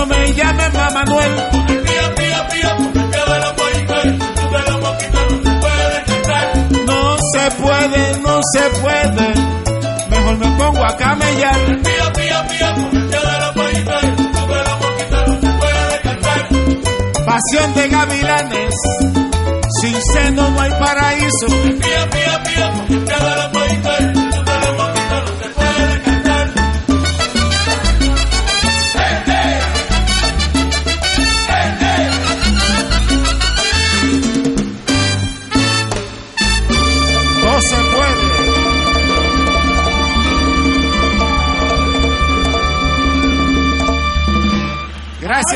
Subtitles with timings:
[0.00, 1.32] no me llames mamá Manuel.
[1.68, 2.30] El pío
[4.64, 5.98] de mosquitos no se puede.
[6.86, 9.26] No se puede, no se puede.
[10.08, 11.60] Mejor me pongo a camellar.
[11.60, 12.14] Con el pío de
[15.26, 16.48] no se puede cantar.
[17.26, 18.74] Pasión de gavilanes.
[19.82, 21.46] Sin seno no hay paraíso.
[21.46, 24.19] Con el pío de pollitos,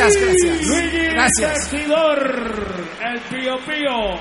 [0.05, 0.67] Gracias, gracias.
[0.67, 1.73] Luigi Gracias.
[1.73, 4.21] El Pío Pío.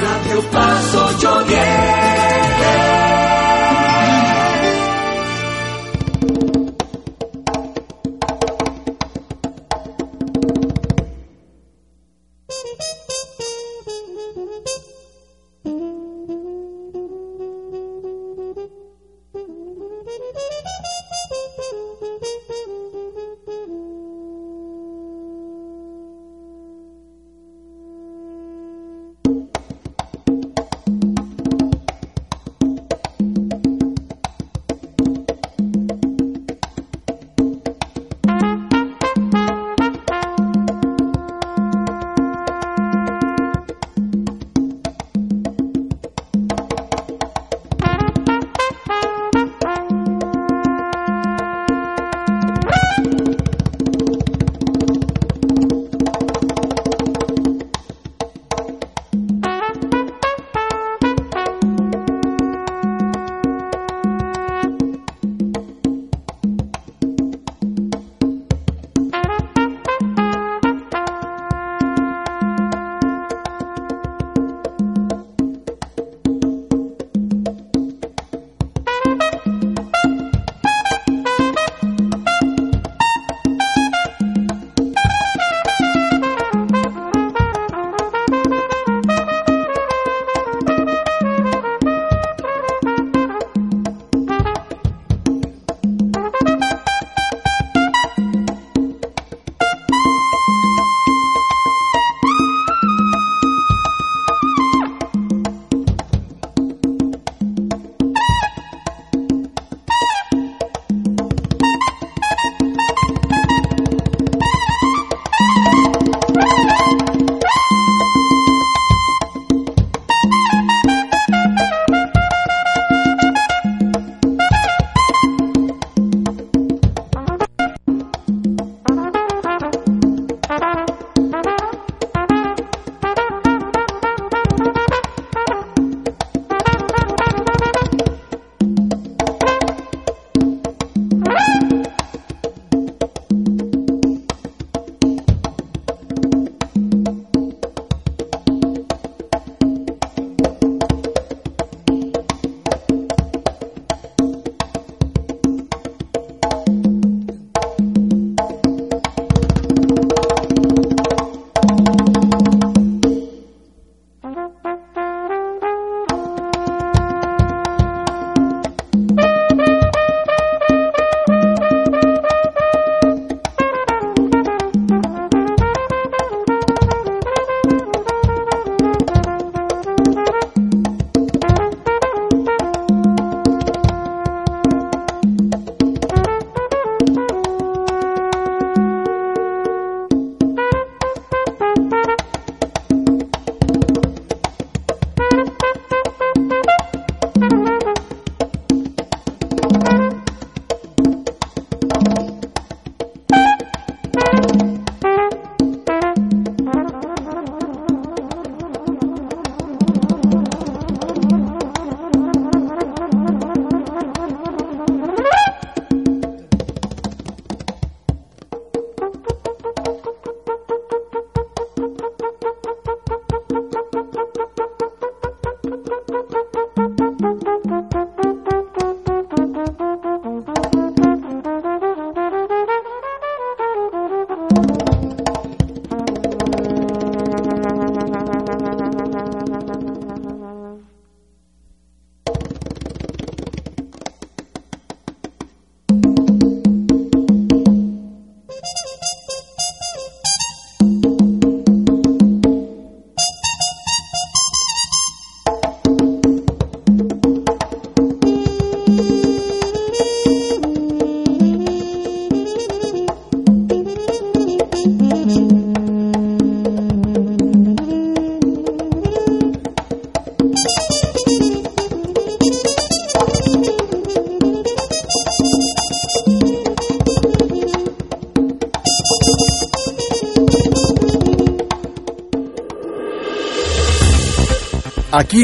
[0.00, 2.05] Radio Paso Jodier.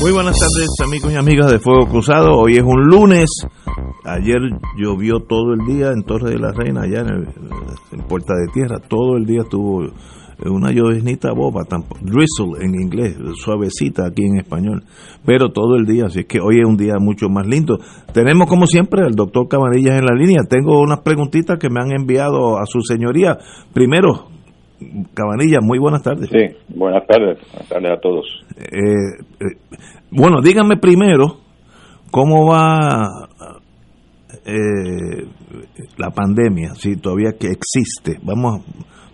[0.00, 2.36] Muy buenas tardes amigos y amigas de Fuego Cruzado.
[2.38, 3.28] Hoy es un lunes.
[4.04, 4.38] Ayer
[4.76, 8.78] llovió todo el día en Torre de la Reina, allá en, el- Puerta de Tierra.
[8.88, 9.82] Todo el día estuvo
[10.46, 11.64] una llovinita boba,
[12.00, 14.84] drizzle en inglés, suavecita aquí en español.
[15.26, 17.78] Pero todo el día, así es que hoy es un día mucho más lindo.
[18.14, 20.44] Tenemos como siempre al doctor Camarillas en la línea.
[20.48, 23.36] Tengo unas preguntitas que me han enviado a su señoría.
[23.74, 24.28] Primero,
[25.14, 26.28] Cabanilla, muy buenas tardes.
[26.30, 28.26] Sí, buenas tardes, buenas tardes a todos.
[28.56, 29.78] Eh, eh,
[30.10, 31.38] bueno, díganme primero
[32.10, 33.28] cómo va
[34.46, 35.26] eh,
[35.96, 38.18] la pandemia, si todavía que existe.
[38.22, 38.64] Vamos,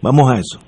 [0.02, 0.60] vamos a eso.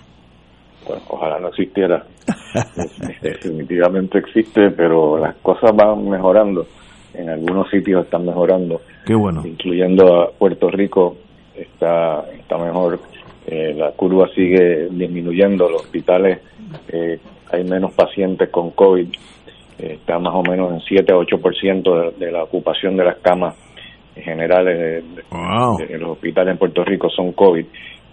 [0.87, 2.05] Bueno, ojalá no existiera.
[3.23, 6.67] Definitivamente existe, pero las cosas van mejorando.
[7.15, 9.41] En algunos sitios están mejorando, Qué bueno.
[9.47, 11.17] incluyendo a Puerto Rico,
[11.55, 12.99] está, está mejor.
[13.47, 16.41] Eh, la curva sigue disminuyendo, los hospitales
[16.89, 17.19] eh,
[17.53, 19.07] hay menos pacientes con COVID,
[19.79, 23.17] eh, está más o menos en 7 a 8% de, de la ocupación de las
[23.19, 23.55] camas
[24.17, 25.77] generales de, de- Wow.
[25.79, 27.65] de los hospitales en Puerto Rico son COVID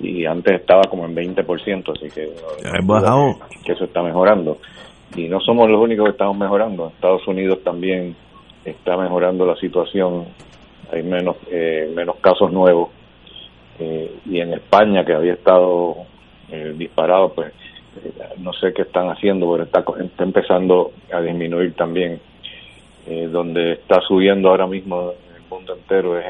[0.01, 2.29] y antes estaba como en 20%, así que
[2.83, 3.35] bajado.
[3.65, 4.57] que eso está mejorando.
[5.15, 6.87] Y no somos los únicos que estamos mejorando.
[6.89, 8.15] Estados Unidos también
[8.65, 10.25] está mejorando la situación.
[10.91, 12.89] Hay menos eh, menos casos nuevos.
[13.79, 16.05] Eh, y en España, que había estado
[16.51, 17.51] eh, disparado, pues
[18.03, 22.19] eh, no sé qué están haciendo, pero está, está empezando a disminuir también.
[23.05, 26.25] Eh, donde está subiendo ahora mismo el mundo entero es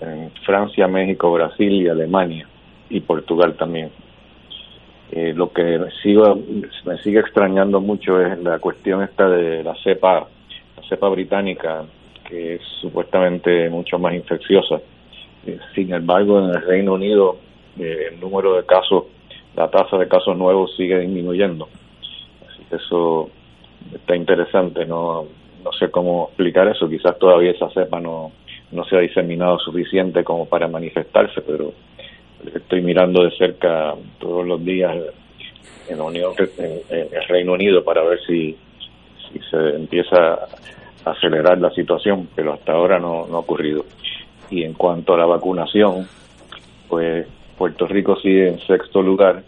[0.00, 2.46] en, en Francia, México, Brasil y Alemania
[2.88, 3.90] y Portugal también.
[5.12, 6.38] Lo que me, sigo,
[6.84, 10.28] me sigue extrañando mucho es la cuestión esta de la cepa,
[10.76, 11.82] la cepa británica,
[12.22, 14.80] que es supuestamente mucho más infecciosa.
[15.74, 17.38] Sin embargo, en el Reino Unido
[17.78, 19.04] eh, el número de casos,
[19.56, 21.68] la tasa de casos nuevos sigue disminuyendo.
[22.48, 23.30] Así que eso
[23.94, 24.84] está interesante.
[24.84, 25.26] No,
[25.64, 26.88] no sé cómo explicar eso.
[26.88, 28.32] Quizás todavía esa cepa no,
[28.72, 31.72] no se ha diseminado suficiente como para manifestarse, pero
[32.54, 34.96] estoy mirando de cerca todos los días
[35.88, 38.56] en Unión en el Reino Unido para ver si,
[39.30, 40.34] si se empieza
[41.04, 43.84] a acelerar la situación, pero hasta ahora no, no ha ocurrido.
[44.50, 46.06] Y en cuanto a la vacunación,
[46.88, 47.26] pues
[47.56, 49.42] Puerto Rico sigue en sexto lugar.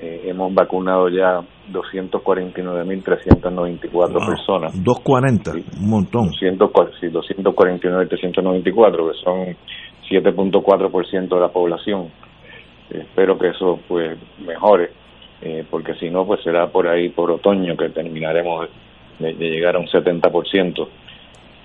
[0.00, 1.40] Eh, hemos vacunado ya
[1.72, 4.12] 249.394 Wow.
[4.26, 4.84] personas.
[4.84, 6.26] 240, un montón.
[6.28, 6.70] 200,
[7.00, 9.56] sí, 249 394 que son
[10.10, 12.08] 7.4% de la población
[12.90, 14.90] espero que eso pues mejore
[15.42, 18.68] eh, porque si no pues será por ahí por otoño que terminaremos
[19.18, 20.88] de, de llegar a un 70%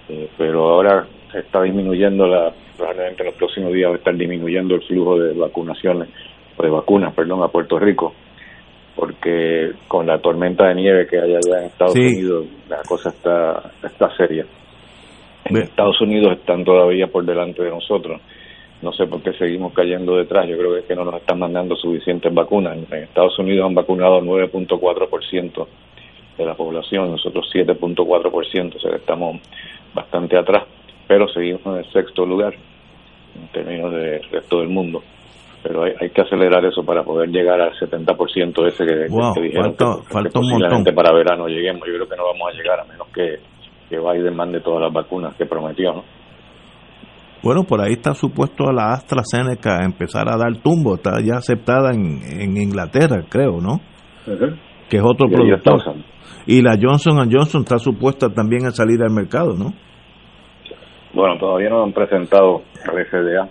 [0.10, 4.15] eh, pero ahora se está disminuyendo la probablemente en los próximos días va a estar
[4.15, 6.10] disminuyendo el flujo de vacunaciones
[6.57, 8.13] o de vacunas perdón a Puerto Rico
[8.95, 12.01] porque con la tormenta de nieve que hay allá en Estados Sí.
[12.01, 14.45] Unidos la cosa está está seria
[15.45, 18.22] en Estados Unidos están todavía por delante de nosotros.
[18.81, 20.48] No sé por qué seguimos cayendo detrás.
[20.48, 22.77] Yo creo que es que no nos están mandando suficientes vacunas.
[22.77, 25.67] En Estados Unidos han vacunado 9.4%
[26.38, 29.39] de la población, nosotros 7.4%, o sea que estamos
[29.93, 30.63] bastante atrás,
[31.07, 32.53] pero seguimos en el sexto lugar
[33.35, 35.01] en términos del resto del mundo.
[35.63, 39.41] Pero hay, hay que acelerar eso para poder llegar al 70% ese que, Wow, que
[39.41, 40.95] dijeron falta- que, que falta un posiblemente montón.
[40.95, 41.88] para verano lleguemos.
[41.88, 43.39] Yo creo que no vamos a llegar a menos que,
[43.89, 46.03] que Biden mande todas las vacunas que prometió, ¿no?
[47.41, 50.95] Bueno, por ahí está supuesto a la AstraZeneca a empezar a dar tumbo.
[50.95, 53.79] Está ya aceptada en, en Inglaterra, creo, ¿no?
[54.89, 55.31] Que es otro Y
[56.45, 59.73] Y la Johnson Johnson está supuesta también a salir al mercado, ¿no?
[61.13, 63.47] Bueno, todavía no han presentado la FDA,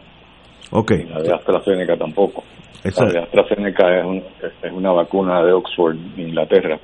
[0.73, 0.93] Ok.
[1.09, 2.43] la de AstraZeneca tampoco.
[2.85, 6.79] Esa- La de AstraZeneca es, un- es una vacuna de Oxford, Inglaterra,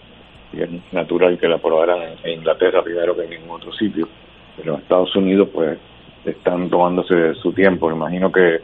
[0.52, 4.08] y es natural que la aprobaran en, Inglaterra primero que en ningún otro sitio.
[4.56, 5.78] Pero en Estados Unidos, pues,
[6.24, 7.90] están tomándose su tiempo.
[7.90, 8.60] Imagino que,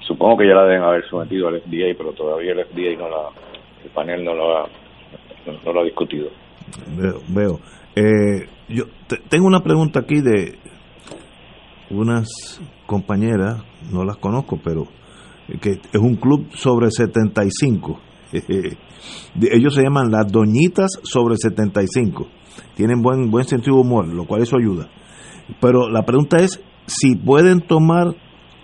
[0.00, 3.28] supongo que ya la deben haber sometido al FDA, pero todavía el FDA no la,
[3.82, 4.68] el panel no lo ha,
[5.64, 6.28] no, lo ha discutido.
[6.96, 7.60] Veo, veo.
[7.94, 8.84] Eh, yo
[9.28, 10.58] tengo una pregunta aquí de
[11.90, 12.28] unas
[12.86, 14.86] compañeras, no las conozco, pero
[15.60, 18.00] que es un club sobre 75.
[19.40, 22.26] Ellos se llaman las doñitas sobre 75.
[22.74, 24.88] Tienen buen buen sentido de humor, lo cual eso ayuda.
[25.60, 28.14] Pero la pregunta es si pueden tomar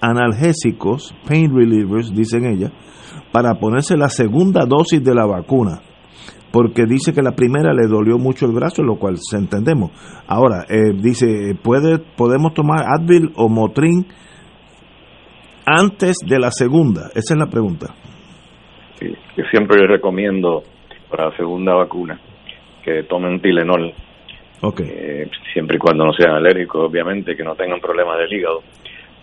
[0.01, 2.73] analgésicos, pain relievers, dicen ellas,
[3.31, 5.81] para ponerse la segunda dosis de la vacuna
[6.53, 9.91] porque dice que la primera le dolió mucho el brazo, lo cual se entendemos.
[10.29, 14.07] Ahora, eh, dice, ¿puede, ¿podemos tomar Advil o Motrin
[15.65, 17.09] antes de la segunda?
[17.15, 17.95] Esa es la pregunta.
[19.01, 20.63] Sí, yo siempre les recomiendo
[21.11, 22.21] para la segunda vacuna
[22.85, 23.93] que tomen Tilenol.
[24.61, 24.87] Okay.
[24.89, 28.61] Eh, siempre y cuando no sean alérgicos, obviamente, que no tengan problemas del hígado.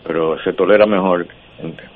[0.05, 1.27] Pero se tolera mejor,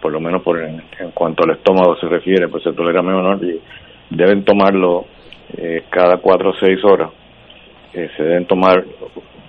[0.01, 0.81] por lo menos por en,
[1.13, 3.59] cuanto al estómago se refiere, pues se tolera mejor y
[4.09, 5.05] deben tomarlo
[5.57, 7.11] eh, cada cuatro o seis horas.
[7.93, 8.83] Eh, se deben tomar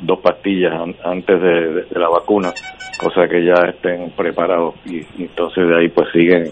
[0.00, 2.52] dos pastillas antes de, la vacuna,
[2.98, 6.50] cosa que ya estén preparados y, entonces de ahí pues siguen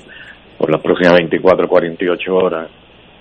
[0.57, 2.69] por las próximas 24 o 48 horas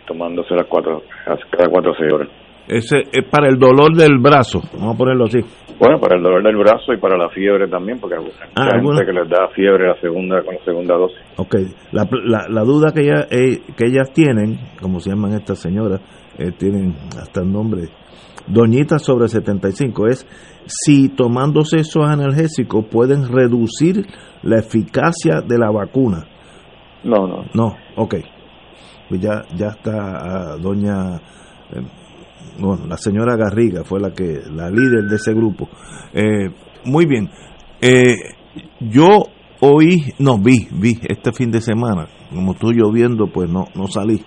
[0.06, 2.30] tomándose las cuatro, cada cuatro o seis horas.
[2.68, 5.40] Ese es para el dolor del brazo, vamos a ponerlo así.
[5.80, 8.24] Bueno, para el dolor del brazo y para la fiebre también, porque hay
[8.56, 11.18] ah, gente que les da fiebre la segunda con la segunda dosis.
[11.38, 11.56] Ok,
[11.92, 12.08] la,
[12.50, 16.00] la, duda que, ella, eh, que ellas tienen, como se llaman estas señoras,
[16.38, 17.90] eh, tienen hasta el nombre,
[18.46, 20.28] doñitas sobre 75, es
[20.68, 24.06] si tomándose esos analgésicos pueden reducir
[24.44, 26.28] la eficacia de la vacuna.
[27.04, 27.46] No, no.
[27.56, 28.16] No, ok.
[29.10, 31.16] Pues ya, ya está ah, doña...
[31.74, 32.01] Eh,
[32.60, 35.70] bueno, la señora Garriga fue la que la líder de ese grupo.
[36.14, 36.50] Eh,
[36.86, 37.30] muy bien.
[37.82, 38.16] Eh,
[38.80, 39.26] yo
[39.62, 44.24] oí, no vi, vi este fin de semana, como estuve lloviendo, pues no, no salí.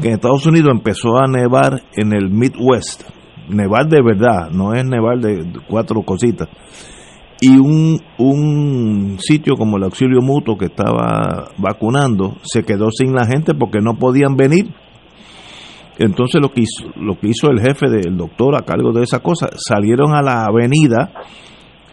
[0.00, 3.04] Que en Estados Unidos empezó a nevar en el Midwest.
[3.48, 6.48] Nevar de verdad, no es nevar de cuatro cositas.
[7.40, 13.26] Y un, un sitio como el auxilio mutuo que estaba vacunando se quedó sin la
[13.26, 14.72] gente porque no podían venir
[15.98, 19.20] entonces lo que hizo, lo que hizo el jefe del doctor a cargo de esa
[19.20, 21.10] cosa, salieron a la avenida,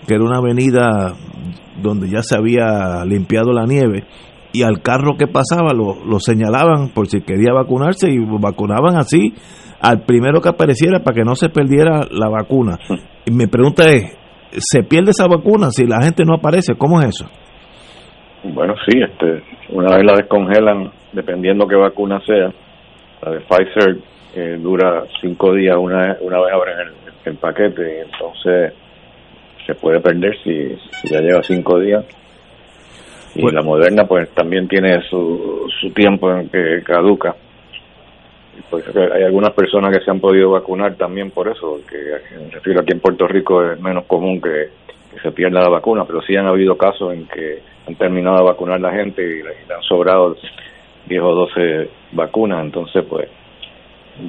[0.07, 1.13] que era una avenida
[1.81, 4.05] donde ya se había limpiado la nieve,
[4.53, 9.33] y al carro que pasaba lo, señalaban por si quería vacunarse y vacunaban así
[9.81, 12.77] al primero que apareciera para que no se perdiera la vacuna.
[13.25, 14.17] Y mi pregunta es,
[14.51, 16.75] ¿se pierde esa vacuna si la gente no aparece?
[16.75, 17.29] ¿Cómo es eso?
[18.43, 22.51] Bueno, sí, este, una vez la descongelan, dependiendo qué vacuna sea,
[23.21, 23.97] la de Pfizer
[24.35, 26.75] eh, dura cinco días una, una vez abren
[27.25, 28.73] el, paquete y entonces
[29.65, 30.75] se puede perder si,
[31.09, 32.03] ya lleva cinco días.
[33.35, 37.35] Y la moderna pues también tiene su, su tiempo en que caduca.
[38.69, 41.97] Pues hay algunas personas que se han podido vacunar también por eso, que
[42.51, 44.69] refiero aquí en Puerto Rico es menos común que,
[45.21, 48.79] se pierda la vacuna, pero sí han habido casos en que han terminado de vacunar
[48.79, 50.37] la gente y le han sobrado
[51.07, 53.27] 10 o 12 vacunas, entonces pues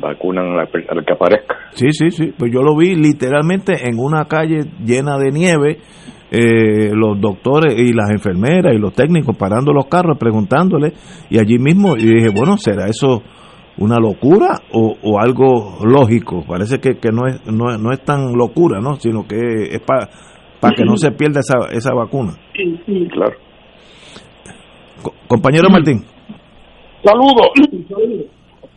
[0.01, 1.57] vacunan al, que aparezca.
[1.71, 5.79] Sí, sí, sí, pues yo lo vi literalmente en una calle llena de nieve,
[6.31, 10.93] eh, los doctores y las enfermeras y los técnicos parando los carros preguntándole
[11.29, 13.23] y allí mismo y dije, bueno, ¿será eso
[13.79, 16.45] una locura o, algo lógico?
[16.47, 18.95] Parece que, que no, es, no, no, es tan locura, ¿no?
[18.95, 19.37] Sino que
[19.73, 20.09] es para
[20.63, 22.35] para que no se pierda esa, esa vacuna.
[23.11, 23.37] Claro.
[25.27, 26.05] compañero Martín.
[27.05, 27.49] Saludos.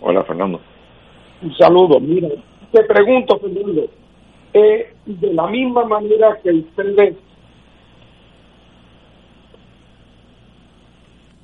[0.01, 0.59] Hola, Fernando.
[1.41, 1.99] Un saludo.
[1.99, 2.29] Mira,
[2.71, 3.85] te pregunto, Fernando,
[4.53, 7.15] eh, de la misma manera que ustedes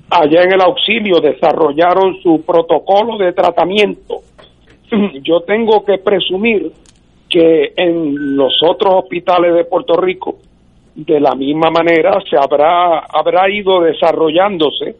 [0.10, 4.22] allá en el auxilio desarrollaron su protocolo de tratamiento,
[5.24, 6.72] yo tengo que presumir
[7.30, 10.36] que en los otros hospitales de Puerto Rico,
[10.96, 14.96] de la misma manera, se habrá, habrá ido desarrollándose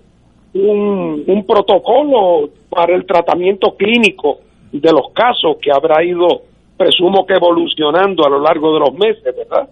[0.54, 4.40] un, un protocolo para el tratamiento clínico
[4.72, 6.28] de los casos que habrá ido,
[6.78, 9.70] presumo que evolucionando a lo largo de los meses, ¿verdad?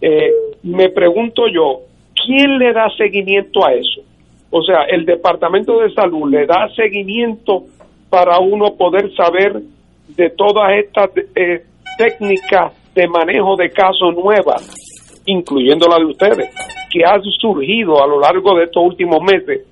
[0.00, 0.30] Eh,
[0.62, 1.80] me pregunto yo,
[2.14, 4.02] ¿quién le da seguimiento a eso?
[4.50, 7.64] O sea, el Departamento de Salud le da seguimiento
[8.08, 9.60] para uno poder saber
[10.08, 11.64] de todas estas eh,
[11.98, 16.54] técnicas de manejo de casos nuevas, incluyendo la de ustedes,
[16.90, 19.66] que han surgido a lo largo de estos últimos meses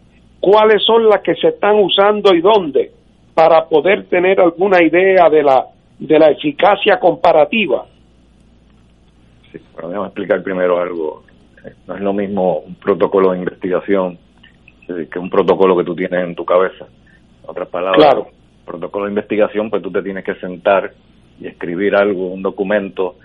[0.44, 2.90] cuáles son las que se están usando y dónde
[3.32, 5.64] para poder tener alguna idea de la
[5.98, 7.86] de la eficacia comparativa.
[9.50, 11.22] Sí, pero déjame explicar primero algo.
[11.86, 14.18] No es lo mismo un protocolo de investigación
[15.10, 16.84] que un protocolo que tú tienes en tu cabeza.
[17.42, 18.28] En otras palabras, Claro.
[18.66, 20.92] protocolo de investigación, pues tú te tienes que sentar
[21.40, 23.16] y escribir algo, un documento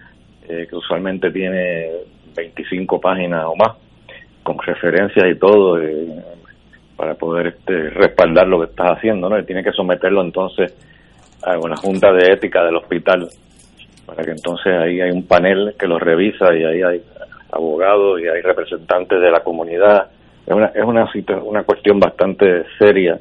[0.48, 1.90] eh, que usualmente tiene
[2.34, 3.76] 25 páginas o más,
[4.42, 6.24] con referencias y todo, eh,
[7.00, 9.40] para poder este, respaldar lo que estás haciendo, ¿no?
[9.40, 10.76] Y tiene que someterlo entonces
[11.42, 13.30] a una junta de ética del hospital,
[14.06, 17.02] para que entonces ahí hay un panel que lo revisa y ahí hay
[17.54, 20.08] abogados y hay representantes de la comunidad.
[20.46, 21.10] Es una, es una,
[21.46, 23.18] una cuestión bastante seria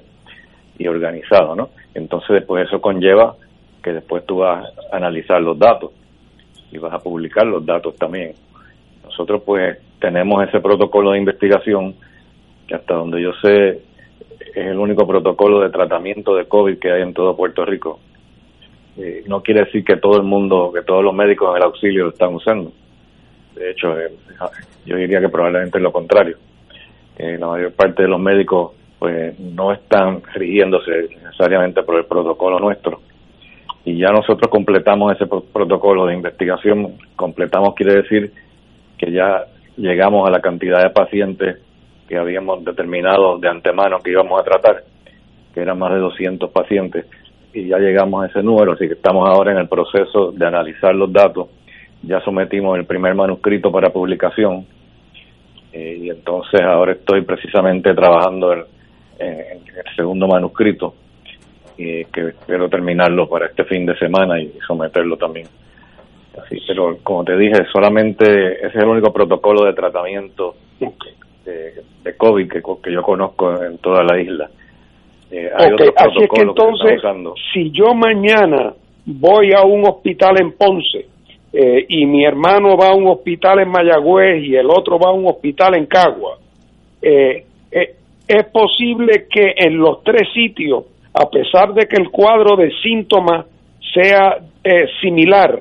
[0.76, 1.68] y organizada, ¿no?
[1.94, 3.37] Entonces después eso conlleva
[3.80, 5.92] que después tú vas a analizar los datos
[6.73, 8.35] y vas a publicar los datos también.
[9.04, 11.94] Nosotros pues tenemos ese protocolo de investigación
[12.68, 13.80] que hasta donde yo sé
[14.54, 17.98] es el único protocolo de tratamiento de COVID que hay en todo Puerto Rico.
[18.96, 22.04] Eh, no quiere decir que todo el mundo, que todos los médicos en el auxilio
[22.04, 22.72] lo están usando.
[23.54, 24.10] De hecho, eh,
[24.84, 26.37] yo diría que probablemente es lo contrario.
[27.16, 32.58] Eh, la mayor parte de los médicos pues no están rigiéndose necesariamente por el protocolo
[32.58, 33.00] nuestro.
[33.84, 36.94] Y ya nosotros completamos ese pro- protocolo de investigación.
[37.16, 38.32] Completamos quiere decir
[38.98, 39.44] que ya
[39.76, 41.58] llegamos a la cantidad de pacientes
[42.08, 44.82] que habíamos determinado de antemano que íbamos a tratar,
[45.52, 47.04] que eran más de 200 pacientes,
[47.52, 50.94] y ya llegamos a ese número, así que estamos ahora en el proceso de analizar
[50.94, 51.49] los datos.
[52.02, 54.66] Ya sometimos el primer manuscrito para publicación,
[55.73, 58.64] eh, y entonces ahora estoy precisamente trabajando en,
[59.18, 60.94] el segundo manuscrito,
[61.76, 65.47] y que espero terminarlo para este fin de semana y someterlo también.
[66.42, 70.54] Así, pero como te dije, solamente ese es el único protocolo de tratamiento
[71.49, 71.73] de,
[72.04, 74.50] de COVID que, que yo conozco en toda la isla.
[75.30, 77.00] Eh, hay así es que entonces,
[77.52, 81.06] si yo mañana voy a un hospital en Ponce
[81.52, 85.13] eh, y mi hermano va a un hospital en Mayagüez y el otro va a
[85.13, 86.39] un hospital en Cagua,
[87.02, 87.95] eh, eh,
[88.26, 90.84] es posible que en los tres sitios,
[91.15, 93.47] a pesar de que el cuadro de síntomas
[93.95, 95.61] sea eh, similar,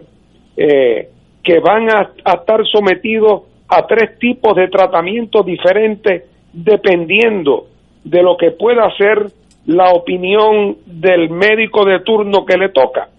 [0.58, 1.10] eh,
[1.44, 7.68] que van a, a estar sometidos a tres tipos de tratamientos diferentes dependiendo
[8.04, 9.28] de lo que pueda ser
[9.66, 13.10] la opinión del médico de turno que le toca.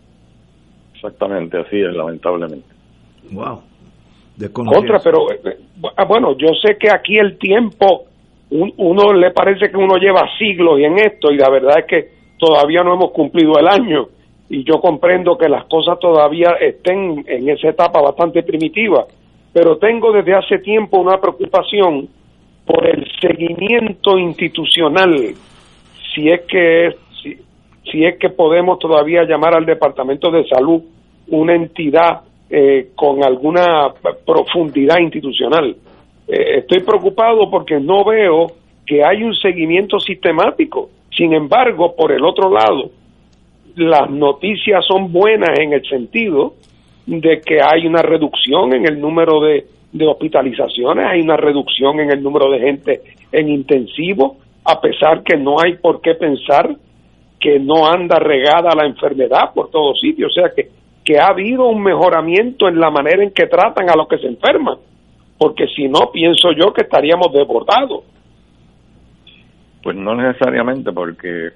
[0.94, 2.66] Exactamente, así es, lamentablemente.
[3.30, 3.60] Wow.
[4.52, 5.58] Contra, pero eh,
[6.06, 8.04] bueno, yo sé que aquí el tiempo,
[8.50, 11.84] un- uno le parece que uno lleva siglos y en esto, y la verdad es
[11.86, 12.08] que
[12.38, 14.06] todavía no hemos cumplido el año,
[14.48, 19.04] y yo comprendo que las cosas todavía estén en esa etapa bastante primitiva,
[19.58, 22.08] pero tengo desde hace tiempo una preocupación
[22.64, 25.34] por el seguimiento institucional,
[26.14, 27.36] si es que si,
[27.90, 30.80] si es que podemos todavía llamar al Departamento de Salud
[31.26, 33.92] una entidad eh, con alguna
[34.24, 35.74] profundidad institucional.
[36.28, 38.52] Eh, estoy preocupado porque no veo
[38.86, 40.88] que hay un seguimiento sistemático.
[41.10, 42.92] Sin embargo, por el otro lado,
[43.74, 46.54] las noticias son buenas en el sentido
[47.08, 52.10] de que hay una reducción en el número de, de hospitalizaciones, hay una reducción en
[52.10, 53.00] el número de gente
[53.32, 56.76] en intensivo, a pesar que no hay por qué pensar
[57.40, 60.68] que no anda regada la enfermedad por todos sitios, o sea que,
[61.04, 64.26] que ha habido un mejoramiento en la manera en que tratan a los que se
[64.26, 64.76] enferman,
[65.38, 68.04] porque si no, pienso yo que estaríamos desbordados.
[69.82, 71.48] Pues no necesariamente, porque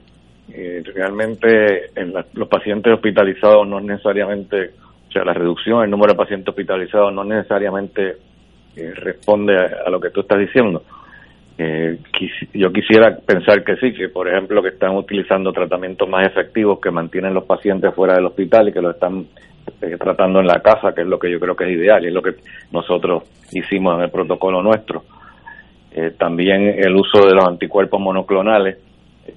[0.54, 4.70] eh, realmente en la- los pacientes hospitalizados no necesariamente,
[5.12, 8.16] o sea, la reducción en el número de pacientes hospitalizados no necesariamente
[8.74, 10.82] eh, responde a, lo que tú estás diciendo.
[11.58, 11.98] Eh,
[12.54, 16.90] yo quisiera pensar que sí, que por ejemplo que están utilizando tratamientos más efectivos que
[16.90, 19.26] mantienen los pacientes fuera del hospital y que lo están
[19.82, 22.08] eh, tratando en la casa, que es lo que yo creo que es ideal y
[22.08, 22.36] es lo que
[22.70, 25.04] nosotros hicimos en el protocolo nuestro.
[26.16, 28.78] También el uso de los anticuerpos monoclonales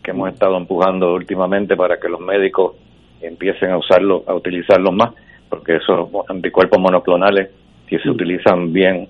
[0.01, 2.77] que hemos estado empujando últimamente para que los médicos
[3.21, 5.13] empiecen a usarlo, a utilizarlos más,
[5.49, 7.49] porque esos anticuerpos monoclonales,
[7.89, 9.07] si se utilizan bien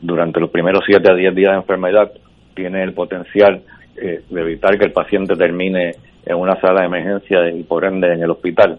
[0.00, 2.12] durante los primeros 7 a 10 días de enfermedad,
[2.54, 3.62] tiene el potencial
[3.96, 5.92] eh, de evitar que el paciente termine
[6.24, 8.78] en una sala de emergencia y por ende en el hospital.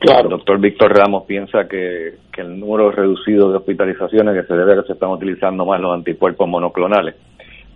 [0.00, 4.74] El doctor Víctor Ramos piensa que, que el número reducido de hospitalizaciones que se debe
[4.74, 7.16] a que se están utilizando más los anticuerpos monoclonales.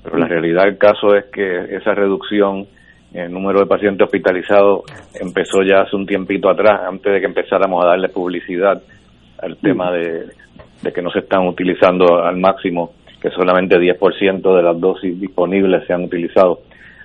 [0.03, 2.67] Pero la realidad del caso es que esa reducción
[3.15, 4.83] el número de pacientes hospitalizados
[5.21, 8.81] empezó ya hace un tiempito atrás, antes de que empezáramos a darle publicidad
[9.43, 10.27] al tema de,
[10.83, 15.87] de que no se están utilizando al máximo, que solamente 10% de las dosis disponibles
[15.87, 16.61] se han utilizado.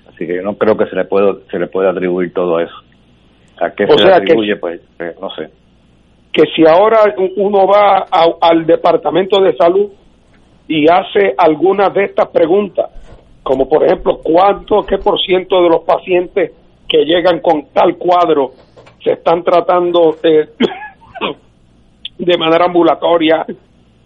[0.08, 2.74] Así que yo no creo que se le puede, se le puede atribuir todo eso.
[3.60, 4.56] ¿A qué O se le que- atribuye?
[4.56, 5.48] Pues eh, no sé.
[6.32, 6.98] que si ahora
[7.36, 9.90] uno va a- al departamento de salud
[10.68, 12.90] y hace algunas de estas preguntas,
[13.46, 16.50] como por ejemplo, ¿cuánto, qué por ciento de los pacientes
[16.88, 18.50] que llegan con tal cuadro
[19.04, 20.48] se están tratando de
[22.38, 23.46] manera ambulatoria?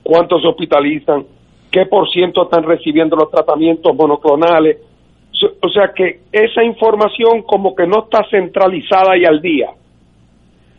[0.02, 1.24] ¿Cuántos se hospitalizan?
[1.70, 4.76] ¿Qué por ciento están recibiendo los tratamientos monoclonales?
[5.62, 9.70] O sea que esa información como que no está centralizada y al día.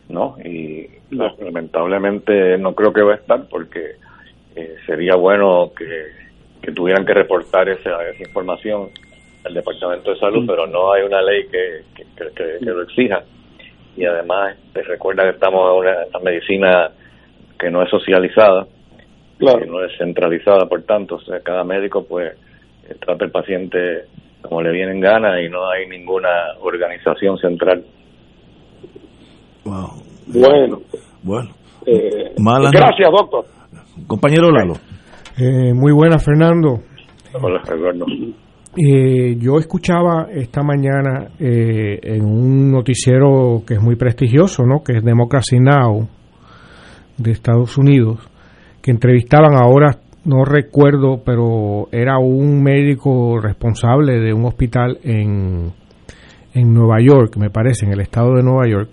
[0.08, 0.36] ¿no?
[0.44, 3.96] Y la- lamentablemente no creo que va a estar porque
[4.54, 5.86] eh, sería bueno que,
[6.62, 8.88] que tuvieran que reportar esa, esa información
[9.44, 12.82] al Departamento de Salud, pero no hay una ley que, que, que- que- que lo
[12.82, 13.22] exija.
[13.96, 16.90] Y además, te recuerda que estamos en una, una medicina
[17.58, 18.66] que no es socializada,
[19.38, 22.32] que no es centralizada, por tanto, o sea, cada médico pues
[22.88, 24.04] eh, trata al paciente
[24.40, 26.28] como le viene en gana y no hay ninguna
[26.60, 27.84] organización central.
[29.64, 30.02] Wow.
[30.26, 30.80] Bueno,
[31.22, 31.50] Bueno,
[31.86, 33.44] eh, Mala gracias, doctor.
[34.06, 34.74] compañero Lalo.
[35.38, 36.80] Eh, muy buena, Fernando.
[37.40, 38.06] Hola, Eduardo.
[38.76, 44.82] Eh, yo escuchaba esta mañana eh, en un noticiero que es muy prestigioso, ¿no?
[44.82, 46.08] Que es Democracy Now!
[47.18, 48.18] de Estados Unidos,
[48.80, 55.70] que entrevistaban ahora, no recuerdo, pero era un médico responsable de un hospital en,
[56.54, 58.90] en Nueva York, me parece, en el estado de Nueva York.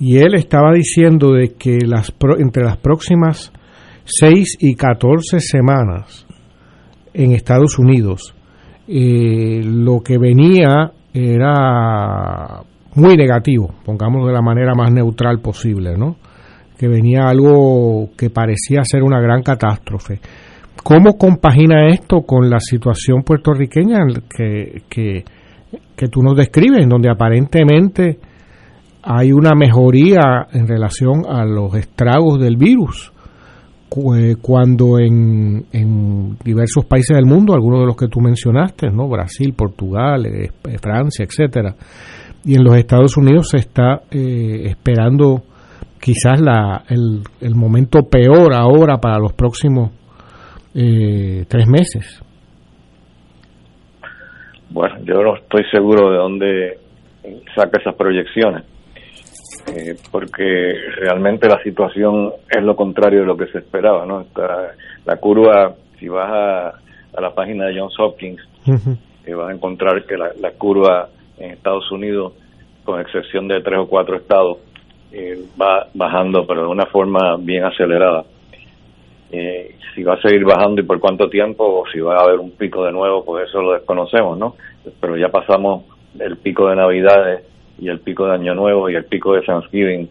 [0.00, 3.52] Y él estaba diciendo de que las pro- entre las próximas
[4.10, 6.26] 6 y 14 semanas
[7.12, 8.34] en Estados Unidos,
[8.88, 12.62] eh, lo que venía era
[12.94, 16.16] muy negativo, pongamos de la manera más neutral posible, ¿no?
[16.78, 20.20] Que venía algo que parecía ser una gran catástrofe.
[20.82, 23.98] ¿Cómo compagina esto con la situación puertorriqueña
[24.34, 25.24] que, que,
[25.94, 28.18] que tú nos describes, donde aparentemente
[29.02, 33.12] hay una mejoría en relación a los estragos del virus?
[34.16, 39.08] Eh, cuando en, en diversos países del mundo, algunos de los que tú mencionaste, ¿no?
[39.08, 41.74] Brasil, Portugal, eh, eh, Francia, etcétera,
[42.44, 45.42] y en los Estados Unidos se está eh, esperando
[46.00, 49.90] quizás la, el, el momento peor ahora para los próximos
[50.74, 52.22] eh, tres meses.
[54.70, 56.78] Bueno, yo no estoy seguro de dónde
[57.56, 58.64] saca esas proyecciones,
[59.74, 64.26] eh, porque realmente la situación es lo contrario de lo que se esperaba, ¿no?
[65.04, 68.40] La curva, si vas a, a la página de Johns Hopkins,
[69.24, 72.32] eh, vas a encontrar que la, la curva en Estados Unidos,
[72.84, 74.58] con excepción de tres o cuatro estados,
[75.12, 78.24] eh, va bajando, pero de una forma bien acelerada.
[79.30, 82.38] Eh, si va a seguir bajando y por cuánto tiempo, o si va a haber
[82.38, 84.54] un pico de nuevo, pues eso lo desconocemos, ¿no?
[85.00, 85.84] Pero ya pasamos
[86.18, 87.42] el pico de Navidades
[87.78, 90.08] y el pico de Año Nuevo y el pico de Thanksgiving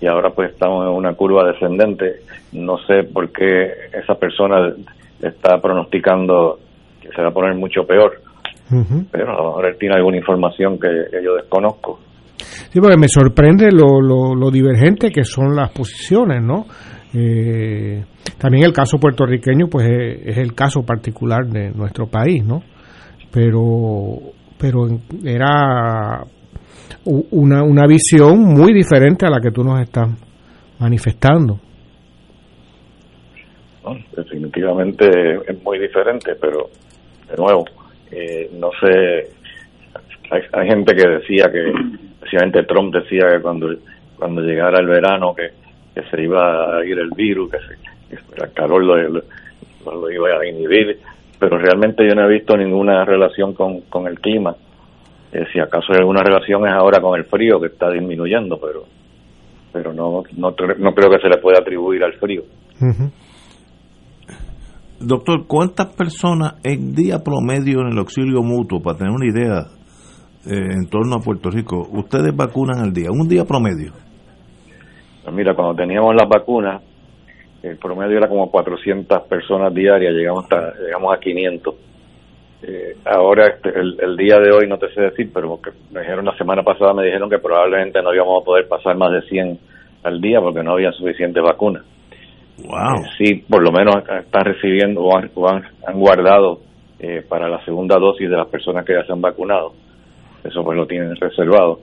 [0.00, 2.20] y ahora pues estamos en una curva descendente.
[2.52, 4.72] No sé por qué esa persona
[5.20, 6.58] está pronosticando
[7.00, 8.20] que se va a poner mucho peor,
[9.10, 11.98] pero a lo mejor él tiene alguna información que, que yo desconozco.
[12.36, 16.66] Sí, porque me sorprende lo, lo, lo divergente que son las posiciones, ¿no?
[17.14, 18.04] Eh,
[18.38, 22.62] también el caso puertorriqueño, pues es, es el caso particular de nuestro país, ¿no?
[23.32, 24.86] Pero, pero
[25.24, 26.22] era
[27.04, 30.08] una, una visión muy diferente a la que tú nos estás
[30.78, 31.58] manifestando.
[34.16, 35.06] Definitivamente
[35.46, 36.68] es muy diferente, pero
[37.30, 37.64] de nuevo,
[38.10, 39.30] eh, no sé,
[40.30, 41.72] hay, hay gente que decía que,
[42.14, 43.68] especialmente Trump decía que cuando,
[44.18, 45.50] cuando llegara el verano que,
[46.10, 49.22] se iba a ir el virus, que, se, el calor lo, lo-
[49.86, 50.98] lo iba a inhibir,
[51.40, 54.54] pero realmente yo no he visto ninguna relación con, con el clima.
[55.32, 58.84] Eh, si acaso hay alguna relación es ahora con el frío que está disminuyendo, pero
[59.72, 62.42] pero no, no, no creo que se le pueda atribuir al frío.
[65.00, 69.66] Doctor, ¿cuántas personas en día promedio en el auxilio mutuo, para tener una idea
[70.46, 73.08] eh, en torno a Puerto Rico, ustedes vacunan al día?
[73.10, 73.92] Un día promedio.
[75.22, 76.82] Pues mira, cuando teníamos las vacunas,
[77.62, 81.74] el promedio era como 400 personas diarias, llegamos hasta, llegamos a 500.
[82.62, 86.00] Eh, ahora, este, el, el día de hoy, no te sé decir, pero que me
[86.00, 89.22] dijeron la semana pasada, me dijeron que probablemente no íbamos a poder pasar más de
[89.22, 89.58] 100
[90.02, 91.84] al día porque no había suficientes vacunas.
[92.58, 93.04] Wow.
[93.04, 96.60] Eh, sí, por lo menos están recibiendo o han, o han, han guardado
[96.98, 99.72] eh, para la segunda dosis de las personas que ya se han vacunado.
[100.42, 101.80] Eso pues lo tienen reservado.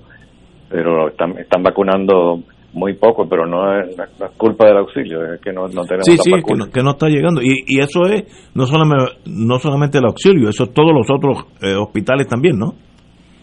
[0.69, 2.41] Pero están, están vacunando
[2.75, 6.05] muy poco, pero no es, no es culpa del auxilio, es que no, no tenemos
[6.05, 7.41] Sí, sí, que no, que no está llegando.
[7.41, 11.45] Y, y eso es no solamente, no solamente el auxilio, eso es todos los otros
[11.63, 12.73] eh, hospitales también, ¿no?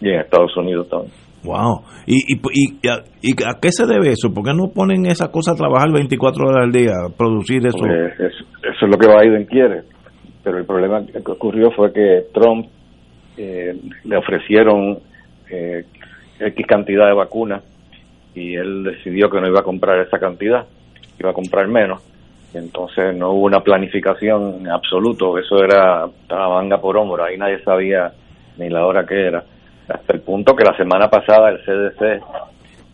[0.00, 1.12] Y en Estados Unidos también.
[1.44, 1.82] Wow.
[2.06, 4.32] ¿Y, y, y, a, y a qué se debe eso?
[4.32, 7.78] ¿Por qué no ponen esa cosa a trabajar 24 horas al día, producir eso?
[7.78, 9.82] Pues es- eso es lo que Biden quiere.
[10.44, 12.66] Pero el problema que ocurrió fue que Trump
[13.36, 13.72] eh,
[14.04, 14.98] le ofrecieron
[15.50, 15.84] eh,
[16.38, 17.62] X cantidad de vacunas
[18.34, 20.66] y él decidió que no iba a comprar esa cantidad,
[21.18, 22.02] iba a comprar menos.
[22.54, 27.38] Y entonces no hubo una planificación en absoluto, eso era estaba manga por hombro, ahí
[27.38, 28.12] nadie sabía
[28.58, 29.44] ni la hora que era.
[29.88, 32.22] Hasta el punto que la semana pasada el CDC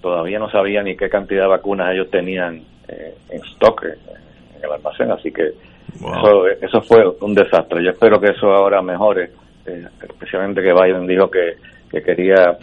[0.01, 3.99] todavía no sabía ni qué cantidad de vacunas ellos tenían eh, en stock eh,
[4.57, 5.53] en el almacén, así que
[5.95, 7.83] eso, eso fue un desastre.
[7.83, 9.31] Yo espero que eso ahora mejore,
[9.67, 11.57] eh, especialmente que Biden dijo que,
[11.91, 12.57] que quería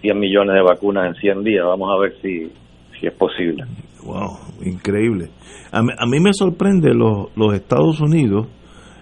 [0.00, 1.64] 100 millones de vacunas en 100 días.
[1.66, 2.50] Vamos a ver si,
[2.98, 3.64] si es posible.
[4.04, 5.30] Wow, increíble.
[5.72, 8.46] A mí, a me sorprende los, los Estados Unidos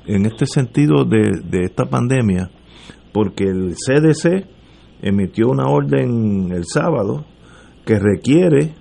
[0.06, 2.50] en este sentido de, de esta pandemia,
[3.12, 4.46] porque el CDC
[5.02, 7.24] emitió una orden el sábado
[7.84, 8.72] que requiere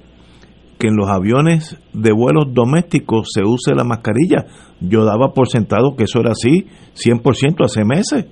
[0.77, 4.45] que en los aviones de vuelos domésticos se use la mascarilla.
[4.79, 8.25] Yo daba por sentado que eso era así 100% hace meses.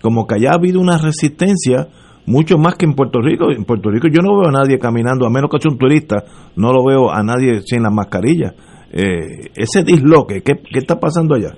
[0.00, 1.88] Como que haya habido una resistencia
[2.26, 3.50] mucho más que en Puerto Rico.
[3.50, 6.24] En Puerto Rico yo no veo a nadie caminando, a menos que sea un turista,
[6.56, 8.52] no lo veo a nadie sin la mascarilla.
[8.92, 11.54] Eh, ese disloque, ¿qué, ¿qué está pasando allá?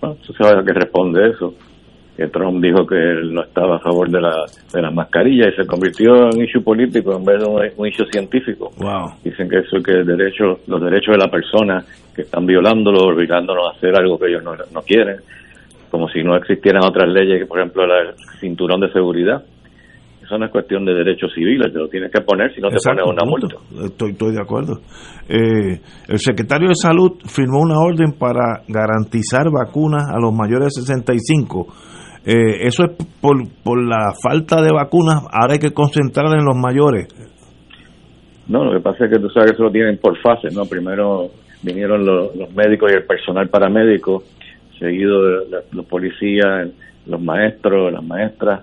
[0.00, 1.54] Bueno, tú sabes a qué responde eso.
[2.16, 4.34] Que Trump dijo que él no estaba a favor de la,
[4.74, 8.06] de las mascarillas y se convirtió en issue político en vez de un, un issue
[8.10, 8.70] científico.
[8.76, 9.14] Wow.
[9.22, 13.68] Dicen que eso que el derecho, los derechos de la persona que están violándolo, obligándonos
[13.68, 15.18] a hacer algo que ellos no, no quieren,
[15.90, 19.42] como si no existieran otras leyes, por ejemplo, el cinturón de seguridad.
[20.22, 22.74] Eso no es cuestión de derechos civiles, te lo tienes que poner si no te
[22.74, 23.86] Exacto, pones una multa.
[23.86, 24.74] Estoy, estoy de acuerdo.
[25.26, 30.82] Eh, el secretario de Salud firmó una orden para garantizar vacunas a los mayores de
[30.82, 31.66] 65.
[32.26, 35.24] Eh, eso es por, por la falta de vacunas.
[35.32, 37.08] Ahora hay que concentrar en los mayores.
[38.48, 40.64] No, lo que pasa es que tú sabes que eso lo tienen por fases, ¿no?
[40.66, 41.28] Primero
[41.62, 44.24] vinieron los, los médicos y el personal paramédico,
[44.78, 46.68] seguido de los policías,
[47.06, 48.60] los maestros, las maestras,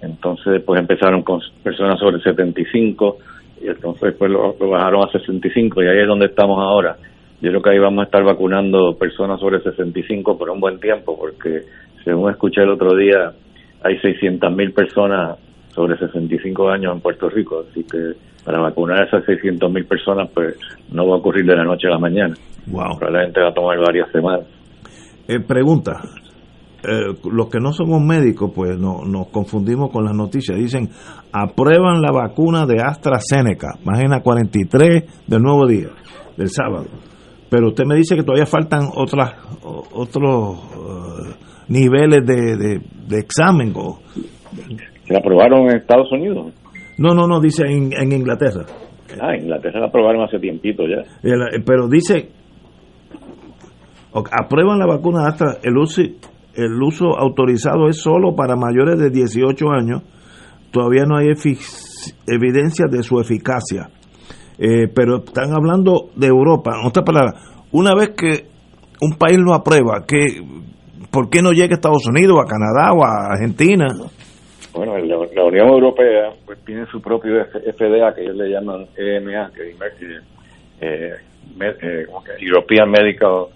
[0.00, 3.18] entonces después empezaron con personas sobre 75
[3.62, 6.96] y entonces después lo, lo bajaron a 65 y ahí es donde estamos ahora.
[7.40, 11.16] Yo creo que ahí vamos a estar vacunando personas sobre 65 por un buen tiempo
[11.18, 11.62] porque
[12.04, 13.32] según escuché el otro día
[13.82, 15.38] hay 600 mil personas
[15.74, 20.28] sobre 65 años en Puerto Rico, así que para vacunar a esas 600 mil personas
[20.34, 20.56] pues
[20.90, 22.34] no va a ocurrir de la noche a la mañana.
[22.66, 22.98] Wow.
[22.98, 24.46] Probablemente va a tomar varias semanas.
[25.28, 26.00] Eh, pregunta.
[26.82, 30.56] Eh, los que no somos médicos, pues no, nos confundimos con las noticias.
[30.56, 30.88] Dicen,
[31.32, 35.88] aprueban la vacuna de AstraZeneca, página 43 del nuevo día,
[36.36, 36.86] del sábado.
[37.50, 41.34] Pero usted me dice que todavía faltan otras otros eh,
[41.68, 43.72] niveles de, de, de examen.
[43.74, 43.98] o-
[45.06, 46.52] ¿Se la aprobaron en Estados Unidos?
[46.98, 48.64] No, no, no, dice en, en Inglaterra.
[49.20, 51.02] Ah, en Inglaterra la aprobaron hace tiempito ya.
[51.22, 52.28] Eh, pero dice,
[54.12, 56.02] aprueban la vacuna de Astra, el uso,
[56.54, 60.02] el uso autorizado es solo para mayores de 18 años,
[60.70, 61.28] todavía no hay
[62.26, 63.90] evidencia de su eficacia.
[64.60, 67.34] Eh, pero están hablando de Europa, en otras palabras,
[67.70, 68.46] una vez que
[69.00, 70.42] un país lo aprueba, que,
[71.12, 73.86] ¿por qué no llega a Estados Unidos, a Canadá o a Argentina?
[74.74, 79.70] Bueno, la, Unión Europea pues tiene su propio FDA que ellos le llaman EMA, que
[79.70, 79.76] es
[80.80, 81.14] eh,
[81.60, 82.06] eh, eh.
[82.40, 83.46] European Medical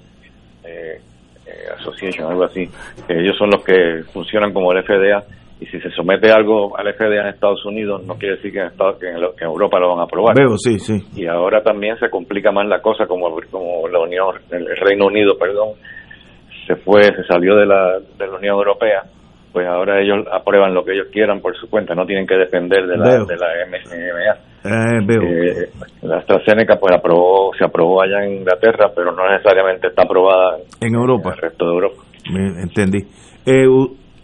[0.64, 1.01] eh,
[1.46, 2.68] eh, Association, algo así.
[3.07, 5.22] Que ellos son los que funcionan como el FDA
[5.61, 8.66] y si se somete algo al FDA en Estados Unidos no quiere decir que en,
[8.66, 10.35] Estados- que en, lo- que en Europa lo van a aprobar.
[10.37, 11.01] Veo, sí, sí.
[11.14, 15.37] y ahora también se complica más la cosa como como la Unión el Reino Unido
[15.38, 15.75] perdón
[16.66, 19.03] se fue se salió de la de la Unión Europea
[19.53, 22.87] pues ahora ellos aprueban lo que ellos quieran por su cuenta no tienen que depender
[22.87, 23.25] de la Veo.
[23.27, 25.22] de la MMA Eh, veo.
[25.22, 25.70] Eh,
[26.03, 30.94] la AstraZeneca pues aprobó se aprobó allá en Inglaterra pero no necesariamente está aprobada en
[30.94, 31.31] Europa.
[31.31, 32.03] en el resto de Europa
[32.62, 32.98] entendí.
[33.46, 33.66] Eh,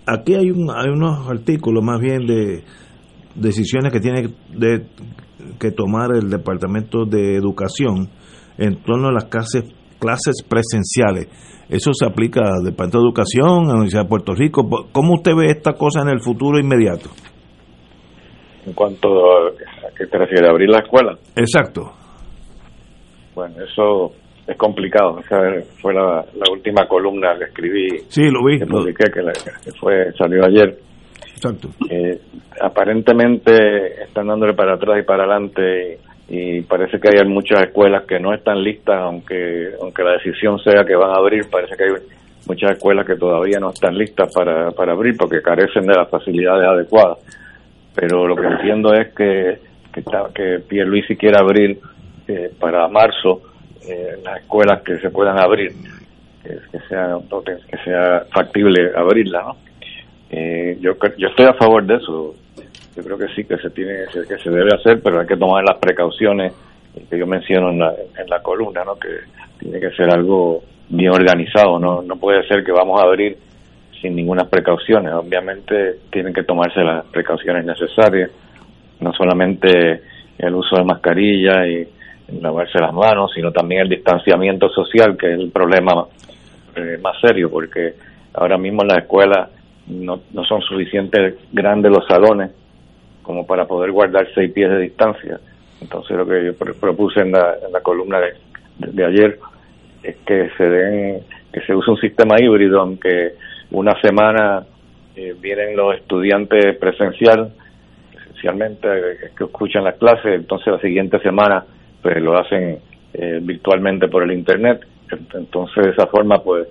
[0.07, 2.63] aquí hay, un, hay unos artículos más bien de
[3.35, 4.87] decisiones que tiene de,
[5.59, 8.09] que tomar el Departamento de Educación
[8.59, 9.65] en torno a las clases,
[9.99, 11.29] clases presenciales.
[11.69, 14.69] Eso se aplica al Departamento de Educación, a la Universidad de Puerto Rico.
[14.93, 17.11] ¿Cómo usted ve esta cosa en el futuro inmediato?
[18.69, 21.93] En cuanto a, a qué te refieres abrir la escuela Exacto.
[23.35, 24.13] bueno eso
[24.47, 25.39] es complicado esa
[25.81, 28.59] fue la, la última columna que escribí Sí, lo vi.
[28.59, 30.79] que publiqué que, la- que fue salió ayer
[31.35, 31.69] exacto.
[31.91, 32.19] Eh,
[32.61, 38.05] aparentemente están dándole para atrás y para adelante y, y parece que hay muchas escuelas
[38.07, 41.85] que no están listas aunque aunque la decisión sea que van a abrir parece que
[41.85, 41.91] hay
[42.49, 46.67] muchas escuelas que todavía no están listas para, para abrir porque carecen de las facilidades
[46.67, 47.19] adecuadas
[47.99, 49.59] pero lo que entiendo es que
[49.93, 51.81] que, que Pierluisi quiere abrir
[52.29, 53.43] eh, para marzo
[53.89, 55.73] eh, las escuelas que se puedan abrir,
[56.43, 57.17] que, que sea
[57.69, 59.57] que sea factible abrirla, ¿no?
[60.31, 62.35] Eh, yo yo estoy a favor de eso.
[62.95, 65.65] Yo creo que sí que se tiene que se debe hacer, pero hay que tomar
[65.65, 66.53] las precauciones
[67.09, 68.97] que yo menciono en la, en la columna, ¿no?
[68.97, 69.09] Que
[69.59, 73.37] tiene que ser algo bien organizado, no no puede ser que vamos a abrir
[74.01, 75.13] sin ninguna precauciones.
[75.13, 78.31] Obviamente tienen que tomarse las precauciones necesarias,
[79.01, 80.03] no solamente
[80.39, 81.87] el uso de mascarilla y
[82.41, 86.07] lavarse las manos, sino también el distanciamiento social, que es el problema
[86.77, 87.95] eh, más serio, porque
[88.35, 89.49] ahora mismo en las escuelas
[89.89, 92.51] no, no son suficientes grandes los salones
[93.23, 95.41] como para poder guardar seis pies de distancia.
[95.81, 98.35] Entonces lo que yo propuse en la, en la columna de,
[98.79, 99.39] de, ayer
[100.03, 103.35] es que se den, que se use un sistema híbrido, aunque
[103.71, 104.65] una semana
[105.17, 107.53] eh, vienen los estudiantes presencial,
[108.13, 111.65] esencialmente eh, que escuchan las clases, entonces la siguiente semana
[112.03, 112.79] pues lo hacen
[113.13, 114.81] eh, virtualmente por el internet,
[115.35, 116.69] entonces de esa forma pues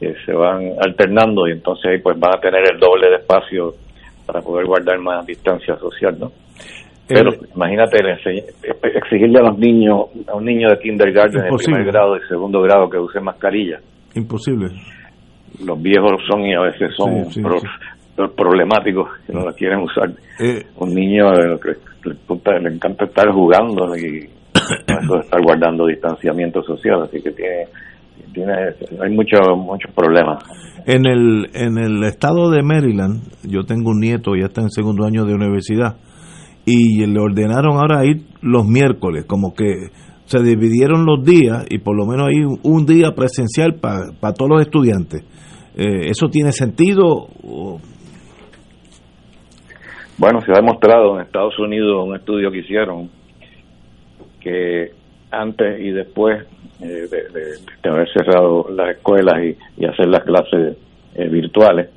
[0.00, 3.74] eh, se van alternando y entonces ahí pues van a tener el doble de espacio
[4.26, 6.32] para poder guardar más distancia social, ¿no?
[7.06, 7.98] Pero imagínate
[8.94, 12.88] exigirle a los niños, a un niño de kindergarten de primer grado y segundo grado
[12.88, 13.80] que use mascarilla.
[14.14, 14.70] Imposible.
[15.64, 17.26] Los viejos son y a veces son
[18.36, 20.10] problemáticos que no la quieren usar.
[20.40, 21.58] Eh, un niño eh,
[22.04, 27.64] le, le, encanta estar jugando y eso estar guardando distanciamiento social, así que tiene
[28.32, 28.52] tiene
[29.02, 30.42] hay muchos muchos problemas.
[30.86, 35.04] En el en el estado de Maryland, yo tengo un nieto ya está en segundo
[35.04, 35.96] año de universidad
[36.64, 39.90] y le ordenaron ahora ir los miércoles, como que
[40.24, 44.62] se dividieron los días y por lo menos hay un día presencial para todos los
[44.62, 45.24] estudiantes.
[45.76, 47.28] Eh, ¿Eso tiene sentido?
[50.18, 53.10] Bueno, se ha demostrado en Estados Unidos un estudio que hicieron
[54.40, 54.90] que
[55.30, 56.46] antes y después
[56.80, 57.08] eh,
[57.82, 60.76] de, haber cerrado las escuelas y, hacer las clases
[61.14, 61.88] eh, virtuales,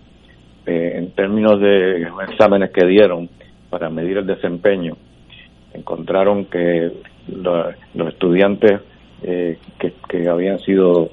[0.65, 3.29] eh, en términos de exámenes que dieron
[3.69, 4.95] para medir el desempeño,
[5.73, 6.91] encontraron que
[7.27, 8.81] los estudiantes
[9.21, 11.09] que, que, habían sido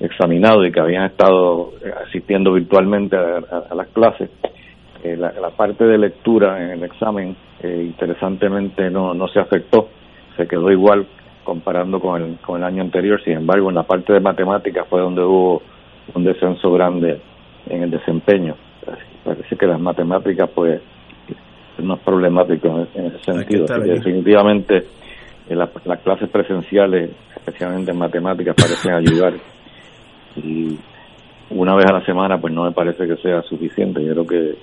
[0.00, 1.72] examinados y que habían estado
[2.06, 4.30] asistiendo virtualmente a las clases
[5.04, 9.90] eh, la, parte de lectura en el examen eh, interesantemente no, no se afectó,
[10.34, 11.06] se quedó igual
[11.44, 15.02] comparando con el, con el año anterior, sin embargo en la parte de matemáticas fue
[15.02, 15.60] donde hubo
[16.14, 17.20] un descenso grande
[17.66, 18.56] en el desempeño.
[19.22, 20.80] Parece que las matemáticas pues
[21.76, 23.66] es más problemático en, ese sentido.
[23.66, 24.86] definitivamente
[25.50, 29.34] eh, las clases presenciales, especialmente en matemáticas, parecen ayudar.
[30.36, 30.78] Y
[31.50, 34.04] una vez a la semana pues no me parece que sea suficiente.
[34.04, 34.54] Yo creo que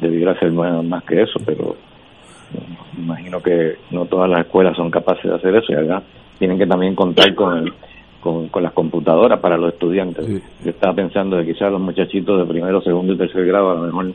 [0.00, 1.76] debiera ser más, que eso, pero
[2.96, 6.02] imagino que no todas las escuelas son capaces de hacer eso y acá
[6.38, 7.72] tienen que también contar con,
[8.20, 10.26] con, las computadoras para los estudiantes.
[10.64, 13.82] Yo estaba pensando de quizás los muchachitos de primero, segundo y tercer grado a lo
[13.82, 14.12] mejor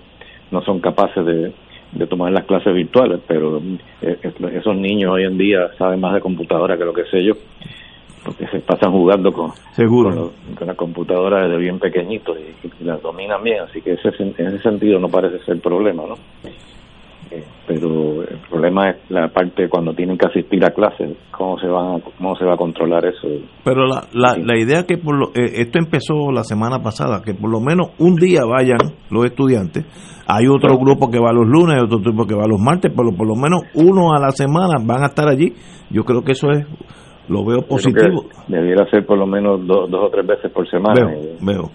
[0.52, 1.52] no son capaces de,
[1.92, 3.62] de tomar las clases virtuales, pero
[4.02, 4.18] eh,
[4.54, 7.34] esos niños hoy en día saben más de computadora que lo que sé yo
[8.24, 10.32] porque se pasan jugando con, Seguro.
[10.58, 14.60] con, la computadora desde bien pequeñitos y, las dominan bien, así que ese, en ese
[14.60, 16.16] sentido no parece ser problema, ¿no?
[17.32, 21.68] Eh, pero el problema es la parte cuando tienen que asistir a clases, cómo se
[21.68, 23.28] van cómo se va a controlar eso.
[23.64, 27.34] Pero la, la, la idea que por lo, eh, esto empezó la semana pasada, que
[27.34, 28.78] por lo menos un día vayan
[29.10, 29.86] los estudiantes,
[30.28, 33.28] hay otro grupo que va los lunes, otro grupo que va los martes, pero por
[33.28, 35.54] lo menos uno a la semana van a estar allí.
[35.90, 36.66] Yo creo que eso es
[37.28, 38.26] lo veo positivo.
[38.48, 41.12] Debiera ser por lo menos dos, dos o tres veces por semana.
[41.42, 41.72] Veo,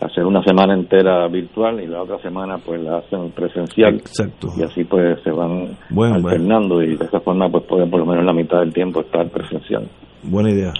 [0.00, 3.94] Hacer una semana entera virtual y la otra semana pues la hacen presencial.
[3.96, 4.48] Exacto.
[4.56, 5.76] Y así pues se van
[6.14, 9.28] alternando y de esa forma pues pueden por lo menos la mitad del tiempo estar
[9.30, 9.88] presencial.
[10.24, 10.72] Buena idea.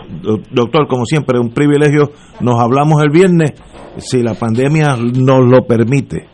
[0.52, 2.10] Doctor, como siempre, un privilegio.
[2.40, 3.52] Nos hablamos el viernes
[3.96, 6.28] si la pandemia nos lo permite.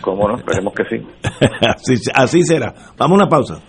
[0.00, 0.36] ¿Cómo no?
[0.36, 1.06] Esperemos que sí.
[1.60, 2.74] así, así será.
[2.96, 3.60] Vamos a una pausa.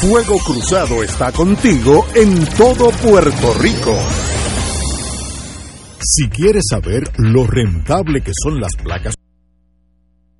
[0.00, 3.96] Fuego Cruzado está contigo en todo Puerto Rico.
[6.00, 9.17] Si quieres saber lo rentable que son las placas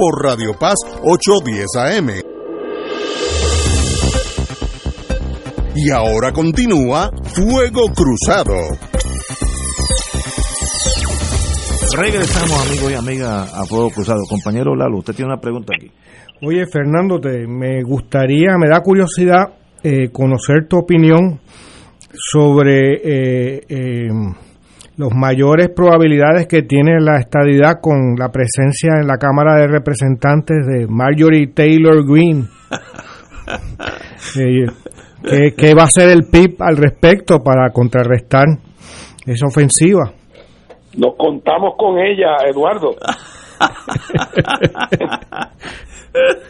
[0.00, 2.08] por Radio Paz 810 AM.
[5.76, 8.54] Y ahora continúa Fuego Cruzado.
[11.98, 14.20] Regresamos, amigos y amigas, a Fuego Cruzado.
[14.26, 15.90] Compañero Lalo, usted tiene una pregunta aquí.
[16.40, 21.40] Oye, Fernando, te, me gustaría, me da curiosidad eh, conocer tu opinión
[22.10, 24.08] sobre eh, eh,
[25.00, 30.66] los mayores probabilidades que tiene la estadidad con la presencia en la Cámara de Representantes
[30.66, 32.44] de Marjorie Taylor Greene.
[34.38, 34.66] Eh,
[35.24, 38.44] ¿qué, qué va a hacer el PIB al respecto para contrarrestar
[39.26, 40.12] esa ofensiva?
[40.96, 42.90] Nos contamos con ella, Eduardo.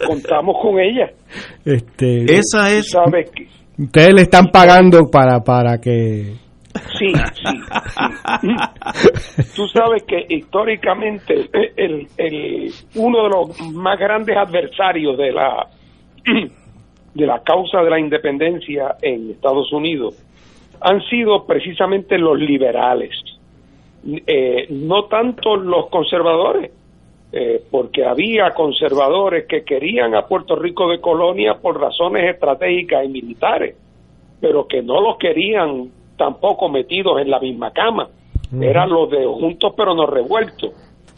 [0.07, 1.11] contamos con ella.
[1.65, 2.91] Este, Esa es.
[2.91, 3.47] Sabes que
[3.83, 6.37] ustedes le están pagando para para que
[6.99, 7.61] sí, sí.
[9.57, 15.67] Tú sabes que históricamente el, el, uno de los más grandes adversarios de la
[17.15, 20.17] de la causa de la independencia en Estados Unidos
[20.81, 23.11] han sido precisamente los liberales,
[24.27, 26.71] eh, no tanto los conservadores,
[27.33, 33.09] eh, porque había conservadores que querían a Puerto Rico de colonia por razones estratégicas y
[33.09, 33.77] militares,
[34.41, 35.91] pero que no los querían
[36.21, 38.07] tampoco metidos en la misma cama.
[38.61, 40.71] Eran los de juntos pero no revueltos.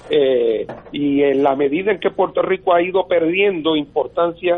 [0.09, 4.57] Eh, y en la medida en que Puerto Rico ha ido perdiendo importancia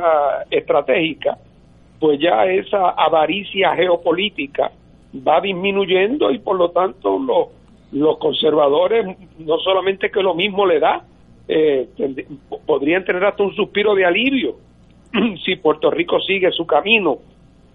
[0.50, 1.38] estratégica,
[1.98, 4.70] pues ya esa avaricia geopolítica
[5.26, 7.48] va disminuyendo y por lo tanto los,
[7.92, 11.04] los conservadores no solamente que lo mismo le da,
[11.48, 11.88] eh,
[12.66, 14.56] podrían tener hasta un suspiro de alivio
[15.44, 17.18] si Puerto Rico sigue su camino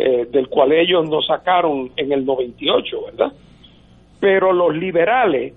[0.01, 3.33] eh, del cual ellos nos sacaron en el 98, ¿verdad?
[4.19, 5.53] Pero los liberales,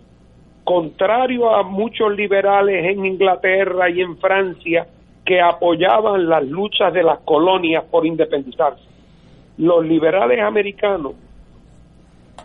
[0.64, 4.88] contrario a muchos liberales en Inglaterra y en Francia
[5.24, 8.82] que apoyaban las luchas de las colonias por independizarse,
[9.58, 11.12] los liberales americanos,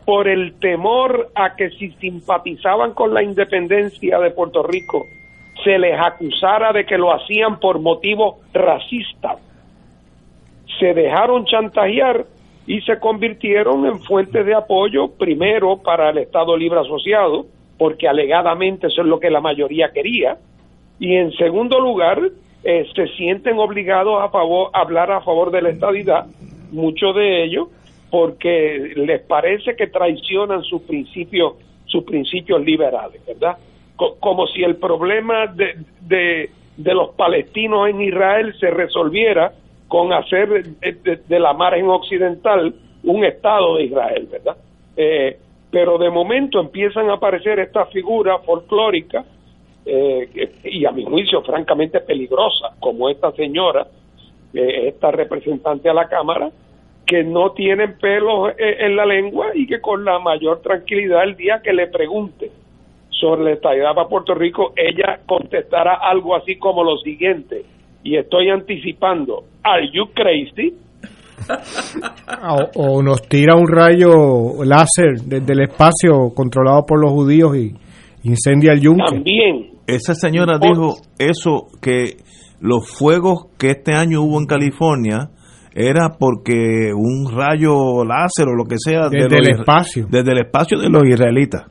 [0.06, 5.04] por el temor a que si simpatizaban con la independencia de Puerto Rico,
[5.64, 9.38] se les acusara de que lo hacían por motivos racistas,
[10.80, 12.26] se dejaron chantajear
[12.66, 17.46] y se convirtieron en fuentes de apoyo primero para el Estado Libre Asociado,
[17.78, 20.38] porque alegadamente eso es lo que la mayoría quería,
[21.00, 22.22] y en segundo lugar
[22.64, 26.26] eh, se sienten obligados a favor a hablar a favor de la estadidad,
[26.72, 27.68] muchos de ellos
[28.10, 31.54] porque les parece que traicionan sus principios
[31.86, 33.58] sus principios liberales, ¿verdad?
[33.96, 39.54] co- como si el problema de, de los palestinos en Israel se resolviera
[39.88, 42.74] con hacer de, la margen occidental
[43.04, 44.58] un Estado de Israel, ¿verdad?
[44.96, 45.38] Eh,
[45.72, 49.26] pero de momento empiezan a aparecer estas figuras folclóricas
[49.86, 53.88] eh, y a mi juicio francamente peligrosas, como esta señora,
[54.54, 56.52] eh, esta representante a la Cámara,
[57.06, 61.38] que no tienen pelos eh, en la lengua y que con la mayor tranquilidad el
[61.38, 62.52] día que le pregunte
[63.10, 67.64] sobre la estadidad para Puerto Rico, ella contestará algo así como lo siguiente,
[68.04, 70.74] y estoy anticipando, ¿Are you crazy?
[72.76, 77.74] O, o nos tira un rayo láser desde el espacio controlado por los judíos y
[78.24, 79.04] incendia el yunque.
[79.08, 79.72] También.
[79.88, 82.18] Esa señora dijo eso, que
[82.60, 85.30] los fuegos que este año hubo en California
[85.74, 90.08] era porque un rayo láser o lo que sea de Desde los el espacio.
[90.10, 91.66] desde el espacio de los israelitas.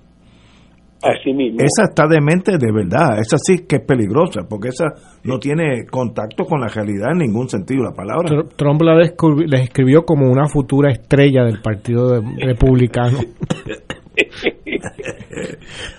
[1.34, 1.58] Mismo.
[1.60, 4.86] Esa está demente de verdad, esa sí que es peligrosa, porque esa
[5.24, 8.28] no tiene contacto con la realidad en ningún sentido la palabra.
[8.28, 13.18] Tr- Trump la la describió como una futura estrella del Partido de- Republicano.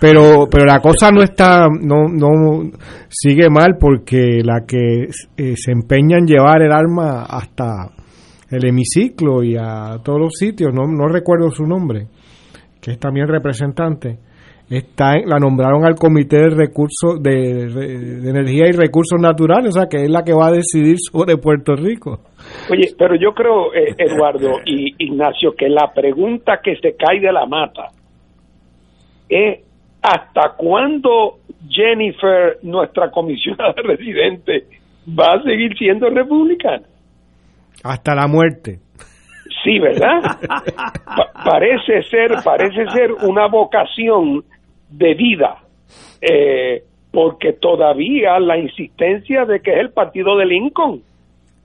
[0.00, 2.70] pero pero la cosa no está no no
[3.08, 5.04] sigue mal porque la que
[5.36, 7.90] eh, se empeña en llevar el arma hasta
[8.50, 12.06] el hemiciclo y a todos los sitios no no recuerdo su nombre
[12.80, 14.18] que es también representante
[14.70, 19.78] está en- la nombraron al comité de recursos de, de- energía y recursos naturales o
[19.80, 22.20] sea que es la que va a decidir sobre Puerto Rico
[22.70, 27.32] Oye, pero yo creo, eh, Eduardo y Ignacio, que la pregunta que se cae de
[27.32, 27.88] la mata
[29.28, 29.60] es
[30.02, 31.38] ¿hasta cuándo
[31.68, 34.64] Jennifer, nuestra comisionada residente,
[35.08, 36.86] va a seguir siendo republicana?
[37.84, 38.80] hasta la muerte
[39.64, 40.20] Sí, ¿verdad?
[41.04, 44.44] Pa- parece ser, parece ser una vocación
[44.90, 45.58] de vida,
[46.20, 46.82] eh,
[47.12, 51.02] porque todavía la insistencia de que es el partido de Lincoln.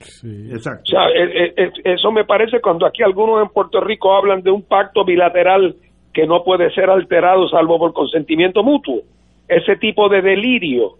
[0.00, 0.82] Exacto.
[0.84, 4.42] O sea, eh, eh, eh, eso me parece cuando aquí algunos en Puerto Rico hablan
[4.42, 5.76] de un pacto bilateral
[6.12, 9.00] que no puede ser alterado salvo por consentimiento mutuo.
[9.48, 10.92] Ese tipo de delirio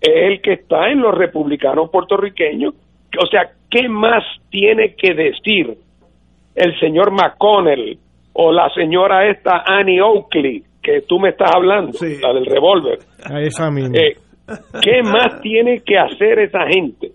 [0.00, 2.74] es el que está en los republicanos puertorriqueños.
[3.20, 5.76] O sea, ¿qué más tiene que decir
[6.54, 7.98] el señor McConnell
[8.32, 12.98] o la señora esta Annie Oakley que tú me estás hablando, la del revólver?
[13.98, 14.16] Eh,
[14.80, 17.10] ¿Qué más tiene que hacer esa gente?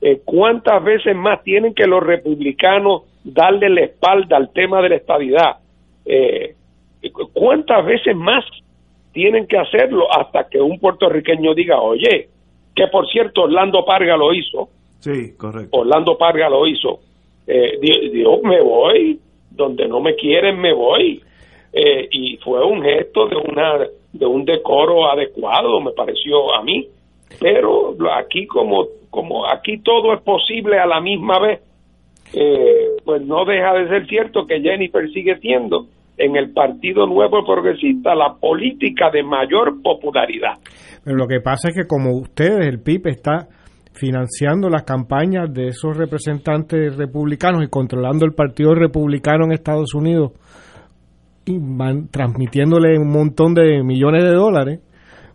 [0.00, 4.96] Eh, ¿Cuántas veces más tienen que los republicanos darle la espalda al tema de la
[4.96, 5.56] estabilidad?
[6.06, 6.54] Eh,
[7.34, 8.44] ¿Cuántas veces más
[9.12, 12.28] tienen que hacerlo hasta que un puertorriqueño diga, oye,
[12.74, 14.68] que por cierto Orlando Parga lo hizo,
[15.00, 15.76] Sí, correcto.
[15.78, 17.00] Orlando Parga lo hizo,
[17.46, 19.18] eh, di- dijo, me voy,
[19.50, 21.20] donde no me quieren me voy.
[21.72, 23.78] Eh, y fue un gesto de una
[24.12, 26.86] de un decoro adecuado me pareció a mí.
[27.40, 31.60] Pero aquí como como aquí todo es posible a la misma vez
[32.34, 37.44] eh, pues no deja de ser cierto que Jennifer sigue siendo en el Partido Nuevo
[37.44, 40.54] Progresista la política de mayor popularidad.
[41.04, 43.48] Pero lo que pasa es que como ustedes, el PIB está
[43.92, 50.32] financiando las campañas de esos representantes republicanos y controlando el Partido Republicano en Estados Unidos
[51.44, 54.80] y van transmitiéndole un montón de millones de dólares,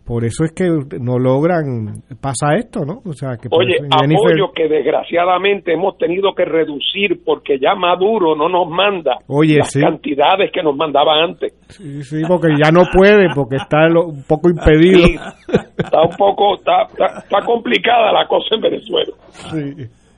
[0.05, 0.69] por eso es que
[1.01, 3.01] no logran, pasa esto, ¿no?
[3.05, 8.33] O sea, que Oye, Jennifer- apoyo que desgraciadamente hemos tenido que reducir porque ya Maduro
[8.33, 9.81] no nos manda Oye, las sí.
[9.81, 11.53] cantidades que nos mandaba antes.
[11.67, 14.99] Sí, sí, porque ya no puede, porque está lo- un poco impedido.
[15.07, 15.15] Sí,
[15.77, 19.11] está un poco, está, está, está complicada la cosa en Venezuela.
[19.29, 19.73] Sí.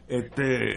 [0.08, 0.74] Este,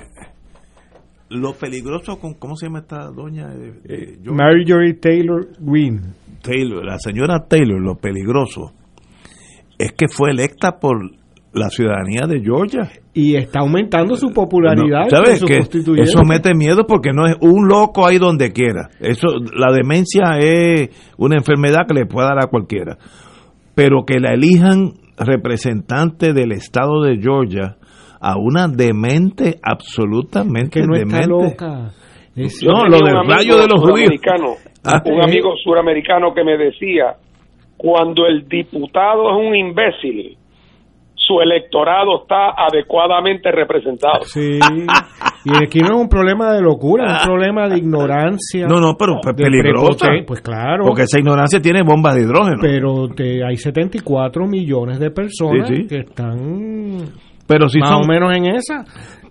[1.33, 3.53] lo peligroso con, ¿cómo se llama esta doña?
[3.55, 4.33] Eh, eh, Georgia?
[4.33, 6.01] Marjorie Taylor Greene.
[6.43, 8.72] Taylor, la señora Taylor, lo peligroso
[9.78, 11.11] es que fue electa por
[11.53, 12.91] la ciudadanía de Georgia.
[13.14, 15.05] Y está aumentando su popularidad.
[15.05, 15.59] No, ¿Sabes que.
[15.59, 18.89] Eso mete miedo porque no es un loco ahí donde quiera.
[19.01, 22.97] Eso, la demencia es una enfermedad que le puede dar a cualquiera.
[23.74, 27.76] Pero que la elijan representante del estado de Georgia
[28.23, 31.29] a una demente absolutamente que no está demente.
[31.29, 31.91] loca.
[32.37, 33.99] Es- No, lo un del amigo rayo de los judíos.
[33.99, 34.47] suramericano,
[34.85, 35.25] Ah, un ¿eh?
[35.25, 37.16] amigo suramericano que me decía,
[37.77, 40.37] cuando el diputado es un imbécil,
[41.14, 44.23] su electorado está adecuadamente representado.
[44.25, 44.59] Sí.
[45.45, 48.66] Y aquí no es un problema de locura, es un problema de ignorancia.
[48.66, 50.07] No, no, pero peligrosa.
[50.09, 50.85] prepoten- Pues claro.
[50.87, 52.59] Porque esa ignorancia tiene bombas de hidrógeno.
[52.61, 55.87] Pero te- hay 74 millones de personas Sí, sí.
[55.89, 56.99] que están
[57.53, 58.84] Pero si más son- o menos en esa.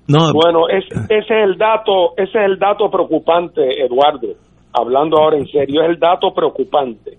[0.07, 4.29] No, Bueno, es, ese es el dato, ese es el dato preocupante, Eduardo.
[4.73, 7.17] Hablando ahora en serio, es el dato preocupante.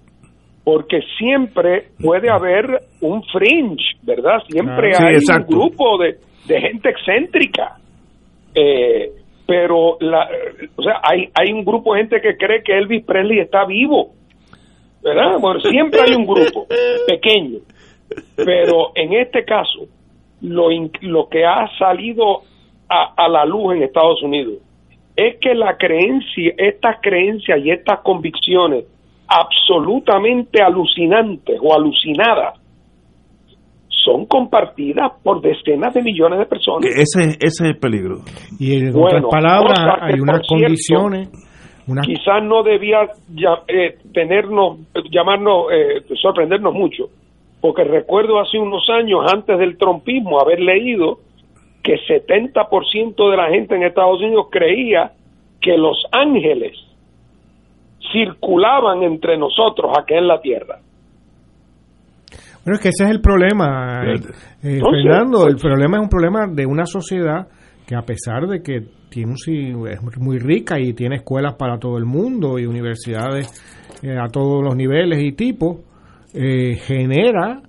[0.65, 2.67] porque siempre puede haber
[3.01, 4.39] un fringe, ¿verdad?
[4.49, 5.47] Siempre Ah, sí, hay exacto.
[5.57, 7.79] un grupo de, de gente excéntrica.
[8.55, 9.11] Eh,
[9.45, 10.29] pero, la,
[10.77, 14.13] o sea, hay, hay un grupo de gente que cree que Elvis Presley está vivo,
[15.03, 15.37] ¿verdad?
[15.41, 16.67] Bueno, siempre hay un grupo
[17.09, 17.59] pequeño.
[18.37, 19.87] Pero en este caso,
[20.43, 22.43] lo, in- lo que ha salido
[22.89, 24.55] a, a la luz en Estados Unidos
[25.17, 28.85] es que la creencia, estas creencias y estas convicciones
[29.29, 32.59] absolutamente alucinantes o alucinadas
[33.89, 36.87] son compartidas por decenas de millones de personas.
[36.91, 38.17] Ese, ese es el peligro.
[38.59, 41.29] Y en Bueno, otras palabras, hay unas cierto, condiciones,
[42.05, 42.99] quizás no debía
[43.33, 44.79] ya- eh, tenernos,
[45.11, 47.11] llamarnos, eh, sorprendernos mucho,
[47.63, 51.21] porque recuerdo hace unos años, antes del trompismo, haber leído
[51.83, 55.13] que 70% de la gente en Estados Unidos creía
[55.61, 56.77] que los ángeles
[58.13, 60.81] circulaban entre nosotros aquí en la tierra.
[62.65, 64.19] Bueno, es que ese es el problema, eh, eh,
[64.77, 65.47] Entonces, Fernando.
[65.47, 67.49] El pues- problema es un problema de una sociedad
[67.87, 71.79] que a pesar de que tiene un, si- es muy rica y tiene escuelas para
[71.79, 73.49] todo el mundo y universidades
[74.03, 75.79] eh, a todos los niveles y tipos,
[76.35, 77.63] eh, genera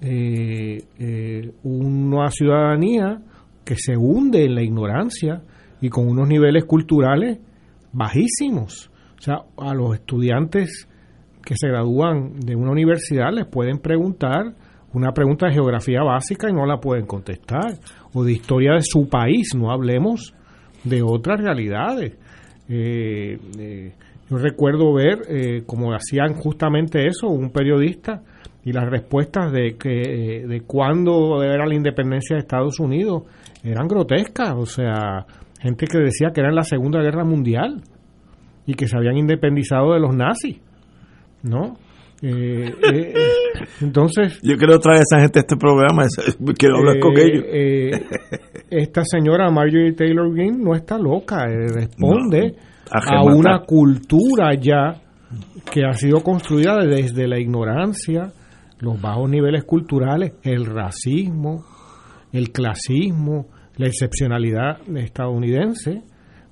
[0.00, 3.20] eh, eh, una ciudadanía
[3.64, 5.42] que se hunde en la ignorancia
[5.80, 7.38] y con unos niveles culturales
[7.92, 8.90] bajísimos.
[9.18, 10.88] O sea, a los estudiantes
[11.44, 14.54] que se gradúan de una universidad les pueden preguntar
[14.94, 17.78] una pregunta de geografía básica y no la pueden contestar,
[18.12, 20.32] o de historia de su país, no hablemos
[20.84, 22.16] de otras realidades.
[22.68, 23.92] Eh, eh,
[24.30, 28.22] yo recuerdo ver eh, como hacían justamente eso un periodista
[28.64, 30.00] y las respuestas de que
[30.42, 33.24] eh, de cuándo era la independencia de Estados Unidos
[33.62, 35.26] eran grotescas, o sea,
[35.60, 37.82] gente que decía que era en la Segunda Guerra Mundial
[38.66, 40.60] y que se habían independizado de los nazis,
[41.42, 41.76] ¿no?
[42.22, 43.14] Eh, eh,
[43.80, 46.04] entonces, Yo quiero traer a esa gente a este programa,
[46.56, 47.44] quiero hablar con eh, ellos.
[47.48, 47.90] eh,
[48.70, 52.54] esta señora Marjorie Taylor Greene no está loca, responde
[52.94, 55.00] a una cultura ya
[55.70, 58.32] que ha sido construida desde la ignorancia,
[58.78, 61.64] los bajos niveles culturales, el racismo,
[62.32, 66.02] el clasismo, la excepcionalidad estadounidense,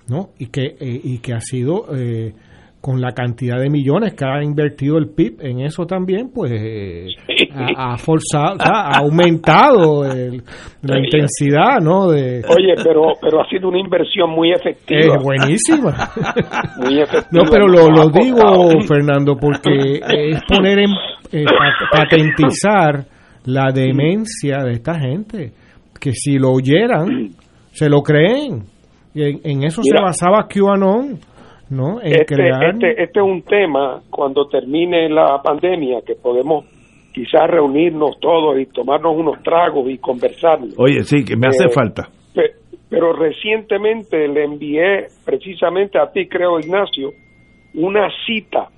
[0.08, 0.30] ¿no?
[0.38, 2.34] Y que, eh, y que ha sido eh,
[2.82, 7.06] con la cantidad de millones que ha invertido el PIB en eso también, pues eh,
[7.54, 10.42] ha, ha forzado, o sea, ha aumentado el-
[10.82, 12.08] la intensidad, ¿no?
[12.10, 15.14] De, Oye, pero pero ha sido una inversión muy efectiva.
[15.16, 15.94] es buenísima.
[16.78, 17.28] Muy efectiva.
[17.30, 18.80] No, pero lo, lo digo.
[18.86, 20.90] Fernando, porque es poner en
[21.30, 23.04] eh, pat- patentizar
[23.44, 25.52] la demencia de esta gente,
[26.00, 27.30] que si lo oyeran,
[27.70, 28.64] se lo creen.
[29.14, 29.98] Y en, en eso Mira.
[29.98, 31.18] se basaba QAnon,
[31.72, 32.00] ¿no?
[32.00, 32.64] En este, crear...
[32.74, 36.64] este, este es un tema cuando termine la pandemia que podemos
[37.12, 40.68] quizás reunirnos todos y tomarnos unos tragos y conversarlo.
[40.78, 42.08] Oye, sí, que me hace Eh, falta.
[42.34, 42.52] Pe-
[42.88, 47.10] Pero recientemente le envié precisamente a ti, creo, Ignacio,
[47.74, 48.68] una cita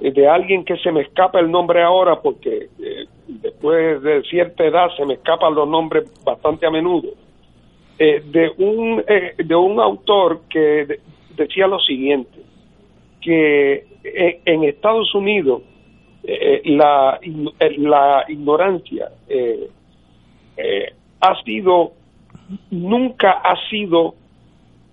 [0.00, 4.64] eh, de alguien que se me escapa el nombre ahora porque eh, después de cierta
[4.64, 7.08] edad se me escapan los nombres bastante a menudo.
[7.98, 10.98] Eh, de un eh, de un autor que
[11.36, 12.38] decía lo siguiente
[13.20, 15.62] que eh, en Estados Unidos
[16.22, 19.68] eh, la eh, la ignorancia eh,
[21.20, 21.92] ha sido
[22.70, 24.14] nunca ha sido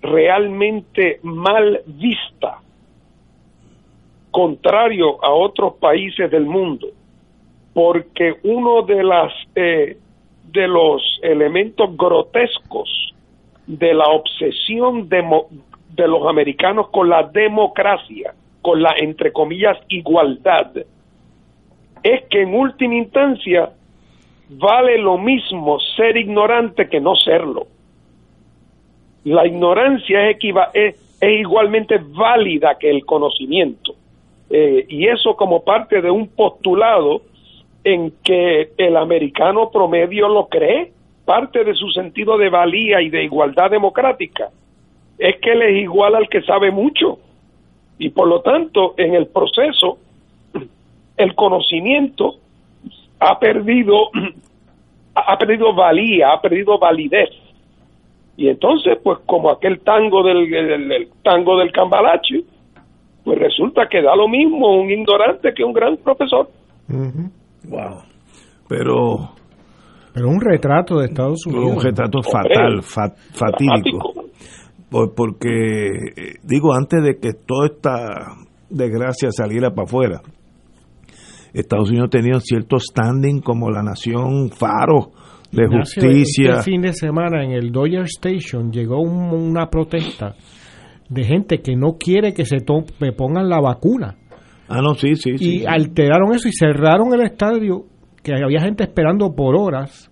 [0.02, 2.60] realmente mal vista
[4.32, 6.88] contrario a otros países del mundo
[7.74, 13.14] porque uno de las de los elementos grotescos
[13.66, 15.48] de la obsesión demo-
[15.96, 20.72] de los americanos con la democracia, con la entre comillas igualdad,
[22.04, 23.70] es que en última instancia
[24.50, 27.68] vale lo mismo ser ignorante que no serlo.
[29.24, 30.38] La ignorancia es,
[30.74, 33.96] es igualmente válida que el conocimiento.
[34.50, 37.22] Eh, y eso como parte de un postulado
[37.84, 40.92] en que el americano promedio lo cree,
[41.26, 44.50] parte de su sentido de valía y de igualdad democrática,
[45.18, 47.20] es que él es igual al que sabe mucho.
[47.98, 49.98] Y por lo tanto, en el proceso,
[51.18, 52.36] el conocimiento
[53.20, 54.10] ha perdido,
[55.16, 57.30] ha perdido valía, ha perdido validez.
[58.36, 62.42] Y entonces, pues como aquel tango del, del- del tango del cambalache,
[63.24, 66.50] pues resulta que da lo mismo un ignorante que un gran profesor.
[66.90, 68.02] Wow.
[68.68, 69.30] Pero
[70.14, 71.76] Pero un retrato de Estados Unidos.
[71.78, 74.23] un retrato fatal, fa- fatídico.
[74.94, 78.36] Por- porque, eh, digo, antes de que toda esta
[78.70, 80.22] desgracia saliera para afuera,
[81.54, 85.12] Estados Unidos ha tenido cierto standing como la nación faro
[85.52, 86.52] de Ignacio, justicia.
[86.60, 90.36] Este fin de semana en el Dodger Station llegó un- una protesta
[91.10, 94.16] de gente que no quiere que se to- me pongan la vacuna.
[94.68, 95.38] Ah, no, sí, sí.
[95.38, 95.66] sí, y sí.
[95.68, 97.84] alteraron eso y cerraron el estadio,
[98.24, 100.10] que había gente esperando por horas,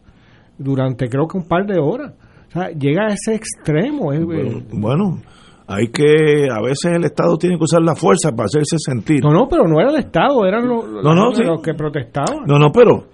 [0.59, 2.13] durante creo que un par de horas.
[2.51, 4.11] O sea, llega a ese extremo.
[4.11, 5.21] es- Bueno, bueno,
[5.67, 9.23] hay que, a veces el Estado tiene que usar la fuerza para hacerse sentir.
[9.23, 11.43] No, no, pero no era el Estado, eran los, No, no, los- sí.
[11.43, 12.43] los que protestaban.
[12.45, 13.05] No, no, pero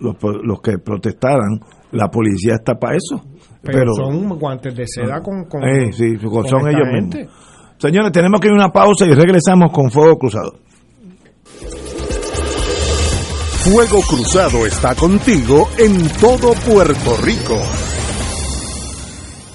[0.00, 1.60] los, los que protestaran,
[1.92, 3.22] la policía está para eso.
[3.62, 7.18] pero, Pero, son guantes de seda con, con, Eh, sí, con son ellos gente.
[7.18, 7.36] mismos.
[7.78, 10.54] Señores, tenemos que ir a una pausa y regresamos con Fuego Cruzado.
[13.64, 17.54] Fuego Cruzado está contigo en todo Puerto Rico.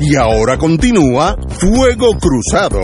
[0.00, 2.80] Y ahora continúa Fuego Cruzado.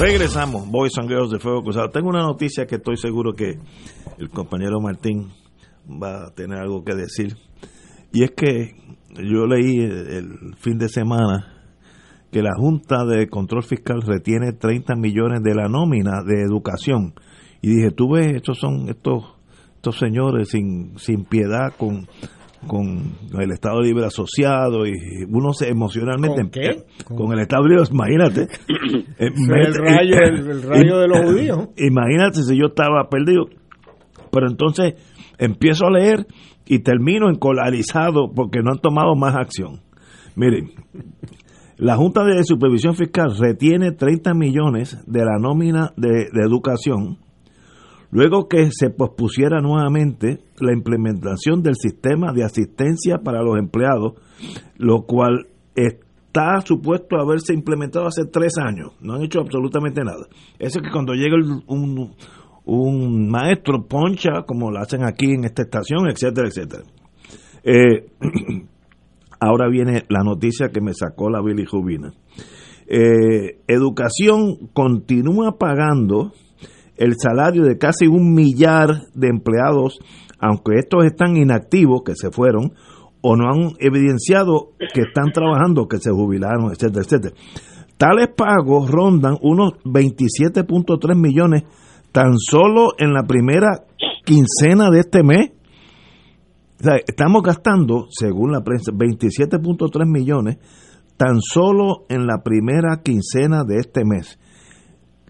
[0.00, 1.90] Regresamos, Boys and Girls de Fuego Cruzado.
[1.90, 3.58] Tengo una noticia que estoy seguro que
[4.18, 5.30] el compañero Martín
[5.88, 7.36] va a tener algo que decir.
[8.12, 8.74] Y es que
[9.14, 11.57] yo leí el, el fin de semana
[12.30, 17.14] que la Junta de Control Fiscal retiene 30 millones de la nómina de educación.
[17.62, 19.38] Y dije, tú ves, estos son estos
[19.78, 22.08] estos señores sin, sin piedad con,
[22.66, 24.92] con el Estado Libre Asociado y
[25.28, 26.84] uno se emocionalmente ¿Con qué?
[27.14, 28.48] con el Estado Libre, imagínate.
[29.20, 31.58] Eh, el rayo, el, el rayo de los judíos.
[31.76, 33.46] Imagínate si yo estaba perdido.
[34.30, 34.94] Pero entonces
[35.38, 36.24] empiezo a leer
[36.66, 39.80] y termino encolarizado porque no han tomado más acción.
[40.36, 40.70] Miren,
[41.78, 47.18] la Junta de Supervisión Fiscal retiene 30 millones de la nómina de, educación
[48.10, 54.14] luego que se pospusiera nuevamente la implementación del sistema de asistencia para los empleados,
[54.76, 58.92] lo cual está supuesto a haberse implementado hace tres años.
[59.00, 60.26] No han hecho absolutamente nada.
[60.58, 62.14] Eso es que cuando llega un,
[62.64, 66.82] un maestro poncha, como lo hacen aquí en esta estación, etcétera, etcétera.
[67.62, 68.06] Eh,
[69.40, 72.12] ahora viene la noticia que me sacó la bilirrubina.
[72.86, 76.32] Eh, educación continúa pagando
[76.96, 79.98] el salario de casi un millar de empleados,
[80.40, 82.72] aunque estos están inactivos, que se fueron,
[83.20, 87.34] o no han evidenciado que están trabajando, que se jubilaron, etcétera, etcétera.
[87.96, 91.64] Tales pagos rondan unos 27.3 millones
[92.12, 93.84] tan solo en la primera
[94.24, 95.50] quincena de este mes.
[97.06, 100.58] Estamos gastando, según la prensa, 27.3 millones
[101.16, 104.38] tan solo en la primera quincena de este mes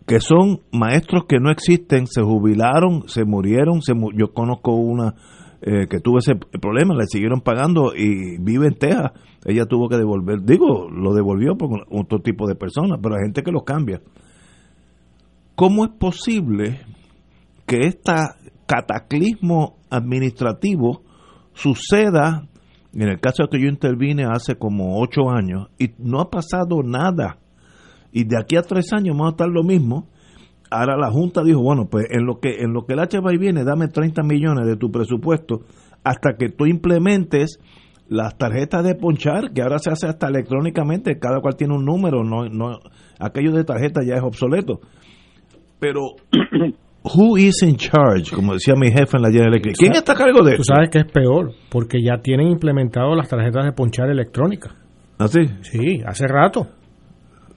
[0.08, 3.80] que son maestros que no existen, se jubilaron, se murieron,
[4.16, 5.14] yo conozco una
[5.60, 9.12] eh, que tuvo ese problema, le siguieron pagando y vive en Texas,
[9.44, 13.42] ella tuvo que devolver, digo, lo devolvió por otro tipo de personas, pero hay gente
[13.42, 14.00] que los cambia.
[15.54, 16.80] ¿Cómo es posible
[17.66, 18.12] que este
[18.66, 21.02] cataclismo administrativo
[21.58, 22.46] suceda,
[22.94, 26.82] en el caso de que yo intervine hace como ocho años, y no ha pasado
[26.84, 27.38] nada.
[28.12, 30.08] Y de aquí a tres años vamos a estar lo mismo.
[30.70, 33.64] Ahora la Junta dijo, bueno, pues en lo que en lo que el HBI viene,
[33.64, 35.62] dame 30 millones de tu presupuesto
[36.04, 37.58] hasta que tú implementes
[38.08, 42.24] las tarjetas de ponchar, que ahora se hace hasta electrónicamente, cada cual tiene un número,
[42.24, 42.78] no, no,
[43.18, 44.80] aquello de tarjeta ya es obsoleto.
[45.78, 46.16] Pero,
[47.04, 48.30] who is in charge?
[48.34, 49.76] Como decía mi jefe en la General Electric.
[49.78, 50.74] ¿Quién está a cargo de Tú eso?
[50.74, 54.74] sabes que es peor, porque ya tienen implementado las tarjetas de ponchar electrónicas.
[55.18, 55.40] ¿Ah, sí?
[55.62, 56.66] Sí, hace rato.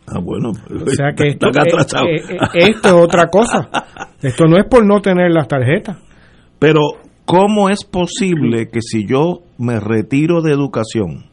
[0.07, 0.49] Ah, bueno.
[0.49, 2.37] O sea que esto, eh, eh, eh,
[2.69, 3.69] esto es otra cosa.
[4.21, 5.97] Esto no es por no tener las tarjetas.
[6.59, 6.81] Pero,
[7.25, 11.25] ¿cómo es posible que si yo me retiro de educación,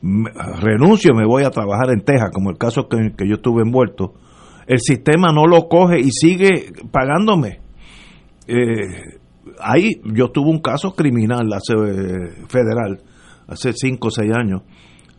[0.00, 0.30] me-
[0.62, 4.14] renuncio, me voy a trabajar en Texas, como el caso que, que yo estuve envuelto,
[4.66, 7.60] el sistema no lo coge y sigue pagándome?
[8.46, 9.18] Eh,
[9.60, 13.00] ahí yo tuve un caso criminal hace eh, federal,
[13.48, 14.62] hace 5 o 6 años,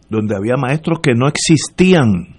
[0.10, 2.36] donde había maestros que no existían.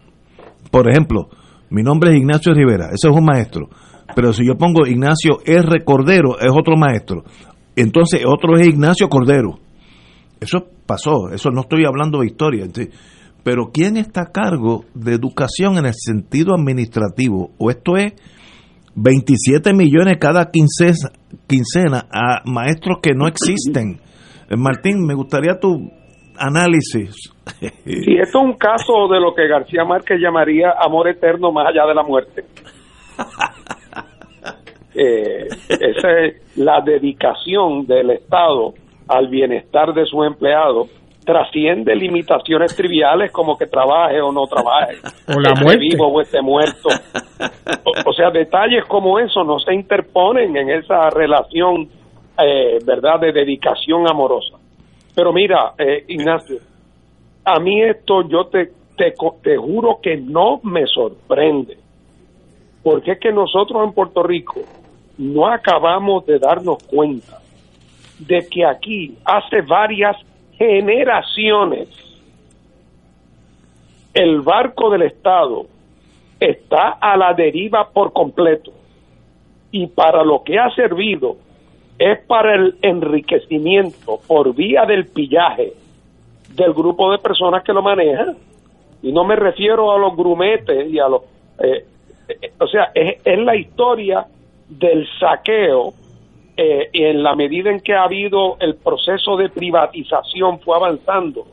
[0.70, 1.28] Por ejemplo,
[1.70, 3.68] mi nombre es Ignacio Rivera, ese es un maestro.
[4.14, 5.84] Pero si yo pongo Ignacio R.
[5.84, 7.24] Cordero, es otro maestro.
[7.76, 9.58] Entonces otro es Ignacio Cordero.
[10.40, 12.64] Eso pasó, eso no estoy hablando de historia.
[13.48, 17.52] Pero ¿quién está a cargo de educación en el sentido administrativo?
[17.58, 18.12] ¿O esto es
[18.94, 21.08] 27 millones cada quincena,
[21.48, 24.00] quincena a maestros que no existen?
[24.50, 25.90] Eh, Martín, me gustaría tu
[26.36, 27.32] análisis.
[27.86, 31.86] Si esto es un caso de lo que García Márquez llamaría amor eterno más allá
[31.86, 32.44] de la muerte.
[35.00, 38.74] Eh, esa es la dedicación del Estado
[39.06, 40.88] al bienestar de su empleado
[41.28, 44.94] trasciende limitaciones triviales como que trabaje o no trabaje,
[45.28, 45.78] O la esté muerte.
[45.78, 46.88] vivo o esté muerto.
[47.84, 51.86] O, o sea, detalles como eso no se interponen en esa relación,
[52.42, 54.56] eh, ¿verdad?, de dedicación amorosa.
[55.14, 56.60] Pero mira, eh, Ignacio,
[57.44, 59.12] a mí esto yo te, te,
[59.42, 61.76] te juro que no me sorprende,
[62.82, 64.62] porque es que nosotros en Puerto Rico
[65.18, 67.38] no acabamos de darnos cuenta
[68.18, 70.16] de que aquí hace varias
[70.58, 71.88] generaciones
[74.14, 75.66] el barco del Estado
[76.40, 78.72] está a la deriva por completo.
[79.70, 81.36] Y para lo que ha servido
[81.98, 85.72] es para el enriquecimiento por vía del pillaje
[86.54, 88.36] del grupo de personas que lo manejan
[89.02, 91.22] y no me refiero a los grumetes y a los
[91.58, 91.84] eh,
[92.28, 94.26] eh, o sea es, es la historia
[94.68, 95.92] del saqueo
[96.60, 101.46] eh, y en la medida en que ha habido el proceso de privatización fue avanzando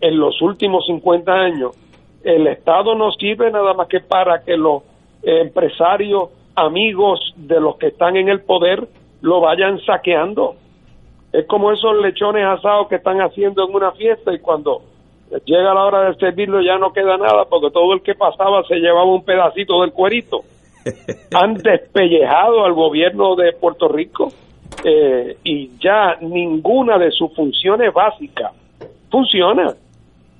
[0.00, 1.76] en los últimos 50 años,
[2.24, 4.82] el Estado no sirve nada más que para que los
[5.22, 8.88] eh, empresarios amigos de los que están en el poder
[9.20, 10.56] lo vayan saqueando.
[11.32, 14.82] Es como esos lechones asados que están haciendo en una fiesta y cuando
[15.44, 18.74] llega la hora de servirlo ya no queda nada porque todo el que pasaba se
[18.74, 20.40] llevaba un pedacito del cuerito.
[21.32, 24.32] Han despellejado al gobierno de Puerto Rico
[24.84, 28.52] eh, y ya ninguna de sus funciones básicas
[29.10, 29.74] funciona.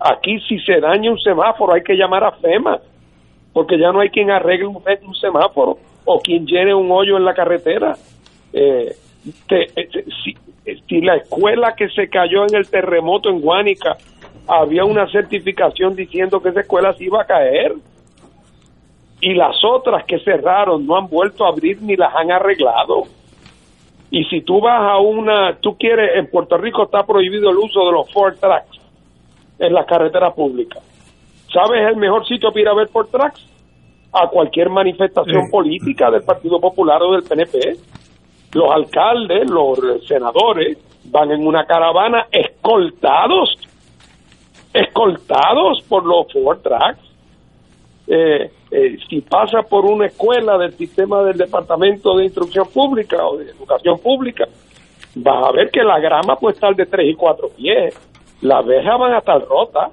[0.01, 2.81] Aquí si se daña un semáforo hay que llamar a FEMA
[3.53, 7.35] porque ya no hay quien arregle un, semáforo o quien llene un hoyo en la
[7.35, 7.97] carretera.
[8.53, 8.95] Eh,
[9.51, 9.89] eh,
[10.23, 13.97] si, eh, si la escuela que se cayó en el terremoto en Guánica
[14.47, 17.75] había una certificación diciendo que esa escuela se iba a caer
[19.21, 23.05] y las otras que cerraron no han vuelto a abrir ni las han arreglado.
[24.11, 27.85] Y si tú vas a una, tú quieres, en Puerto Rico está prohibido el uso
[27.87, 28.79] de los Ford Tracks
[29.59, 30.83] en las carreteras públicas.
[31.53, 33.45] ¿Sabes el mejor sitio para ir a ver Ford Tracks?
[34.13, 35.51] A cualquier manifestación Sí.
[35.51, 37.77] política del Partido Popular o del PNP.
[38.55, 43.55] Los alcaldes, los senadores van en una caravana escoltados,
[44.73, 47.08] escoltados por los Ford Tracks.
[48.11, 53.37] Eh, eh, si pasa por una escuela del sistema del Departamento de Instrucción Pública o
[53.37, 54.47] de Educación Pública,
[55.15, 57.95] vas a ver que la grama puede estar de 3 y 4 pies,
[58.41, 59.91] las verjas van a estar rotas,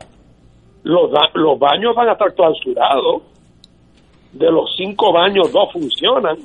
[0.83, 3.23] los, baños van a estar clausurados,
[4.31, 6.37] de los cinco baños dos funcionan.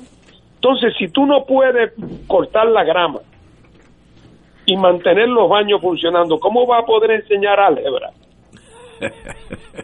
[0.55, 1.93] Entonces, si tú no puedes
[2.27, 3.19] cortar la grama
[4.65, 8.11] y mantener los baños funcionando, ¿cómo va a poder enseñar álgebra?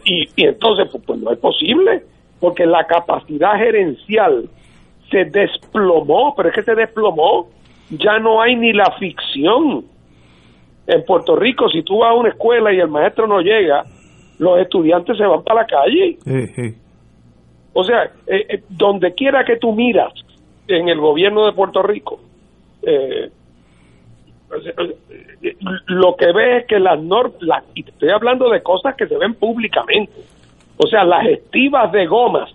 [0.04, 2.02] Y, y entonces pues, pues no es posible
[2.40, 4.48] porque la capacidad gerencial
[5.10, 7.48] se desplomó pero es que se desplomó
[7.90, 9.84] ya no hay ni la ficción
[10.86, 13.84] en Puerto Rico si tú vas a una escuela y el maestro no llega
[14.38, 16.74] los estudiantes se van para la calle Sí, sí.
[17.72, 20.12] o sea eh, eh, donde quiera que tú miras
[20.68, 22.20] en el gobierno de Puerto Rico
[22.82, 23.30] eh,
[25.86, 29.34] lo que ve es que las normas, y estoy hablando de cosas que se ven
[29.34, 30.20] públicamente,
[30.76, 32.50] o sea, las estivas de gomas,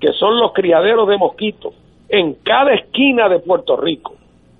[0.00, 1.74] que son los criaderos de mosquitos,
[2.08, 4.14] en cada esquina de Puerto Rico,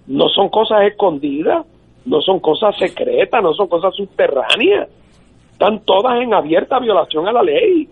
[0.06, 1.66] no son cosas escondidas,
[2.04, 4.88] no son cosas secretas, no son cosas subterráneas,
[5.52, 7.88] están todas en abierta violación a la ley.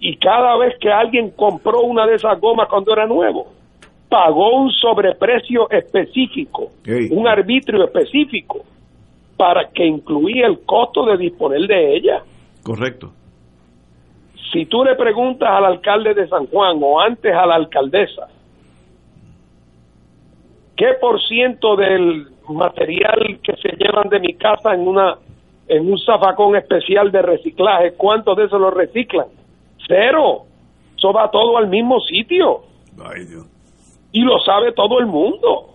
[0.00, 3.46] Y cada vez que alguien compró una de esas gomas cuando era nuevo,
[4.12, 6.70] pagó un sobreprecio específico,
[7.12, 8.60] un arbitrio específico,
[9.38, 12.22] para que incluía el costo de disponer de ella.
[12.62, 13.10] Correcto.
[14.52, 18.28] Si tú le preguntas al alcalde de San Juan o antes a la alcaldesa,
[20.76, 25.16] ¿qué por ciento del material que se llevan de mi casa en una
[25.68, 29.28] en un zafacón especial de reciclaje, cuánto de eso lo reciclan?
[29.88, 30.42] Cero.
[30.98, 32.60] Eso va todo al mismo sitio.
[33.02, 33.51] Ay, Dios.
[34.12, 35.68] Y lo sabe todo el mundo.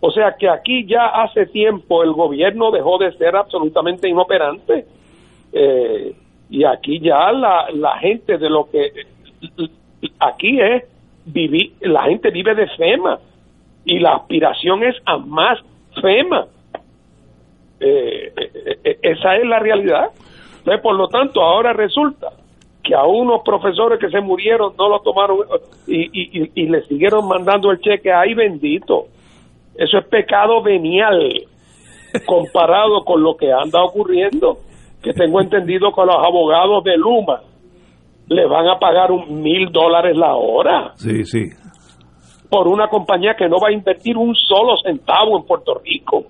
[0.00, 4.86] O sea que aquí ya hace tiempo el gobierno dejó de ser absolutamente inoperante.
[5.52, 6.14] Eh,
[6.50, 8.92] y aquí ya la, la gente de lo que
[10.18, 10.84] aquí es
[11.24, 13.18] vivir, la gente vive de FEMA
[13.84, 15.58] y la aspiración es a más
[16.00, 16.46] FEMA.
[17.80, 18.32] Eh,
[18.84, 20.10] eh, esa es la realidad.
[20.58, 22.28] Entonces, por lo tanto, ahora resulta
[22.82, 25.38] que a unos profesores que se murieron no lo tomaron
[25.86, 29.06] y, y, y le siguieron mandando el cheque, ay bendito.
[29.76, 31.32] Eso es pecado venial
[32.26, 34.58] comparado con lo que anda ocurriendo,
[35.02, 37.40] que tengo entendido que los abogados de Luma
[38.28, 41.50] le van a pagar un mil dólares la hora Sí, sí.
[42.50, 46.24] por una compañía que no va a invertir un solo centavo en Puerto Rico.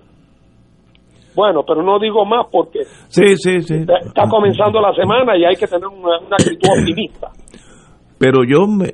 [1.35, 3.75] Bueno, pero no digo más porque Sí, sí, sí.
[3.75, 7.29] está, está comenzando la semana y hay que tener una, una actitud optimista.
[8.19, 8.93] Pero yo, me,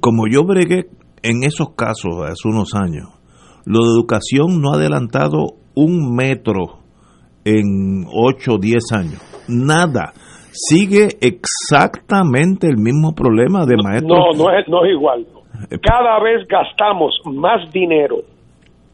[0.00, 0.86] como yo bregué
[1.22, 3.08] en esos casos hace unos años,
[3.66, 6.80] lo de educación no ha adelantado un metro
[7.44, 9.20] en 8 o 10 años.
[9.48, 10.12] Nada.
[10.52, 14.36] Sigue exactamente el mismo problema de maestros.
[14.36, 15.26] No, no es, no es igual.
[15.82, 18.16] Cada vez gastamos más dinero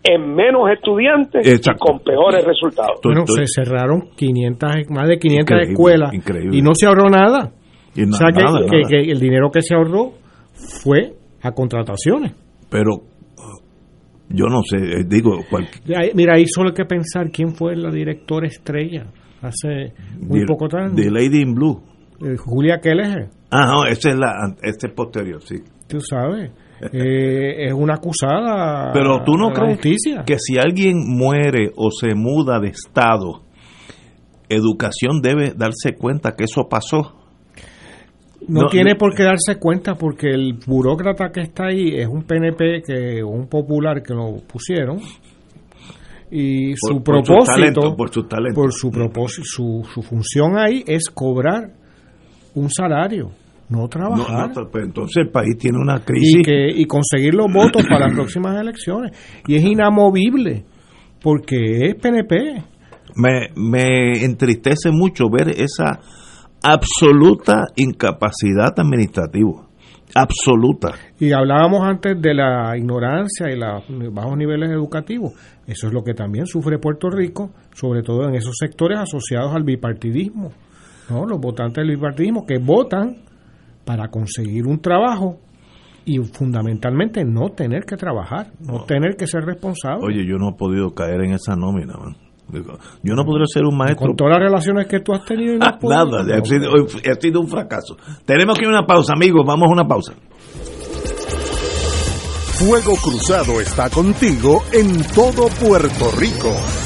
[0.09, 1.85] en menos estudiantes Exacto.
[1.85, 3.01] y con peores resultados.
[3.03, 6.57] Bueno, se cerraron 500, más de 500 Increíble, escuelas increíble.
[6.59, 7.53] y no se ahorró nada.
[7.95, 8.89] Y na- o sea que, nada, que- nada.
[8.89, 10.13] que el dinero que se ahorró
[10.83, 12.33] fue a contrataciones.
[12.71, 13.63] Pero uh,
[14.29, 15.67] yo no sé, eh, digo, cual-
[16.15, 19.07] Mira, ahí solo hay que pensar quién fue la directora estrella
[19.43, 20.95] hace muy de, poco tiempo.
[20.95, 21.81] de Lady in Blue.
[22.25, 24.33] Eh, Julia Kelleher, Ah, no, esa es la,
[24.63, 25.57] este es posterior, sí.
[25.89, 26.51] tú sabes,
[26.93, 28.93] eh, es una acusada.
[28.93, 30.25] Pero tú no crees justicia.
[30.27, 33.43] que si alguien muere o se muda de estado,
[34.49, 37.15] educación debe darse cuenta que eso pasó.
[38.49, 42.07] No, No, tiene no- por qué darse cuenta porque el burócrata que está ahí es
[42.07, 45.01] un PNP, que un popular que lo pusieron
[46.31, 48.55] y su Por- por su propósito, talento, por su talento.
[48.61, 51.71] por su propósito, su, su función ahí es cobrar
[52.55, 53.31] un salario,
[53.69, 54.51] no No, trabajar.
[54.57, 56.37] no, pues entonces el país tiene una crisis.
[56.39, 59.13] y que y conseguir los votos para las próximas elecciones
[59.47, 60.65] y es inamovible
[61.23, 62.63] porque es PNP
[63.17, 65.99] me, me entristece mucho ver esa
[66.63, 69.63] absoluta incapacidad administrativa.
[70.15, 70.95] Absoluta.
[71.19, 75.33] y hablábamos antes de la ignorancia y los bajos niveles educativos
[75.67, 79.65] eso es lo que también sufre Puerto Rico sobre todo en esos sectores asociados al
[79.65, 80.53] bipartidismo
[81.11, 83.17] no los votantes del bipartidismo que votan
[83.87, 85.39] para conseguir un trabajo
[86.05, 90.53] y fundamentalmente no tener que trabajar no tener que ser responsable Oye, yo no he
[90.53, 92.17] podido caer en esa nómina, man.
[93.03, 94.07] Yo no podré ser un maestro.
[94.07, 96.23] con todas las relaciones que tú has tenido y no podido.
[96.23, 96.71] Nada, he sido,
[97.03, 97.97] he sido un fracaso.
[98.25, 99.45] Tenemos que ir a una pausa, amigos.
[99.45, 100.15] Vamos a una pausa.
[102.59, 106.86] Fuego Cruzado está contigo en todo Puerto Rico.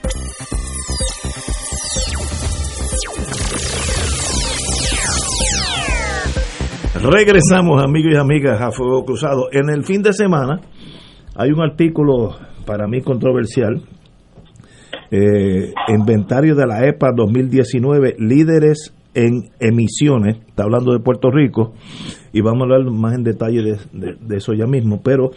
[7.03, 9.47] Regresamos, amigos y amigas, a Fuego Cruzado.
[9.51, 10.61] En el fin de semana
[11.35, 13.81] hay un artículo para mí controversial.
[15.13, 20.37] eh, inventario de la EPA 2019, líderes en emisiones.
[20.47, 21.73] Está hablando de Puerto Rico
[22.31, 23.77] y vamos a hablar más en detalle de,
[24.21, 25.01] de- eso ya mismo.
[25.03, 25.31] Pero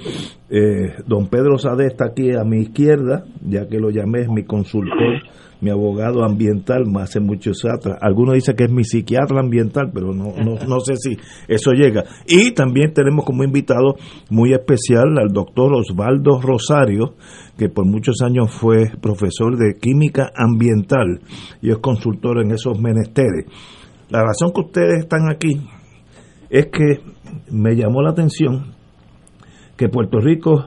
[0.48, 4.44] eh, don Pedro Sade está aquí a mi izquierda, ya que lo llamé, es mi
[4.44, 5.22] consultor,
[5.64, 7.96] mi abogado ambiental, más hace muchos atrás.
[8.02, 11.16] Algunos dicen que es mi psiquiatra ambiental, pero no, no, no sé si
[11.48, 12.04] eso llega.
[12.26, 13.96] Y también tenemos como invitado
[14.28, 17.14] muy especial al doctor Osvaldo Rosario,
[17.56, 21.20] que por muchos años fue profesor de química ambiental
[21.62, 23.46] y es consultor en esos menesteres.
[24.10, 25.60] La razón que ustedes están aquí
[26.50, 27.00] es que
[27.50, 28.74] me llamó la atención
[29.76, 30.66] que Puerto Rico,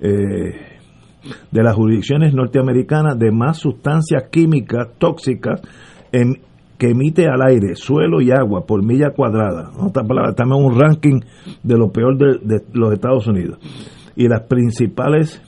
[0.00, 0.73] eh,
[1.50, 5.60] de las jurisdicciones norteamericanas de más sustancias químicas tóxicas
[6.12, 6.34] em-
[6.78, 9.70] que emite al aire, suelo y agua por milla cuadrada.
[9.78, 11.20] En otras palabras, estamos en un ranking
[11.62, 13.58] de lo peor de, los Estados Unidos.
[14.16, 15.40] Y las principales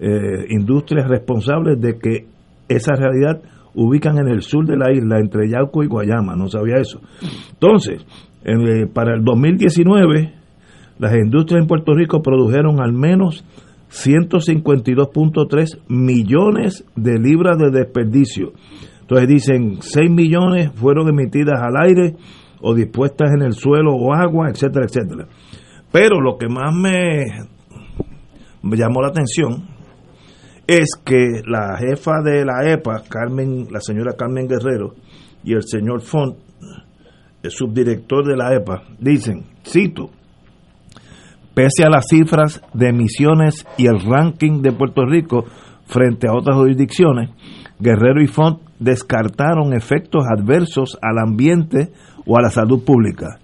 [0.00, 2.26] eh, industrias responsables de que
[2.68, 3.42] esa realidad
[3.74, 7.00] ubican en el sur de la isla, entre Yauco y Guayama, no sabía eso.
[7.52, 8.04] Entonces,
[8.44, 10.32] en, eh, para el 2019,
[10.98, 13.44] las industrias en Puerto Rico produjeron al menos
[13.94, 18.52] 152.3 millones de libras de desperdicio.
[19.02, 22.16] Entonces dicen 6 millones fueron emitidas al aire
[22.60, 25.28] o dispuestas en el suelo o agua, etcétera, etcétera.
[25.92, 27.24] Pero lo que más me,
[28.76, 29.68] llamó la atención
[30.66, 34.94] es que la jefa de la EPA, Carmen, la señora Carmen Guerrero,
[35.44, 36.36] y el señor Font,
[37.42, 40.10] el subdirector de la EPA, dicen, cito,
[41.54, 45.44] pese a las cifras de emisiones y el ranking de Puerto Rico
[45.86, 47.30] frente a otras jurisdicciones,
[47.78, 51.92] Guerrero y Font descartaron efectos adversos al ambiente
[52.26, 53.38] o a la salud pública.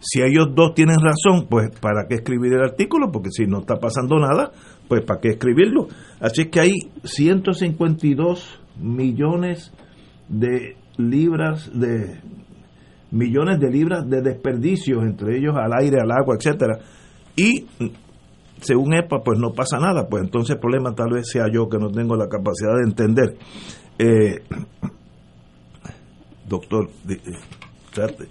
[0.00, 3.12] Si ellos dos tienen razón, pues ¿para qué escribir el artículo?
[3.12, 4.50] Porque si no está pasando nada,
[4.88, 5.86] pues ¿para qué escribirlo?
[6.20, 6.72] Así que hay
[7.04, 9.72] 152 millones
[10.28, 12.18] de libras de
[13.12, 16.78] millones de libras de desperdicios, entre ellos al aire, al agua, etcétera.
[17.36, 17.66] Y
[18.60, 21.78] según EPA, pues no pasa nada, pues entonces el problema tal vez sea yo que
[21.78, 23.36] no tengo la capacidad de entender.
[23.98, 24.42] Eh,
[26.48, 27.18] doctor, eh,
[27.92, 28.28] trate,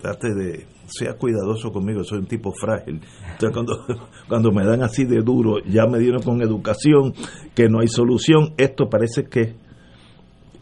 [0.00, 3.00] trate de, sea cuidadoso conmigo, soy un tipo frágil.
[3.32, 3.84] Entonces cuando,
[4.28, 7.14] cuando me dan así de duro, ya me dieron con educación,
[7.54, 9.54] que no hay solución, esto parece que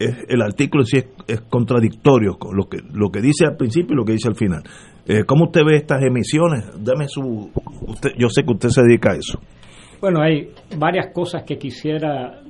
[0.05, 3.95] es- el artículo sí es, es contradictorio con lo que lo que dice al principio
[3.95, 4.63] y lo que dice al final.
[5.07, 6.65] Eh, ¿Cómo usted ve estas emisiones?
[6.83, 7.51] Dame su
[7.87, 9.41] usted, yo sé que usted se dedica a eso.
[10.01, 10.49] Bueno, hay
[10.79, 12.41] varias cosas que quisiera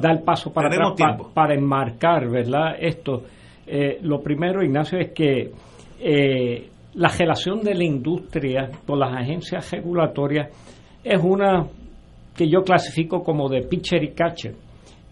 [0.00, 2.74] dar paso para atrás pa- para enmarcar, ¿verdad?
[2.78, 3.22] Esto.
[3.66, 5.50] Eh, lo primero, Ignacio, es que
[6.00, 10.48] eh, la relación de la industria con las agencias regulatorias
[11.04, 11.66] es una
[12.36, 14.54] que yo clasifico como de pitcher y catcher.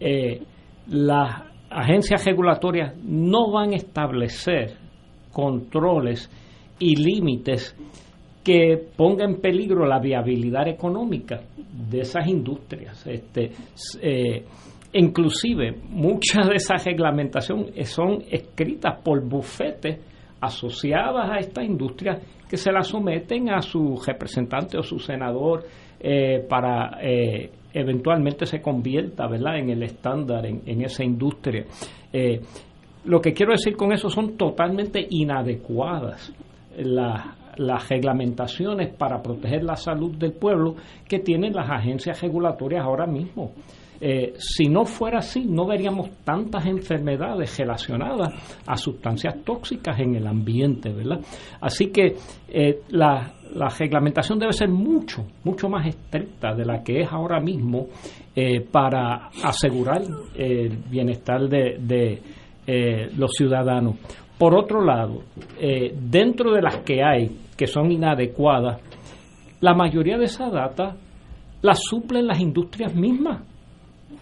[0.01, 0.41] Eh,
[0.89, 4.77] las agencias regulatorias no van a establecer
[5.33, 6.31] controles
[6.79, 7.77] y límites
[8.43, 11.41] que ponga en peligro la viabilidad económica
[11.91, 13.07] de esas industrias.
[13.07, 13.51] Este,
[14.01, 14.45] eh,
[14.95, 19.99] inclusive, muchas de esas reglamentaciones son escritas por bufetes
[20.41, 22.19] asociadas a esta industria
[22.49, 25.65] que se la someten a su representante o su senador
[26.01, 29.59] eh, para eh, eventualmente se convierta ¿verdad?
[29.59, 31.65] en el estándar en, en esa industria.
[32.13, 32.41] Eh,
[33.05, 36.33] lo que quiero decir con eso son totalmente inadecuadas
[36.77, 40.77] las las reglamentaciones para proteger la salud del pueblo
[41.07, 43.53] que tienen las agencias regulatorias ahora mismo.
[44.01, 50.27] Eh, si no fuera así, no veríamos tantas enfermedades relacionadas a sustancias tóxicas en el
[50.27, 51.19] ambiente, ¿verdad?
[51.61, 52.15] Así que
[52.49, 57.41] eh, la, la reglamentación debe ser mucho, mucho más estricta de la que es ahora
[57.41, 57.87] mismo
[58.35, 60.03] eh, para asegurar
[60.35, 62.23] el bienestar de, de,
[62.67, 63.97] eh, los ciudadanos.
[64.39, 65.23] Por otro lado,
[65.59, 68.81] eh, dentro de las que hay que son inadecuadas,
[69.61, 70.95] la mayoría de esa data
[71.63, 73.43] la suplen las industrias mismas.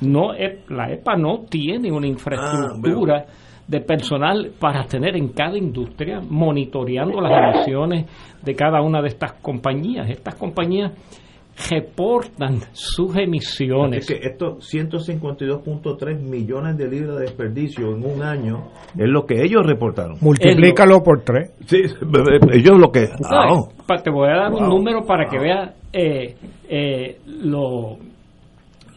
[0.01, 3.27] No, e- la EPA no tiene una infraestructura
[3.67, 8.07] de personal para tener en cada industria monitoreando las emisiones
[8.43, 10.09] de cada una de estas compañías.
[10.09, 10.93] Estas compañías
[11.71, 14.05] reportan sus emisiones.
[14.05, 19.43] Así que estos 152.3 millones de libras de desperdicio en un año es lo que
[19.43, 20.19] ellos reportaron.
[20.21, 21.53] Multiplícalo por tres.
[21.67, 21.79] Sí,
[22.53, 23.09] ellos lo que...
[23.25, 23.69] Ah, oh.
[24.03, 26.37] Te voy a dar un número para que veas eh,
[26.69, 27.97] eh, lo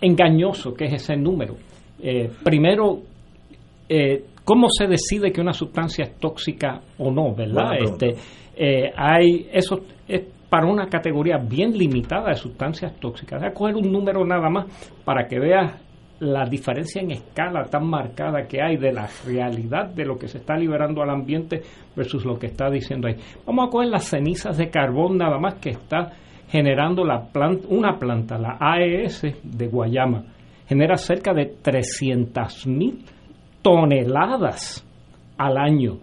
[0.02, 1.56] engañoso que es ese número.
[2.02, 3.00] Eh, primero,
[3.88, 7.70] eh, ¿cómo se decide que una sustancia es tóxica o no, verdad?
[7.80, 8.16] Este,
[8.58, 13.40] eh, hay eso es para una categoría bien limitada de sustancias tóxicas.
[13.40, 14.66] Voy a coger un número nada más
[15.06, 15.80] para que veas
[16.22, 20.40] la diferencia en escala tan marcada que hay de la realidad de lo que se
[20.40, 21.62] está liberando al ambiente
[21.96, 23.18] versus lo que está diciendo ahí.
[23.46, 26.12] Vamos a coger las cenizas de carbón nada más que está
[26.50, 30.24] generando la planta, una planta, la AES de Guayama.
[30.68, 32.98] Genera cerca de 300 mil
[33.70, 34.86] toneladas
[35.38, 35.98] al año.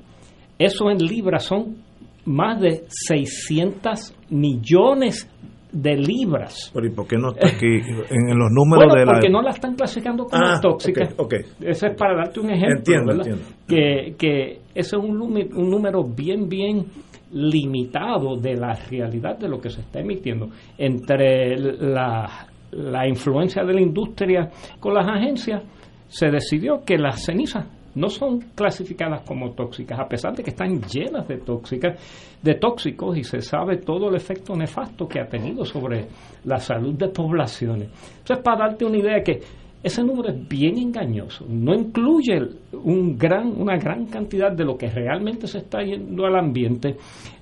[0.58, 1.76] Eso en libras son
[2.24, 5.30] más de 600 millones
[5.72, 6.70] de libras.
[6.72, 9.12] Pero ¿y por qué no está aquí en, los números Bueno, de la...
[9.12, 11.04] porque no la están clasificando como Ah, tóxica.
[11.18, 11.34] ok, ok.
[11.60, 12.78] Eso es para darte un ejemplo.
[12.78, 13.42] Entiendo, entiendo.
[13.68, 16.86] Que, que ese es un, un número bien, bien
[17.32, 20.48] limitado de la realidad de lo que se está emitiendo.
[20.78, 24.48] Entre la, la influencia de la industria
[24.80, 25.62] con las agencias,
[26.08, 30.82] se decidió que las cenizas no son clasificadas como tóxicas, a pesar de que están
[30.82, 31.98] llenas de tóxicas,
[32.42, 36.06] de tóxicos y se sabe todo el efecto nefasto que ha tenido sobre
[36.44, 37.88] la salud de poblaciones.
[38.18, 39.40] Entonces, para darte una idea que
[39.82, 42.38] ese número es bien engañoso, no incluye
[42.72, 46.96] un gran, una gran cantidad de lo que realmente se está yendo al ambiente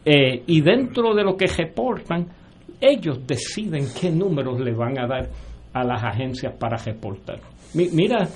[0.05, 2.27] eh, y dentro de lo que reportan,
[2.81, 5.29] ellos deciden qué números le van a dar
[5.73, 7.41] a las agencias para reportar.
[7.75, 8.29] Mi- mira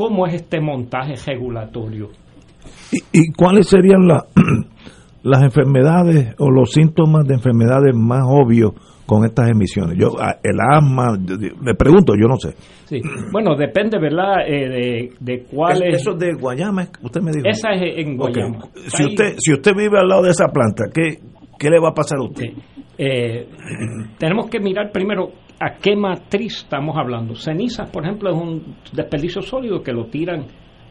[0.00, 2.08] cómo es este montaje regulatorio.
[3.12, 4.24] ¿Y cuáles serían la-
[5.22, 8.72] las enfermedades o los síntomas de enfermedades más obvios
[9.04, 9.98] con estas emisiones?
[9.98, 12.54] Yo, ah, el asma, le pregunto, yo no sé.
[12.86, 12.98] Sí.
[13.30, 16.00] Bueno, depende, ¿verdad?, eh, de, de cuál es...
[16.00, 17.46] Eso de Guayama, usted me dijo.
[17.46, 18.16] Esa es en.
[18.16, 18.60] Guayama.
[18.88, 21.18] Si Ahí- usted, si usted vive al lado de esa planta, ¿qué,
[21.58, 22.46] qué le va a pasar a usted?
[22.96, 23.46] Eh,
[24.18, 25.28] tenemos que mirar primero
[25.60, 27.34] a qué matriz estamos hablando.
[27.34, 30.46] Cenizas, por ejemplo, es un desperdicio sólido que lo tiran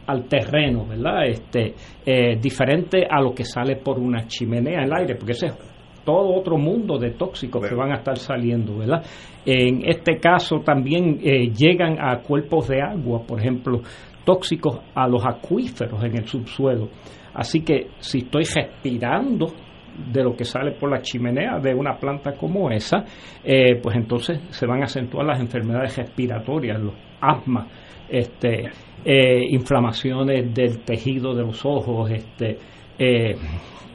[0.06, 1.26] al terreno, ¿verdad?
[1.26, 1.74] Este,
[2.06, 5.58] eh, diferente a lo que sale por una chimenea en el aire, porque ese es
[6.06, 9.04] todo otro mundo de tóxicos que van a estar saliendo, ¿verdad?
[9.46, 13.82] En este caso también eh, llegan a cuerpos de agua, por ejemplo,
[14.24, 16.90] tóxicos a los acuíferos en el subsuelo.
[17.34, 19.48] Así que si estoy respirando
[20.12, 23.04] de lo que sale por la chimenea de una planta como esa,
[23.44, 27.68] eh, pues entonces se van a acentuar las enfermedades respiratorias, los asmas,
[28.10, 28.70] este,
[29.06, 32.58] eh, inflamaciones del tejido de los ojos, este,
[32.98, 33.36] eh,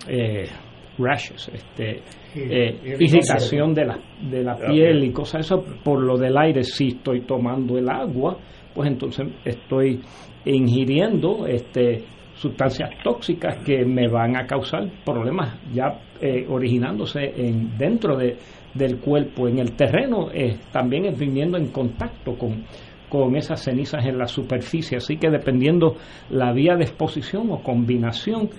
[0.09, 0.49] eh,
[0.97, 2.03] rashes, este,
[2.35, 6.63] irritación de la, de la piel y cosas eso por lo del aire.
[6.63, 8.39] Si estoy tomando el agua,
[8.73, 10.01] pues entonces estoy
[10.45, 12.05] ingiriendo este
[12.37, 18.37] sustancias tóxicas que me van a causar problemas ya eh, originándose en, dentro de,
[18.75, 19.49] del cuerpo.
[19.49, 22.65] En el terreno eh, también es viniendo en contacto con,
[23.09, 24.99] con esas cenizas en la superficie.
[24.99, 25.97] Así que dependiendo
[26.31, 28.51] la vía de exposición o combinación,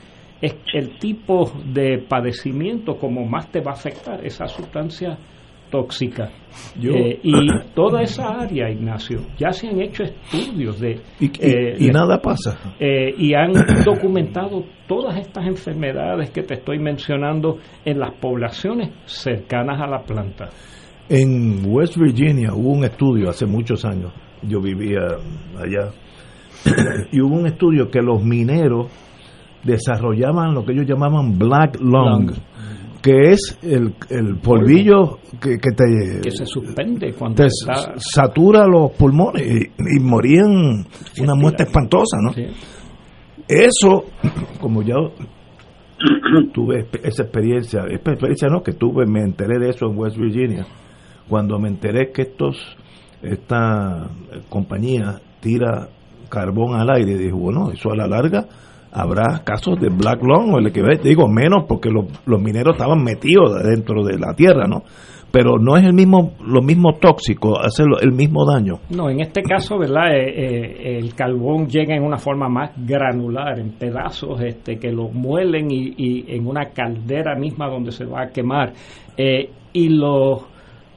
[0.42, 5.18] es el tipo de padecimiento como más te va a afectar esa sustancia
[5.76, 6.30] tóxica.
[6.80, 7.34] Yo- Eh, y
[7.76, 11.02] toda esa área, Ignacio, ya se han hecho estudios de...
[11.20, 12.58] Y, eh, y nada pasa.
[12.80, 13.52] eh, y han
[13.86, 20.50] documentado todas estas enfermedades que te estoy mencionando en las poblaciones cercanas a la planta.
[21.10, 24.12] En West Virginia hubo un estudio hace muchos años,
[24.42, 25.02] yo vivía
[25.58, 25.92] allá,
[27.12, 28.88] y hubo un estudio que los mineros
[29.64, 32.32] desarrollaban lo que ellos llamaban black lung,
[33.06, 37.94] que es el, el polvillo que, que te, Que se suspende cuando te está...
[37.98, 40.84] satura los pulmones y, y morían
[41.22, 42.32] una muerte espantosa, ¿no?
[43.48, 44.06] Eso,
[44.60, 45.12] como yo
[46.52, 50.66] tuve esa experiencia, esa experiencia no, que tuve, me enteré de eso en West Virginia,
[51.30, 52.58] cuando me enteré que estos,
[53.22, 55.90] esta eh, compañía tira
[56.28, 58.48] carbón al aire, dije, bueno, eso a la larga
[58.96, 63.04] habrá casos de black lung o el que digo menos porque los, los mineros estaban
[63.04, 64.84] metidos dentro de la tierra, ¿no?
[65.32, 68.76] Pero no es el mismo, lo mismo tóxico, hace el mismo daño.
[68.90, 70.16] No, en este caso, ¿verdad?
[70.16, 75.10] Eh, eh, el carbón llega en una forma más granular, en pedazos este, que lo
[75.10, 78.72] muelen y, y en una caldera misma donde se va a quemar.
[79.18, 80.48] Eh, y lo,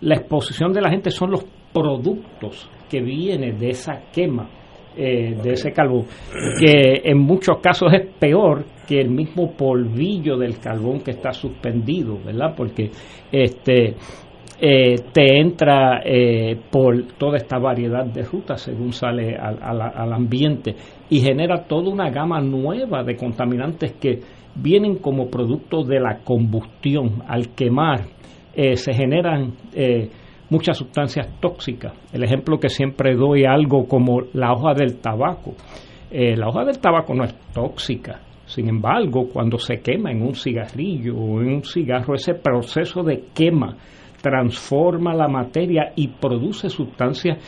[0.02, 4.48] la exposición de la gente son los productos que vienen de esa quema.
[4.96, 6.04] Eh, de ese carbón,
[6.58, 12.18] que en muchos casos es peor que el mismo polvillo del carbón que está suspendido,
[12.24, 12.54] ¿verdad?
[12.56, 12.90] Porque
[13.30, 13.94] este
[14.60, 20.12] eh, te entra eh, por toda esta variedad de rutas según sale al, al- al
[20.12, 20.74] ambiente
[21.10, 24.18] y genera toda una gama nueva de contaminantes que
[24.56, 27.22] vienen como producto de la combustión.
[27.28, 28.00] Al quemar
[28.54, 30.08] eh, se generan eh,
[30.50, 31.92] muchas sustancias tóxicas.
[32.12, 35.54] El ejemplo que siempre doy algo como la hoja del tabaco.
[36.10, 38.20] Eh, la hoja del tabaco no es tóxica.
[38.46, 43.24] Sin embargo, cuando se quema en un cigarrillo o en un cigarro, ese proceso de
[43.34, 43.76] quema
[44.22, 47.38] transforma la materia y produce sustancias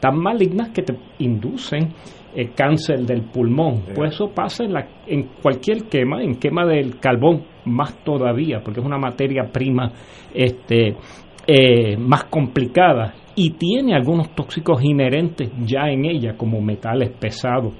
[0.00, 1.94] tan malignas que te inducen
[2.34, 3.82] el cáncer del pulmón.
[3.94, 8.80] Pues eso pasa en, la, en cualquier quema, en quema del carbón más todavía, porque
[8.80, 9.92] es una materia prima
[10.34, 10.96] este,
[11.50, 17.72] eh, más complicada y tiene algunos tóxicos inherentes ya en ella, como metales pesados.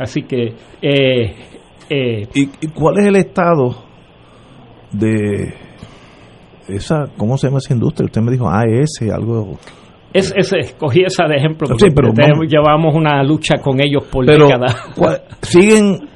[0.00, 0.54] Así que...
[0.80, 1.34] Eh,
[1.90, 3.84] eh, ¿Y, y cuál es el estado
[4.92, 5.52] de
[6.68, 8.06] esa, cómo se llama esa industria?
[8.06, 9.58] Usted me dijo AES, algo...
[10.12, 13.80] Es, ese, escogí esa de ejemplo Sí, porque pero tenemos- vamos- llevamos una lucha con
[13.80, 14.76] ellos por Pero décadas.
[14.96, 16.08] ¿cuál- siguen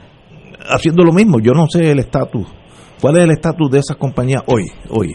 [0.69, 1.39] haciendo lo mismo.
[1.41, 2.47] Yo no sé el estatus.
[3.01, 4.65] ¿Cuál es el estatus de esas compañías hoy?
[4.91, 5.15] hoy?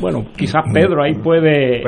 [0.00, 1.82] Bueno, quizás Pedro ahí puede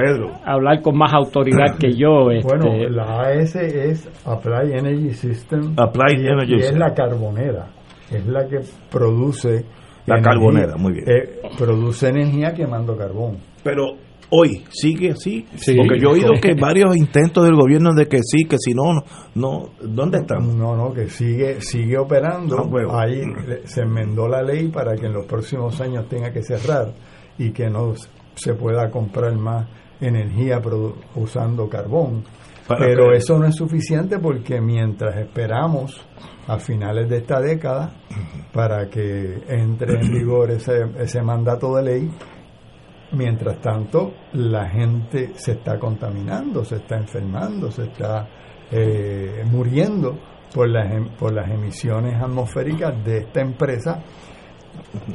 [0.45, 2.31] hablar con más autoridad que yo.
[2.31, 5.75] Este, Bueno, la AS es Applied Energy System.
[5.79, 7.69] Applied y, Energy y es la carbonera.
[8.11, 8.59] Es la que
[8.91, 9.65] produce.
[10.05, 11.05] La energía- carbonera, muy bien.
[11.09, 13.39] eh, produce energía quemando carbón.
[13.63, 13.93] Pero
[14.31, 15.47] hoy sigue así.
[15.55, 15.77] Sí.
[15.77, 18.95] Porque yo he oído que varios intentos del gobierno de que sí, que si no,
[18.95, 19.03] no,
[19.37, 20.59] no ¿dónde están?
[20.59, 22.57] No, no, que sigue sigue operando.
[22.59, 22.99] Ah, huevo.
[22.99, 26.89] Ahí le- se enmendó la ley para que en los próximos años tenga que cerrar
[27.43, 27.95] y que no
[28.35, 29.67] se pueda comprar más
[30.01, 30.61] energía
[31.15, 32.25] usando carbón.
[32.67, 36.01] Para Pero eso no es suficiente porque mientras esperamos
[36.47, 37.93] a finales de esta década
[38.53, 42.11] para que entre en vigor ese, ese mandato de ley,
[43.13, 48.29] mientras tanto la gente se está contaminando, se está enfermando, se está
[48.71, 50.19] eh, muriendo
[50.55, 54.03] por las, em- por las emisiones atmosféricas de esta empresa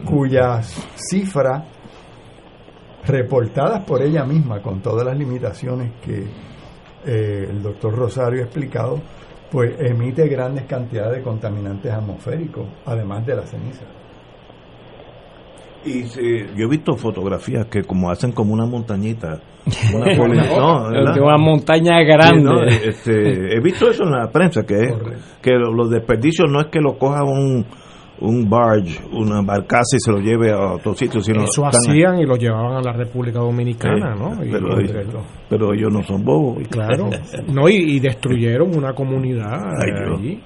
[0.06, 0.76] cuyas
[1.10, 1.64] cifras
[3.08, 6.26] reportadas por ella misma con todas las limitaciones que
[7.06, 9.00] eh, el doctor Rosario ha explicado,
[9.52, 13.86] pues emite grandes cantidades de contaminantes atmosféricos, además de la ceniza.
[15.86, 16.22] Y sí,
[16.56, 19.40] yo he visto fotografías que como hacen como una montañita,
[19.94, 20.14] una,
[21.16, 22.42] no, una montaña Sí, grande.
[22.44, 24.94] no, este, he visto eso en la prensa, que, es-
[25.42, 27.66] que lo- los desperdicios no es que lo coja un,
[28.20, 32.26] un barge, una barcaza y se lo lleve a otro sitio, sino Eso hacían y
[32.26, 34.44] lo llevaban a la República Dominicana, Sí, ¿no?
[34.46, 34.88] Y- pero, y-
[35.50, 36.68] pero ellos no son bobos.
[36.70, 37.10] claro.
[37.54, 39.54] No, y, y destruyeron una comunidad
[40.16, 40.40] allí.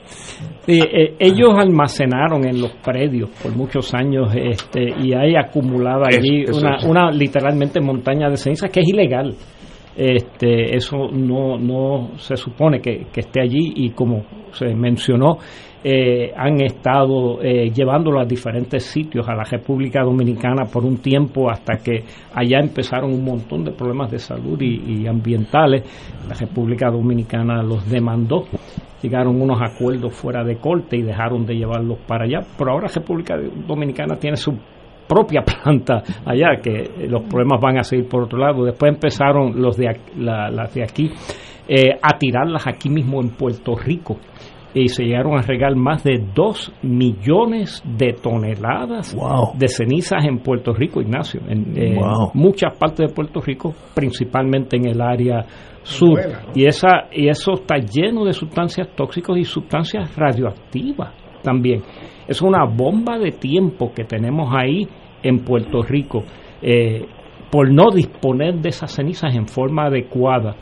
[0.65, 6.17] Sí, eh, ellos almacenaron en los predios por muchos años este, y hay acumulada Es-
[6.17, 6.83] allí una, es.
[6.85, 9.33] una literalmente montaña de cenizas que es ilegal.
[9.95, 14.23] Este, eso no, no se supone que, que esté allí y como
[14.53, 15.37] se mencionó,
[15.83, 21.49] eh, han estado eh, llevándolo a diferentes sitios a la República Dominicana por un tiempo
[21.49, 22.03] hasta que
[22.33, 25.83] allá empezaron un montón de problemas de salud y, ambientales.
[26.27, 28.45] La República Dominicana los demandó
[29.01, 32.41] llegaron unos acuerdos fuera de corte y dejaron de llevarlos para allá.
[32.55, 33.35] Pero ahora República
[33.67, 34.55] Dominicana tiene su
[35.07, 38.63] propia planta allá, que los problemas van a seguir por otro lado.
[38.63, 41.11] Después empezaron los de las de aquí
[41.67, 44.17] eh, a tirarlas aquí mismo en Puerto Rico.
[44.73, 49.15] Y se llegaron a regar más de 2 millones de toneladas
[49.57, 51.41] de cenizas en Puerto Rico, Ignacio.
[51.47, 52.31] En eh, Wow.
[52.33, 55.45] muchas partes de Puerto Rico, principalmente en el área
[55.83, 56.19] sur.
[56.55, 61.81] Y, esa, y eso está lleno de sustancias tóxicas y sustancias radioactivas también.
[62.27, 64.87] Es una bomba de tiempo que tenemos ahí
[65.23, 66.23] en Puerto Rico
[66.61, 67.05] eh,
[67.51, 70.55] por no disponer de esas cenizas en forma adecuada.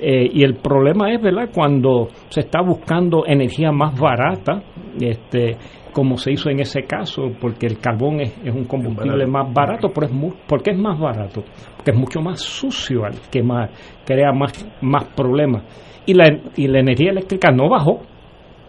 [0.00, 4.62] Eh, y el problema es, ¿verdad?, cuando se está buscando energía más barata,
[5.00, 5.56] este,
[5.92, 9.30] como se hizo en ese caso, porque el carbón es, es un combustible Barato.
[9.32, 11.42] más barato, pero es mu- ¿por qué es más barato?
[11.76, 13.70] Porque es mucho más sucio al quemar,
[14.04, 14.52] crea más,
[14.82, 15.64] más problemas.
[16.06, 18.00] Y la, y la energía eléctrica no bajó,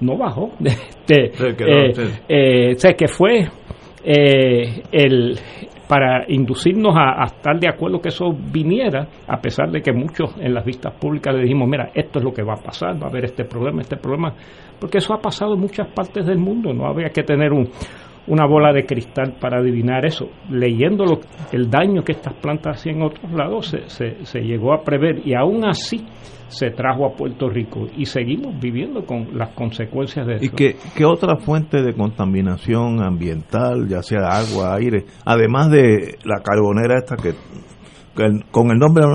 [0.02, 0.50] no bajó.
[1.10, 2.02] Este, Sí, que no, eh, sí.
[2.30, 3.48] eh, o sea, que fue
[4.04, 5.38] eh, el
[5.90, 10.36] para inducirnos a, a estar de acuerdo que eso viniera, a pesar de que muchos
[10.40, 13.07] en las vistas públicas le dijimos, mira, esto es lo que va a pasar, va
[13.07, 14.34] a haber este problema, este problema,
[14.80, 17.68] porque eso ha pasado en muchas partes del mundo, no había que tener un,
[18.28, 20.30] una bola de cristal para adivinar eso.
[20.52, 21.20] Leyendo lo-
[21.52, 25.26] el daño que estas plantas hacían en otros lados, se, se, se llegó a prever
[25.28, 26.06] y aún así
[26.50, 30.46] se trajo a Puerto Rico y seguimos viviendo con las consecuencias de eso.
[30.46, 36.42] ¿Y qué, qué otra fuente de contaminación ambiental, ya sea agua, aire, además de la
[36.44, 37.32] carbonera esta que,
[38.52, 39.06] con el nombre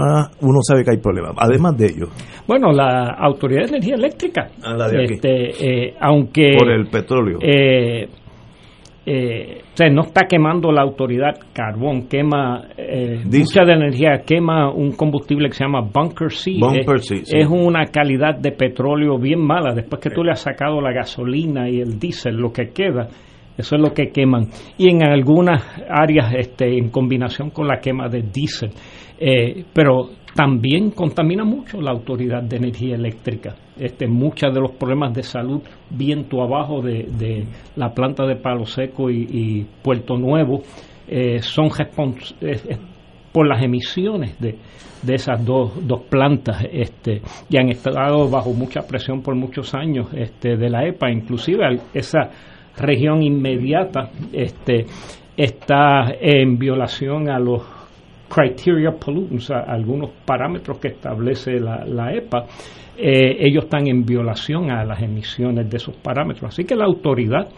[0.40, 2.06] uno sabe que hay problemas, además de ello,
[2.47, 5.15] Bueno, la Autoridad de Energía Eléctrica, Ah, la de aquí.
[5.15, 7.39] este, eh, aunque por el petróleo.
[7.43, 8.09] eh,
[9.06, 14.70] eh, o sea, no está quemando la autoridad carbón, quema eh, mucha de energía, quema
[14.72, 16.52] un combustible que se llama bunker C.
[16.59, 17.36] Bunker es, C, sí.
[17.36, 19.74] es una calidad de petróleo bien mala.
[19.74, 23.09] Después que tú le has sacado la gasolina y el diésel, lo que queda,
[23.59, 24.48] eso es lo que queman.
[24.78, 28.70] Y en algunas áreas, este, en combinación con la quema de diésel.
[29.18, 33.55] Eh, pero también contamina mucho la autoridad de energía eléctrica.
[33.76, 35.60] Este, muchos de los problemas de salud
[35.90, 37.44] viento abajo de, de
[37.74, 40.62] la planta de Palo Seco y, Puerto Nuevo
[41.09, 41.70] eh, son
[43.32, 44.56] por las emisiones de,
[45.02, 47.20] de esas dos, dos plantas este,
[47.51, 52.30] y han estado bajo mucha presión por muchos años este, de la EPA, inclusive esa
[52.76, 54.86] región inmediata este,
[55.36, 57.62] está en violación a los
[58.28, 62.46] criteria pollutants, algunos parámetros que establece la EPA,
[62.96, 66.52] eh, ellos están en violación a las emisiones de esos parámetros.
[66.52, 67.48] Así que la autoridad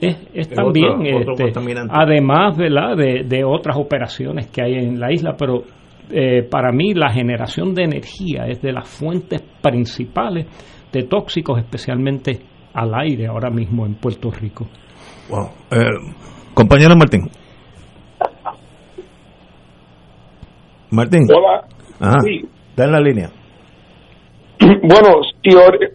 [0.00, 2.96] es, es también, otro- otro este, además ¿verdad?
[2.96, 5.62] De, de otras operaciones que hay en la isla, pero
[6.10, 10.46] eh, para mí la generación de energía es de las fuentes principales
[10.92, 12.40] de tóxicos, especialmente
[12.74, 14.66] al aire ahora mismo en Puerto Rico.
[15.30, 15.48] Wow.
[15.70, 16.12] Eh,
[16.52, 17.22] compañero Martín.
[20.90, 21.22] Martín.
[21.34, 21.66] Hola.
[22.00, 22.20] Ajá.
[22.20, 22.42] Sí.
[22.70, 23.30] Está en la línea.
[24.82, 25.90] Bueno, si ahor-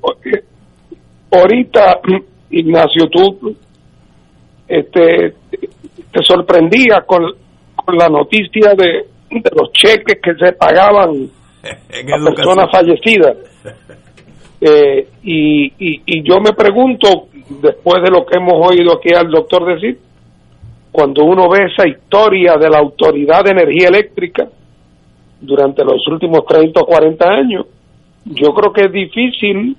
[1.32, 2.00] ahorita,
[2.52, 3.56] Ignacio, tú
[4.68, 5.34] este,
[6.12, 7.24] te sorprendía con,
[7.76, 11.30] con la noticia de, de los cheques que se pagaban
[11.64, 13.38] a personas fallecidas.
[14.62, 17.30] Eh, y, y, y yo me pregunto,
[17.62, 19.98] después de lo que hemos oído aquí al doctor decir,
[20.92, 24.50] cuando uno ve esa historia de la Autoridad de Energía Eléctrica
[25.40, 27.68] durante los últimos 30 o 40 años,
[28.26, 29.76] yo creo que es difícil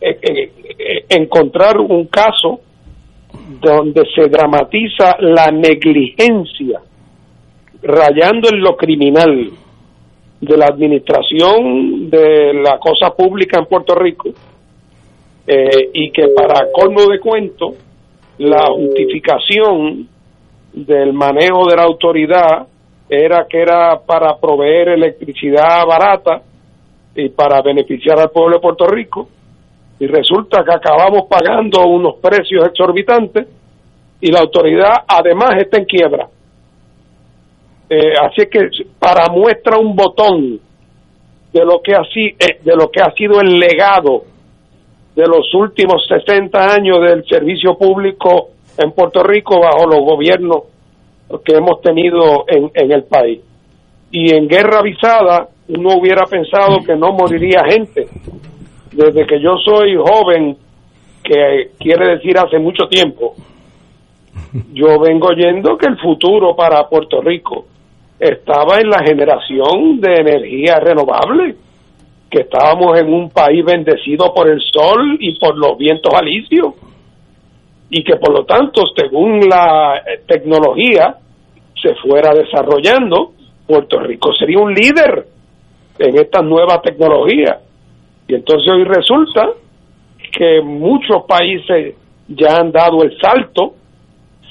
[0.00, 2.60] eh, eh, eh, encontrar un caso
[3.60, 6.80] donde se dramatiza la negligencia,
[7.82, 9.50] rayando en lo criminal
[10.40, 14.30] de la administración de la cosa pública en Puerto Rico,
[15.94, 17.74] y que para colmo de cuento,
[18.38, 20.08] la justificación
[20.72, 22.66] del manejo de la autoridad
[23.08, 26.42] era que era para proveer electricidad barata
[27.14, 29.28] y para beneficiar al pueblo de Puerto Rico
[29.98, 33.46] y resulta que acabamos pagando unos precios exorbitantes
[34.20, 36.28] y la autoridad además está en quiebra.
[37.90, 38.68] Eh, así que
[38.98, 40.58] para muestra un botón
[41.52, 44.24] de lo que ha si- eh, de lo que ha sido el legado
[45.14, 48.48] de los últimos 60 años del servicio público
[48.78, 50.62] en Puerto Rico bajo los gobiernos
[51.44, 53.40] que hemos tenido en, en el país.
[54.10, 58.06] Y en guerra avisada uno hubiera pensado que no moriría gente.
[58.92, 60.56] Desde que yo soy joven,
[61.22, 63.34] que quiere decir hace mucho tiempo,
[64.72, 67.66] yo vengo oyendo que el futuro para Puerto Rico
[68.18, 71.56] estaba en la generación de energía renovable,
[72.30, 76.74] que estábamos en un país bendecido por el sol y por los vientos alisios,
[77.90, 81.16] y que por lo tanto, según la eh, tecnología
[81.80, 83.32] se fuera desarrollando,
[83.66, 85.26] Puerto Rico sería un líder
[85.98, 87.58] en estas nuevas tecnologías.
[88.28, 89.50] Y entonces hoy resulta
[90.32, 91.96] que muchos países
[92.28, 93.74] ya han dado el salto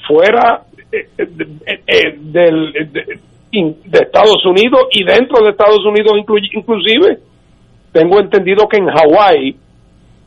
[0.06, 0.62] fuera
[0.92, 3.18] eh, eh, eh, de,
[3.52, 7.18] in- de Estados Unidos y dentro de Estados Unidos inclu- inclusive.
[7.92, 9.56] Tengo entendido que en Hawái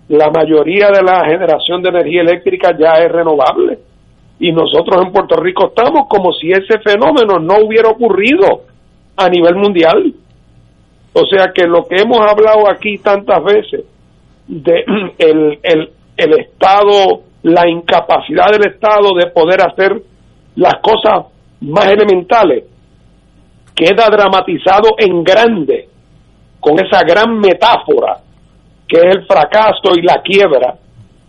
[0.10, 3.80] la mayoría de la generación de energía eléctrica ya es renovable.
[4.40, 8.64] Y nosotros en Puerto Rico estamos como si ese fenómeno no hubiera ocurrido
[9.18, 10.14] a nivel mundial.
[11.18, 13.86] O sea que lo que hemos hablado aquí tantas veces
[14.48, 14.84] de
[15.18, 15.60] el,
[16.18, 20.02] el, Estado, la incapacidad del Estado de poder hacer
[20.58, 21.28] las cosas
[21.62, 22.66] más elementales,
[23.74, 25.88] queda dramatizado en grande
[26.60, 28.18] con esa gran metáfora
[28.86, 30.76] que es el fracaso y la quiebra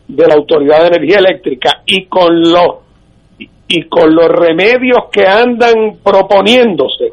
[0.09, 2.87] de la Autoridad de Energía Eléctrica y con los
[3.69, 7.13] y con los remedios que andan proponiéndose,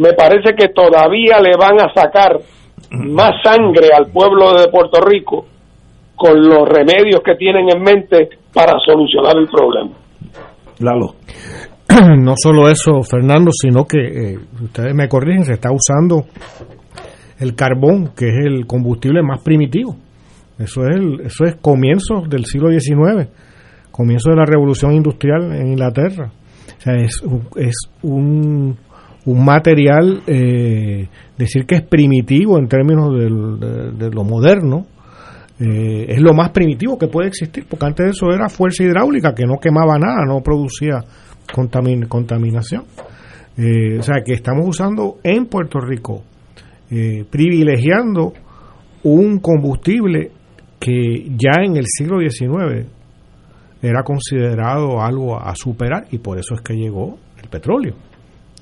[0.00, 2.38] me parece que todavía le van a sacar
[2.90, 5.46] más sangre al pueblo de Puerto Rico
[6.16, 9.92] con los remedios que tienen en mente para solucionar el problema.
[10.80, 11.14] Lalo.
[12.18, 13.98] no solo eso, Fernando, sino que
[14.32, 16.24] eh, ustedes me corrigen, se está usando
[17.38, 19.96] el carbón, que es el combustible más primitivo.
[20.58, 23.28] Eso es, el, eso es comienzos del siglo XIX,
[23.90, 26.30] comienzo de la revolución industrial en Inglaterra.
[26.78, 28.76] O sea, es, un- es un,
[29.26, 34.86] un material, eh, decir que es primitivo en términos de, de lo moderno,
[35.58, 39.34] eh, es lo más primitivo que puede existir, porque antes de eso era fuerza hidráulica,
[39.34, 41.04] que no quemaba nada, no producía
[41.52, 42.84] contamin- contaminación.
[43.58, 46.22] Eh, o sea, que estamos usando en Puerto Rico,
[46.90, 48.32] eh, privilegiando
[49.02, 50.30] un combustible
[50.78, 52.86] que ya en el siglo XIX
[53.82, 57.94] era considerado algo a superar y por eso es que llegó el petróleo,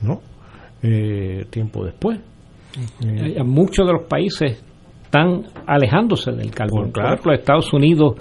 [0.02, 0.20] ¿no?
[0.82, 2.20] Eh, tiempo después.
[3.04, 4.64] Eh, Muchos de los países
[5.02, 6.90] están alejándose del carbón.
[6.92, 7.08] Claro.
[7.08, 8.14] Por ejemplo, Estados Unidos,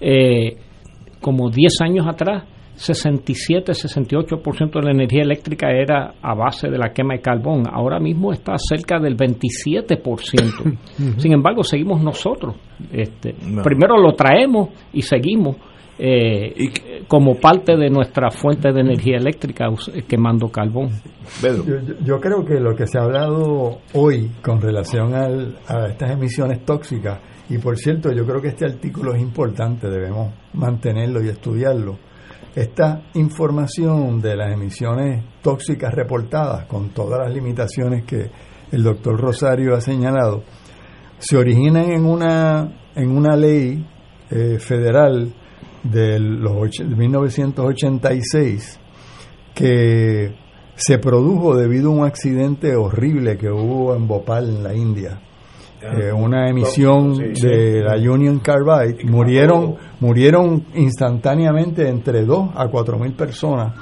[0.00, 0.56] eh,
[1.20, 2.44] como 10 años atrás,
[2.76, 7.64] 67-68% de la energía eléctrica era a base de la quema de carbón.
[7.70, 10.78] Ahora mismo está cerca del 27%.
[11.18, 12.56] Sin embargo, seguimos nosotros.
[12.90, 13.62] Este, No.
[13.62, 15.56] Primero lo traemos y seguimos
[16.02, 16.54] eh,
[17.06, 20.88] como parte de nuestra fuente de energía eléctrica us- quemando carbón.
[22.04, 26.64] Yo creo que lo que se ha hablado hoy con relación al- a estas emisiones
[26.64, 27.18] tóxicas,
[27.50, 31.98] y por cierto, yo creo que este artículo es importante, debemos mantenerlo y estudiarlo.
[32.54, 38.30] Esta información de las emisiones tóxicas reportadas, con todas las limitaciones que
[38.72, 40.42] el doctor Rosario ha señalado,
[41.18, 43.84] se originan en una, en una ley
[44.30, 45.32] eh, federal
[45.82, 48.78] de los och- de 1986
[49.54, 50.34] que
[50.74, 55.20] se produjo debido a un accidente horrible que hubo en Bhopal, en la India.
[55.82, 57.46] Eh, una emisión Sí, sí.
[57.46, 59.02] de la Union Carbide.
[59.04, 63.74] Murieron, murieron instantáneamente entre 2 a 4 mil personas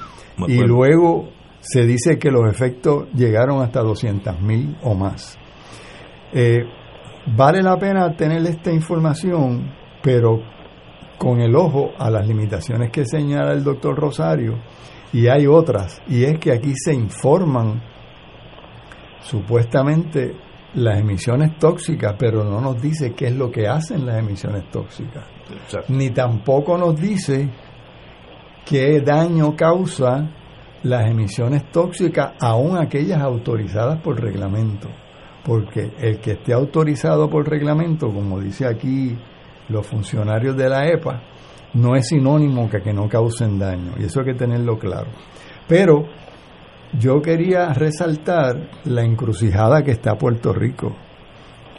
[0.47, 1.29] y luego
[1.61, 5.37] se dice que los efectos llegaron hasta 200 mil o más.
[6.33, 6.61] Eh,
[7.37, 9.73] vale la pena tener esta información,
[10.03, 10.41] pero
[11.19, 14.55] con el ojo a las limitaciones que señala el doctor Rosario,
[15.13, 17.83] y hay otras, y es que aquí se informan
[19.21, 20.37] supuestamente
[20.75, 25.25] las emisiones tóxicas, pero no nos dice qué es lo que hacen las emisiones tóxicas,
[25.89, 27.49] ni tampoco nos dice
[28.67, 30.31] qué daño causa
[30.83, 34.89] las emisiones tóxicas, aún aquellas autorizadas por reglamento,
[35.43, 39.17] porque el que esté autorizado por reglamento, como dice aquí
[39.69, 41.23] los funcionarios de la EPA,
[41.75, 45.09] no es sinónimo que, no causen daño, y eso hay que tenerlo claro.
[45.67, 46.07] Pero
[46.99, 50.97] yo quería resaltar la encrucijada que está Puerto Rico.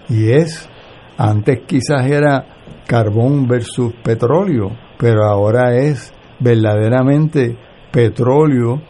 [0.08, 0.70] Y es,
[1.18, 2.46] antes quizás era
[2.88, 7.58] carbón versus petróleo, pero ahora es verdaderamente
[7.92, 8.82] petróleo,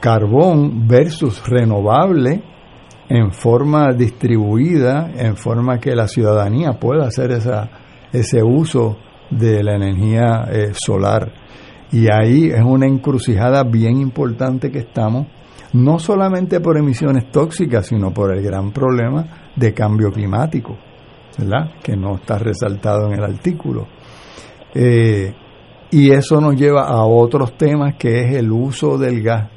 [0.00, 2.42] carbón versus renovable
[3.08, 7.68] en forma distribuida, en forma que la ciudadanía pueda hacer esa,
[8.20, 8.96] ese uso
[9.30, 11.32] de la energía eh, solar.
[11.92, 15.26] Y ahí es una encrucijada bien importante que estamos,
[15.72, 20.76] no solamente por emisiones tóxicas, sino por el gran problema de cambio climático,
[21.38, 21.72] ¿verdad?
[21.82, 23.86] Que no está resaltado en el artículo.
[24.74, 25.32] Eh,
[25.90, 29.50] y eso nos lleva a otros temas que es el uso del gas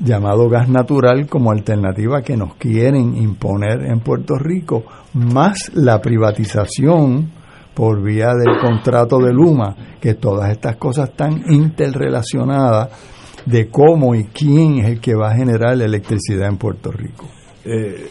[0.00, 4.84] llamado gas natural como alternativa que nos quieren imponer en Puerto Rico,
[5.14, 7.30] más la privatización
[7.76, 12.88] por vía del contrato de Luma, que todas estas cosas están interrelacionadas
[13.44, 17.26] de cómo y quién es el que va a generar la electricidad en Puerto Rico.
[17.66, 18.08] Eh,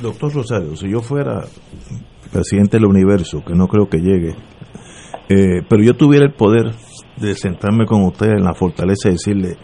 [0.00, 1.44] doctor Rosario, si yo fuera
[2.32, 4.34] presidente del universo, que no creo que llegue,
[5.28, 6.72] eh, pero yo tuviera el poder
[7.18, 9.58] de sentarme con usted en la fortaleza y decirle,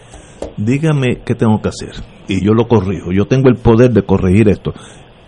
[0.59, 3.13] dígame qué tengo que hacer y yo lo corrijo.
[3.13, 4.75] Yo tengo el poder de corregir esto.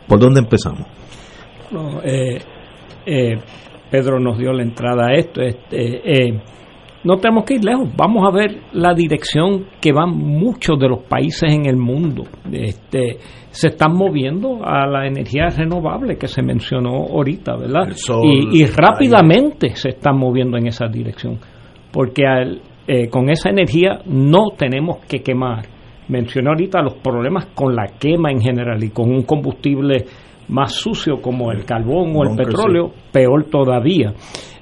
[0.07, 0.87] ¿Por dónde empezamos?
[1.71, 2.39] No, eh,
[3.07, 3.37] eh,
[3.91, 5.41] Pedro nos dio la entrada a esto.
[5.43, 6.41] Este, eh,
[7.03, 7.89] no tenemos que ir lejos.
[7.97, 12.25] Vamos a ver la dirección que van muchos de los países en el mundo.
[12.53, 13.17] Este,
[13.51, 17.89] se están moviendo a la energía renovable que se mencionó ahorita, ¿verdad?
[18.23, 21.39] y, y rápidamente se están moviendo en esa dirección.
[21.91, 25.65] Porque al, eh, con esa energía no tenemos que quemar.
[26.09, 30.05] Mencioné ahorita los problemas con la quema en general y con un combustible
[30.51, 34.13] más sucio como el carbón o el petróleo, peor todavía.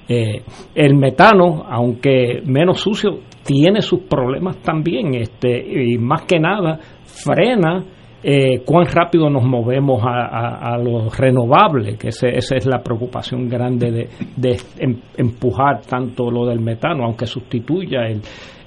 [0.08, 0.42] Eh,
[0.74, 7.84] el metano, aunque menos sucio, tiene sus problemas también, este, y más que nada frena
[8.22, 13.90] eh, cuán rápido nos movemos a, a, los renovables, que esa es la preocupación grande
[13.90, 18.20] de, de em, empujar tanto lo del metano, aunque sustituya el,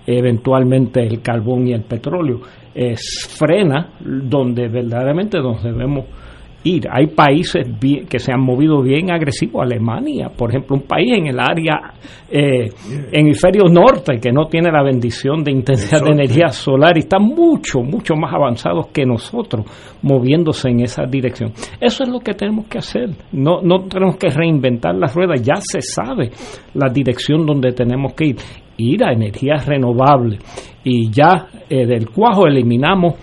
[0.07, 2.39] eventualmente el carbón y el petróleo,
[3.37, 6.05] frena donde verdaderamente nos debemos
[6.63, 6.87] ir.
[6.91, 7.67] Hay países
[8.09, 9.63] que se han movido bien agresivos.
[9.63, 11.93] Alemania, por ejemplo, un país en el área
[12.29, 12.69] eh,
[13.11, 17.81] hemisferio norte que no tiene la bendición de intensidad de energía solar y está mucho,
[17.81, 19.65] mucho más avanzados que nosotros
[20.01, 21.51] moviéndose en esa dirección.
[21.79, 23.09] Eso es lo que tenemos que hacer.
[23.31, 25.41] No, no tenemos que reinventar las ruedas.
[25.41, 26.31] Ya se sabe
[26.73, 28.35] la dirección donde tenemos que ir.
[28.77, 30.39] Ir a energías renovables.
[30.83, 33.15] Y ya eh, del cuajo eliminamos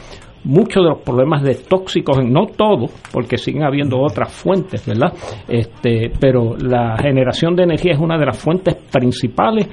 [0.44, 5.12] muchos de los problemas de tóxicos, no todos, porque siguen habiendo otras fuentes, ¿verdad?
[5.48, 9.69] Este, pero la generación de energía es una de las fuentes principales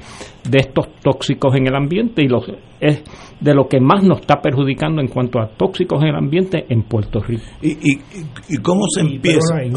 [0.48, 2.44] de estos tóxicos en el ambiente y los,
[2.80, 3.02] es
[3.40, 6.82] de lo que más nos está perjudicando en cuanto a tóxicos en el ambiente en
[6.82, 7.44] Puerto Rico.
[7.60, 8.00] ¿Y, y,
[8.48, 9.62] y cómo se empieza?
[9.64, 9.70] y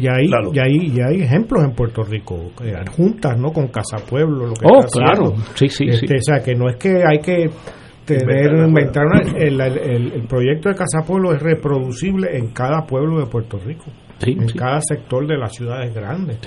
[0.00, 3.52] ya, hay, ya, hay, ya hay ejemplos en Puerto Rico, eh, juntas, ¿no?
[3.52, 6.14] Con Casa Pueblo, lo que Oh, claro, sí, sí, este, sí.
[6.14, 7.50] O sea, que no es que hay que
[8.18, 9.04] tener inventar
[9.36, 13.84] el, el, el, proyecto de Casa Pueblo es reproducible en cada pueblo de Puerto Rico,
[14.18, 14.58] sí, en sí.
[14.58, 16.38] cada sector de las ciudades grandes.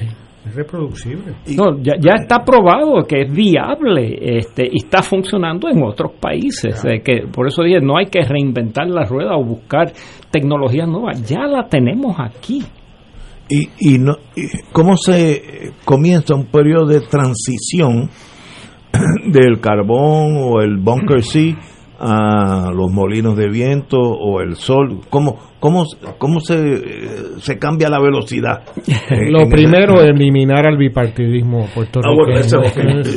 [0.46, 1.36] Es reproducible.
[1.56, 6.84] No, ya, ya está probado que es viable este, y está funcionando en otros países.
[6.84, 9.94] Eh, que Por eso dije, no hay que reinventar la rueda o buscar
[10.32, 11.26] tecnologías nuevas.
[11.30, 12.62] Ya la tenemos aquí.
[13.50, 18.10] ¿Y, y, no, y cómo se comienza un periodo de transición
[19.26, 21.56] del carbón o el bunker C
[22.06, 25.00] a los molinos de viento o el sol?
[25.10, 25.86] ¿Cómo, cómo,
[26.18, 28.64] cómo se, se cambia la velocidad?
[29.30, 32.12] Lo primero es eliminar al bipartidismo puertorriqueño.
[32.12, 32.60] Ah, bueno, eso,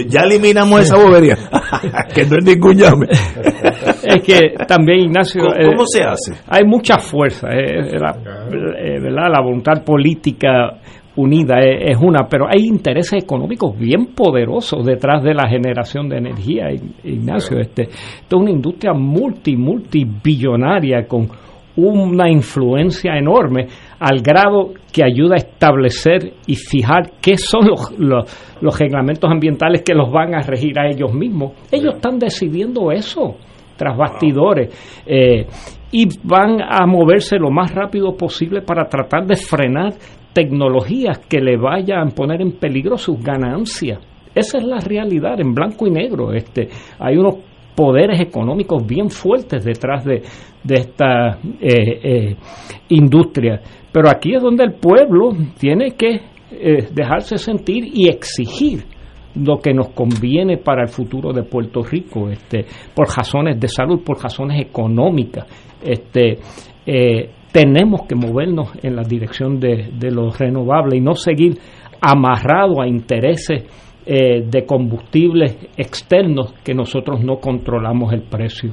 [0.08, 1.36] ya eliminamos esa bobería,
[2.14, 3.06] que no es ningún llame.
[3.10, 5.42] es que también, Ignacio...
[5.42, 6.32] ¿Cómo, eh, cómo se hace?
[6.48, 9.30] Hay mucha fuerza, eh, la, eh, ¿verdad?
[9.32, 10.78] La voluntad política
[11.16, 16.70] unida es, una, pero hay intereses económicos bien poderosos detrás de la generación de energía,
[17.04, 17.58] Ignacio.
[17.58, 21.28] Este, esto es una industria multi, multibillonaria con
[21.76, 23.66] una influencia enorme
[23.98, 29.82] al grado que ayuda a establecer y fijar qué son los, los, los reglamentos ambientales
[29.82, 31.52] que los van a regir a ellos mismos.
[31.70, 33.36] Ellos están decidiendo eso
[33.76, 35.46] tras bastidores eh,
[35.92, 39.92] y van a moverse lo más rápido posible para tratar de frenar
[40.36, 44.00] tecnologías que le vayan a poner en peligro sus ganancias.
[44.34, 46.34] Esa es la realidad en blanco y negro.
[46.34, 46.68] Este,
[46.98, 47.36] hay unos
[47.74, 50.22] poderes económicos bien fuertes detrás de,
[50.62, 52.36] de esta eh, eh,
[52.90, 53.62] industria.
[53.90, 58.84] Pero aquí es donde el pueblo tiene que eh, dejarse sentir y exigir
[59.36, 64.02] lo que nos conviene para el futuro de Puerto Rico, este, por razones de salud,
[64.04, 65.46] por razones económicas.
[65.82, 66.38] Este,
[67.52, 71.58] tenemos que movernos en la dirección de, de lo renovable y no seguir
[72.00, 73.64] amarrado a intereses
[74.08, 78.72] eh, de combustibles externos que nosotros no controlamos el precio.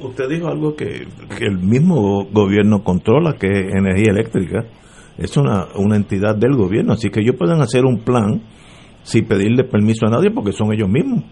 [0.00, 1.06] Usted dijo algo que,
[1.40, 4.64] el mismo gobierno controla, que es energía eléctrica.
[5.16, 8.42] Es una, una entidad del gobierno, así que ellos pueden hacer un plan
[9.04, 11.22] sin pedirle permiso a nadie porque son ellos mismos.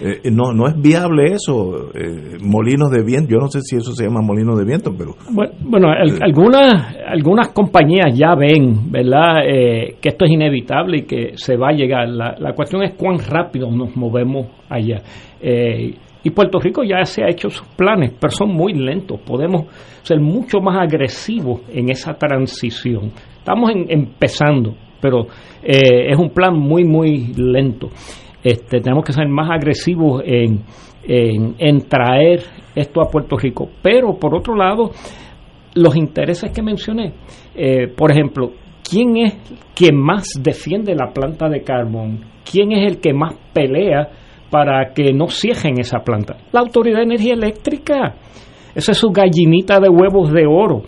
[0.00, 3.92] Eh, no, no es viable eso, eh, molinos de viento, yo no sé si eso
[3.92, 5.14] se llama molinos de viento, pero...
[5.30, 11.02] Bueno, bueno al- algunas, algunas compañías ya ven, ¿verdad?, eh, que esto es inevitable y
[11.02, 12.08] que se va a llegar.
[12.08, 15.02] La, la cuestión es cuán rápido nos movemos allá.
[15.40, 15.94] Eh,
[16.24, 19.20] y Puerto Rico ya se ha hecho sus planes, pero son muy lentos.
[19.20, 19.66] Podemos
[20.02, 23.10] ser mucho más agresivos en esa transición.
[23.38, 25.26] Estamos en- empezando, pero
[25.62, 27.88] eh, es un plan muy, muy lento.
[28.42, 30.64] Este, tenemos que ser más agresivos en,
[31.04, 32.42] en, traer
[32.74, 33.68] esto a Puerto Rico.
[33.82, 34.90] Pero, por otro lado,
[35.74, 37.12] los intereses que mencioné,
[37.54, 38.52] eh, por ejemplo,
[38.88, 39.34] ¿quién es
[39.74, 42.24] quien más defiende la planta de carbón?
[42.50, 44.08] ¿Quién es el que más pelea
[44.50, 46.36] para que no cierren esa planta?
[46.52, 48.16] La Autoridad de Energía Eléctrica.
[48.74, 50.82] Esa es su gallinita de huevos de oro.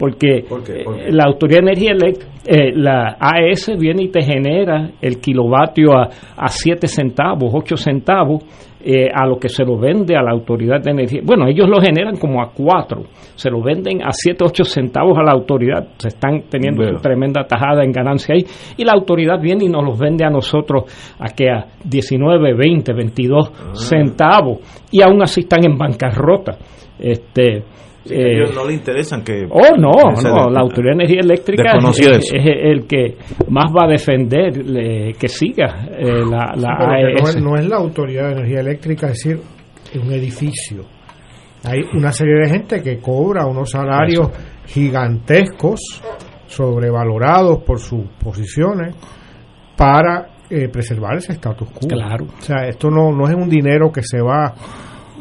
[0.00, 5.20] Porque eh, la Autoridad de Energía Eléctrica, eh, la AES viene y te genera el
[5.20, 8.42] kilovatio a, a 7 centavos, 8 centavos,
[8.82, 11.20] eh, a lo que se lo vende a la Autoridad de Energía.
[11.22, 13.02] Bueno, ellos lo generan como a 4,
[13.34, 15.86] se lo venden a 7, 8 centavos a la autoridad.
[15.98, 18.42] Se están teniendo su tremenda tajada en ganancia ahí.
[18.78, 20.84] Y la autoridad viene y nos los vende a nosotros
[21.18, 24.60] a que a 19, 20, 22 centavos.
[24.90, 26.56] Y aún así están en bancarrota.
[26.98, 27.62] Este,
[28.04, 29.46] Sí, eh, ellos no le interesan que...
[29.50, 29.90] Oh, no,
[30.22, 32.34] no, la Autoridad de Energía Eléctrica es, eso.
[32.34, 33.18] es el que
[33.48, 37.68] más va a defender eh, que siga eh, la, la Sí, no, es, no es
[37.68, 39.40] la Autoridad de Energía Eléctrica, es decir,
[40.02, 40.84] un edificio.
[41.64, 44.30] Hay una serie de gente que cobra unos salarios
[44.66, 46.02] gigantescos,
[46.46, 48.94] sobrevalorados por sus posiciones,
[49.76, 51.88] para eh, preservar ese status quo.
[51.88, 52.24] Claro.
[52.38, 54.54] O sea, esto no, no es un dinero que se va,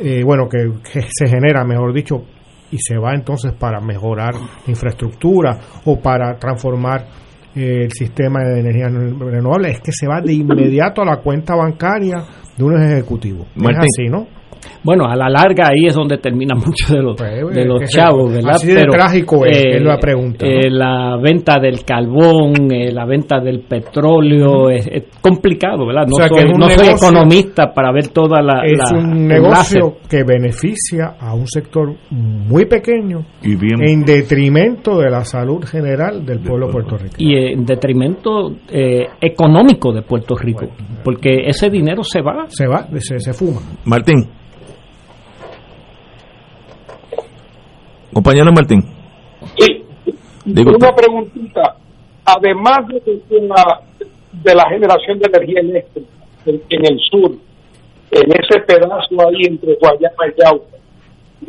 [0.01, 2.23] eh, bueno, que, que se genera, mejor dicho,
[2.71, 7.07] y se va entonces para mejorar la infraestructura o para transformar
[7.55, 11.55] eh, el sistema de energía renovable, es que se va de inmediato a la cuenta
[11.55, 12.23] bancaria
[12.55, 13.47] de unos ejecutivos.
[13.55, 13.81] Martín.
[13.81, 14.27] Es así, ¿no?
[14.83, 18.31] Bueno, a la larga ahí es donde termina mucho de los, de los se- chavos,
[18.31, 18.51] ¿verdad?
[18.55, 20.51] así de trágico es, es la pregunta, ¿no?
[20.51, 26.05] eh, la venta del carbón, eh, la venta del petróleo, es, es complicado, ¿verdad?
[26.07, 28.61] No O sea, que soy, no soy economista para ver toda la...
[28.65, 29.75] es la un enlace.
[29.79, 35.63] negocio que beneficia a un sector muy pequeño Y bien- en detrimento de la salud
[35.65, 37.17] general del pueblo puertorriqueño.
[37.19, 40.67] y en detrimento eh, económico de Puerto Rico,
[41.03, 42.45] porque ese dinero se va.
[42.47, 43.59] Se va, se, se fuma.
[43.85, 44.17] Martín.
[48.13, 48.83] Compañero Martín.
[49.57, 49.83] Sí.
[50.45, 51.75] Digo Una preguntita.
[52.25, 53.81] Además de la,
[54.31, 56.07] de la generación de energía eléctrica
[56.45, 57.31] en, en el sur,
[58.11, 60.77] en ese pedazo ahí entre Guayama y Yauca,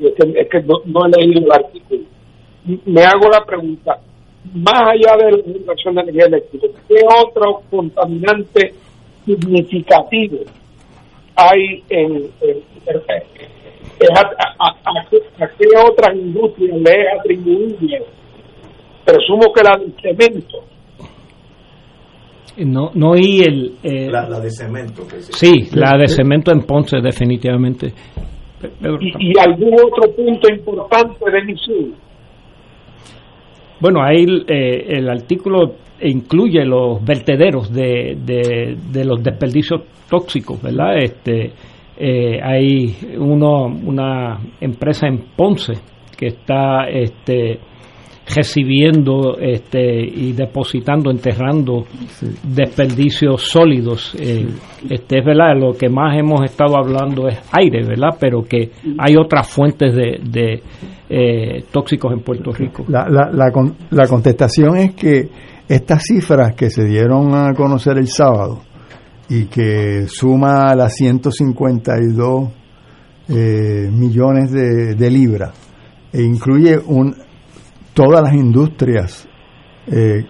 [0.02, 2.00] es que, es que no, no he leído el artículo,
[2.86, 3.98] me hago la pregunta,
[4.54, 6.96] más allá de la generación de energía eléctrica, ¿qué
[7.26, 8.74] otro contaminante
[9.26, 10.38] significativo
[11.36, 13.22] hay en, en- en-
[14.00, 18.02] es a, a- a- a qué- a qué otras industrias le es atribuible?
[19.04, 20.58] Presumo que la del cemento.
[22.58, 23.72] No, no oí el...
[23.82, 25.02] eh, La, la de cemento.
[25.06, 27.92] Que se- sí, la de cemento en Ponce, definitivamente.
[29.00, 31.94] Y, y algún otro punto importante de Missouri.
[33.80, 40.98] Bueno, ahí eh, el artículo incluye los vertederos de, de, de los desperdicios tóxicos, ¿verdad?
[40.98, 41.52] Este,
[42.00, 45.74] eh, hay uno, una empresa en Ponce
[46.16, 47.60] que está este,
[48.34, 51.84] recibiendo este, y depositando, enterrando
[52.42, 54.14] desperdicios sólidos.
[54.18, 54.46] Eh,
[54.88, 58.16] este es verdad, lo que más hemos estado hablando es aire, ¿verdad?
[58.18, 60.62] Pero que hay otras fuentes de, de
[61.08, 62.84] eh, tóxicos en Puerto Rico.
[62.88, 65.28] La, la, la, con- la contestación es que
[65.68, 68.60] estas cifras que se dieron a conocer el sábado
[69.30, 72.50] y que suma las 152
[73.28, 75.52] eh, millones de, libras
[76.12, 76.76] e incluye
[77.94, 79.28] todas las industrias,
[79.86, 80.26] eh,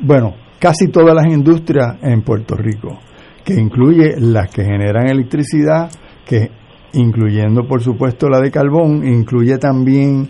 [0.00, 2.98] bueno, casi todas las industrias en Puerto Rico,
[3.44, 5.90] que incluye las que generan electricidad,
[6.24, 6.50] que
[6.94, 10.26] incluyendo por supuesto la de carbón, incluye también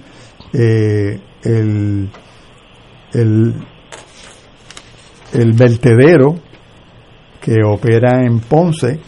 [0.52, 2.10] eh, el,
[3.12, 3.54] el,
[5.34, 6.34] el vertedero
[7.42, 9.00] que opera en Ponce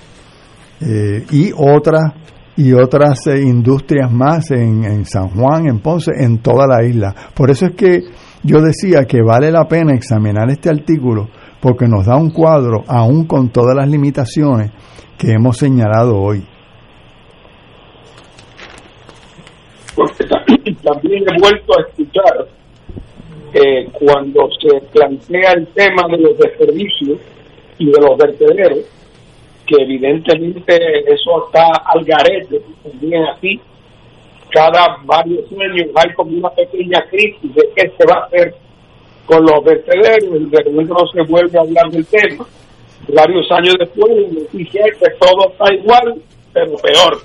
[0.80, 2.12] eh, y otras
[2.56, 7.14] y otras eh, industrias más en, San Juan, en Ponce, en toda la isla.
[7.34, 8.00] Por eso es que
[8.42, 11.28] yo decía que vale la pena examinar este artículo
[11.60, 14.70] porque nos da un cuadro, aún con todas las limitaciones
[15.16, 16.44] que hemos señalado hoy.
[19.94, 20.24] porque
[20.82, 22.48] también he vuelto a escuchar
[23.54, 27.20] eh, cuando se plantea el tema de los desperdicios
[27.78, 28.78] y de los vertederos,
[29.66, 30.76] que evidentemente
[31.12, 33.60] eso está al garete, también así,
[34.50, 38.54] cada varios años hay como una pequeña crisis de qué se va a hacer
[39.26, 42.46] con los vertederos, y de repente no se vuelve a hablar del tema.
[43.08, 44.12] Varios años después,
[44.52, 46.22] dice que todo está igual,
[46.52, 47.18] pero peor.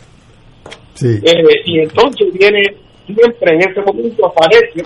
[1.02, 2.64] Eh, y entonces viene,
[3.06, 4.84] siempre en ese momento aparece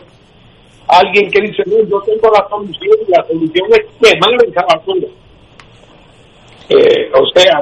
[0.87, 5.07] alguien que dice, no, yo tengo la solución, y la solución es quemar cada basura.
[6.69, 7.61] Eh, o sea,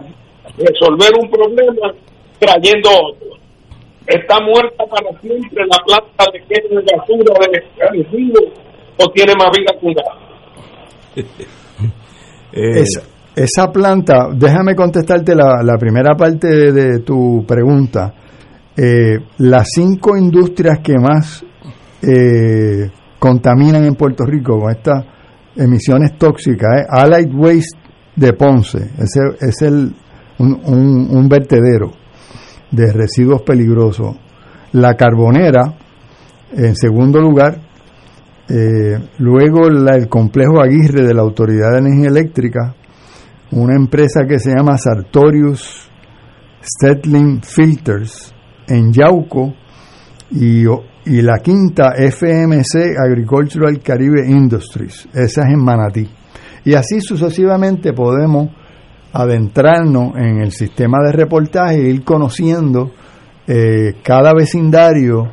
[0.57, 1.93] resolver un problema
[2.39, 3.27] trayendo otro.
[4.07, 8.53] Está muerta para siempre la planta de quema de basura de residuos
[8.97, 9.95] o tiene más vida que un
[12.53, 13.01] Eh, Esa,
[13.33, 18.13] esa planta, déjame contestarte la, la primera parte de, de tu pregunta.
[18.75, 21.45] Eh, las cinco industrias que más
[22.01, 25.05] eh, contaminan en Puerto Rico con estas
[25.55, 27.77] emisiones tóxicas Allied Waste
[28.21, 29.93] de Ponce, ese es el,
[30.37, 31.91] un, un- vertedero
[32.69, 34.15] de residuos peligrosos.
[34.73, 35.73] La Carbonera,
[36.53, 37.59] en segundo lugar,
[38.47, 42.75] eh, luego el complejo Aguirre de la Autoridad de Energía Eléctrica,
[43.51, 45.89] una empresa que se llama Sartorius
[46.63, 48.33] Stetling Filters
[48.67, 49.53] en Yauco
[50.29, 50.63] y,
[51.05, 56.07] y la quinta FMC Agricultural Caribe Industries, esa es en Manatí.
[56.65, 58.49] Y así sucesivamente podemos
[59.13, 62.91] adentrarnos en el sistema de reportaje e ir conociendo
[63.47, 65.29] eh, cada vecindario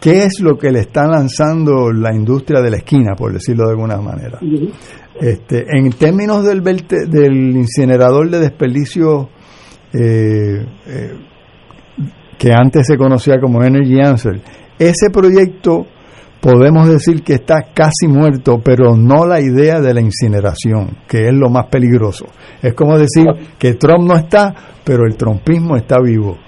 [0.00, 3.70] qué es lo que le está lanzando la industria de la esquina, por decirlo de
[3.72, 4.38] alguna manera.
[5.20, 9.28] Este, en términos del, verte- del incinerador de desperdicio
[9.92, 11.12] eh, eh,
[12.38, 14.40] que antes se conocía como Energy Answer,
[14.78, 15.86] ese proyecto
[16.40, 21.34] podemos decir que está casi muerto, pero no la idea de la incineración, que es
[21.34, 22.26] lo más peligroso.
[22.62, 23.26] Es como decir
[23.58, 24.54] que Trump no está,
[24.84, 26.38] pero el trumpismo está vivo.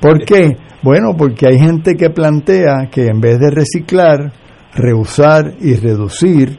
[0.00, 0.56] ¿Por qué?
[0.82, 4.32] Bueno, porque hay gente que plantea que en vez de reciclar,
[4.74, 6.58] reusar y reducir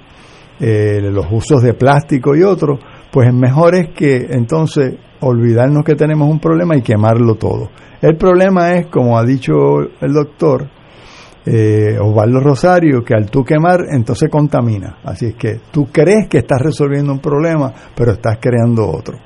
[0.59, 2.80] eh, los usos de plástico y otros,
[3.11, 7.69] pues es mejor es que entonces olvidarnos que tenemos un problema y quemarlo todo.
[8.01, 9.53] El problema es, como ha dicho
[10.01, 10.68] el doctor
[11.45, 14.97] eh, Osvaldo Rosario, que al tú quemar, entonces contamina.
[15.03, 19.18] Así es que tú crees que estás resolviendo un problema, pero estás creando otro.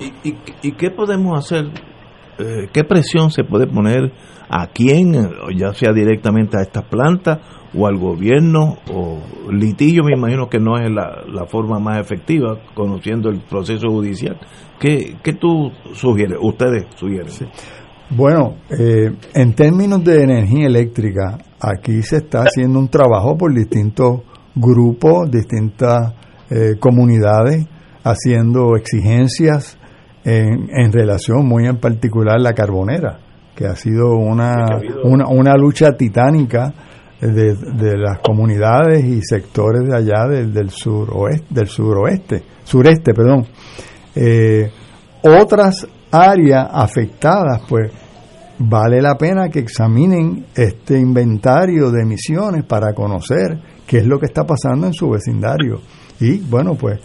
[0.00, 1.66] ¿Y, y, y qué podemos hacer?
[2.38, 4.12] Eh, ¿Qué presión se puede poner
[4.48, 5.12] a quién,
[5.56, 7.38] ya sea directamente a estas plantas
[7.74, 8.78] o al gobierno?
[8.92, 9.18] O
[9.52, 14.38] litigio, me imagino que no es la, la forma más efectiva, conociendo el proceso judicial.
[14.78, 16.38] ¿Qué, qué tú sugieres?
[16.40, 17.30] Ustedes sugieren.
[18.10, 24.22] Bueno, eh, en términos de energía eléctrica, aquí se está haciendo un trabajo por distintos
[24.56, 26.12] grupos, distintas
[26.50, 27.68] eh, comunidades,
[28.02, 29.78] haciendo exigencias
[30.24, 33.20] en, en relación muy en particular la carbonera,
[33.54, 34.66] que ha sido una,
[35.04, 36.74] una, una lucha titánica
[37.20, 43.46] de, de las comunidades y sectores de allá del, del suroeste, del suroeste, sureste, perdón.
[44.16, 44.68] Eh,
[45.22, 47.92] otras áreas afectadas, pues
[48.60, 54.26] vale la pena que examinen este inventario de emisiones para conocer qué es lo que
[54.26, 55.80] está pasando en su vecindario.
[56.20, 57.00] Y bueno, pues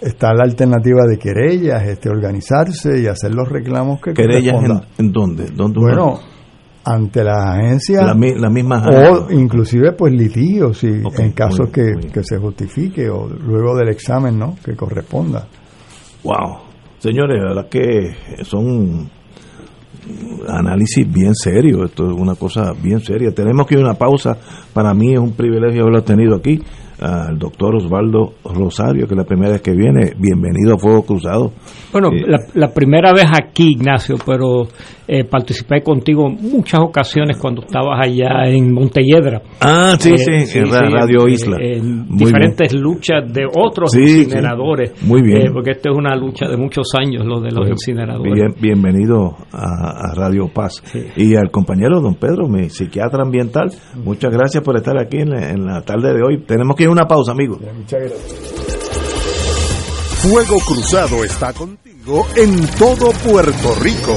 [0.00, 5.12] está la alternativa de querellas, este organizarse y hacer los reclamos que ¿Querellas en, en
[5.12, 5.46] dónde?
[5.54, 6.20] ¿Dónde Bueno,
[6.84, 12.24] ante las agencias La la misma o inclusive pues litigios si en casos que, que
[12.24, 15.46] se justifique o luego del examen no que corresponda
[16.24, 16.58] Wow.
[16.98, 19.10] Señores, la verdad que son
[20.48, 23.32] análisis bien serios, esto es una cosa bien seria.
[23.32, 24.36] Tenemos que ir a una pausa.
[24.72, 26.60] Para mí es un privilegio haberlo tenido aquí,
[27.00, 30.12] al doctor Osvaldo Rosario, que es la primera vez que viene.
[30.18, 31.52] Bienvenido a Fuego Cruzado.
[31.92, 34.68] Bueno, Eh, la, la primera vez aquí, Ignacio, pero
[35.14, 39.42] eh, participé contigo en muchas ocasiones cuando estabas allá en Montelledra.
[39.60, 41.56] Ah, sí, Eh, sí, en Ra- Radio Isla.
[41.60, 44.22] En Muy diferentes luchas de otros Sí, sí.
[44.22, 44.92] incineradores.
[45.02, 45.38] Muy bien.
[45.46, 48.32] Eh, porque esto es una lucha de muchos años, lo de los Pues, incineradores.
[48.32, 50.82] bien- bienvenido a, a Radio Paz.
[51.16, 53.70] Y al compañero don Pedro, mi psiquiatra ambiental,
[54.04, 56.42] muchas gracias por estar aquí en la, en la tarde de hoy.
[56.46, 57.58] Tenemos que ir a una pausa, amigos.
[57.60, 58.62] muchas gracias
[60.22, 64.16] Fuego Cruzado está contigo en todo Puerto Rico.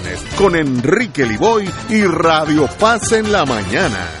[0.37, 4.20] con Enrique Liboy y Radio Paz en la mañana.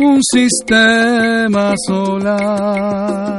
[0.00, 3.38] un sistema solar.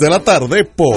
[0.00, 0.96] de la tarde por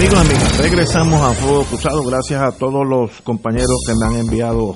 [0.00, 2.02] Amigos, amigas, regresamos a Fuego Cruzado.
[2.02, 4.72] Gracias a todos los compañeros que me han enviado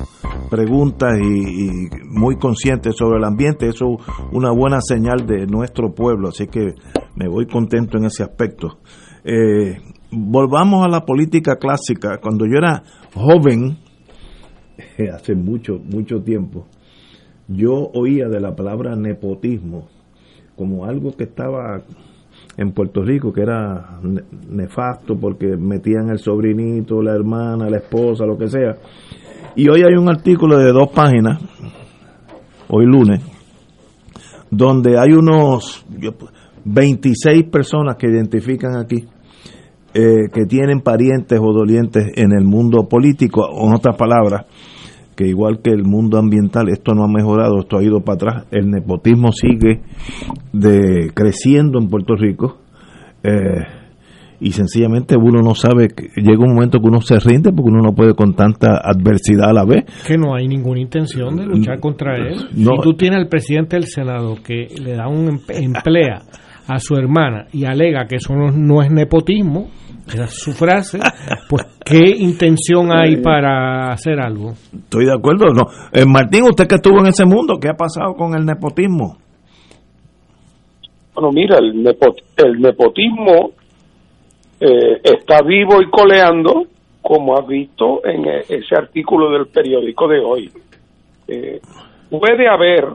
[0.50, 3.66] preguntas y, muy conscientes sobre el ambiente.
[3.66, 6.74] Eso es una buena señal de nuestro pueblo, así que
[7.16, 8.80] me voy contento en ese aspecto.
[9.24, 9.78] Eh,
[10.10, 12.18] volvamos a la política clásica.
[12.20, 12.82] Cuando yo era
[13.14, 13.78] joven,
[15.10, 16.66] hace mucho, mucho tiempo,
[17.48, 19.88] yo oía de la palabra nepotismo
[20.54, 21.82] como algo que estaba
[22.56, 28.24] en Puerto Rico que era ne- nefasto porque metían el sobrinito, la hermana, la esposa,
[28.24, 28.74] lo que sea.
[29.56, 31.40] Y hoy hay un artículo de dos páginas,
[32.68, 33.20] hoy lunes,
[34.50, 36.10] donde hay unos yo,
[36.64, 39.04] 26 personas que identifican aquí
[39.92, 44.46] eh, que tienen parientes o dolientes en el mundo político, en otras palabras,
[45.16, 48.46] que igual que el mundo ambiental, esto no ha mejorado, esto ha ido para atrás,
[48.50, 49.80] el nepotismo sigue
[50.52, 52.58] de, creciendo en Puerto Rico.
[53.22, 53.84] Eh,
[54.40, 57.94] y sencillamente uno no sabe, llega un momento que uno se rinde porque uno no
[57.94, 59.84] puede con tanta adversidad a la vez.
[60.06, 62.36] Que no hay ninguna intención de luchar contra él.
[62.52, 66.22] si tú tienes al presidente del Senado que le da un emplea
[66.66, 69.68] a su hermana y alega que eso no, es nepotismo,
[70.06, 70.98] es su frase,
[71.48, 74.52] pues ¿qué intención hay para hacer algo?
[74.72, 75.64] Estoy de acuerdo, no.
[75.92, 79.16] Eh, Martín, usted que estuvo en ese mundo, ¿qué ha pasado con el nepotismo?
[81.14, 81.86] Bueno, mira, el,
[82.36, 83.52] el nepotismo
[84.60, 86.64] eh, está vivo y coleando,
[87.00, 90.50] como has visto en e, ese artículo del periódico de hoy.
[91.28, 91.60] Eh,
[92.10, 92.86] puede haber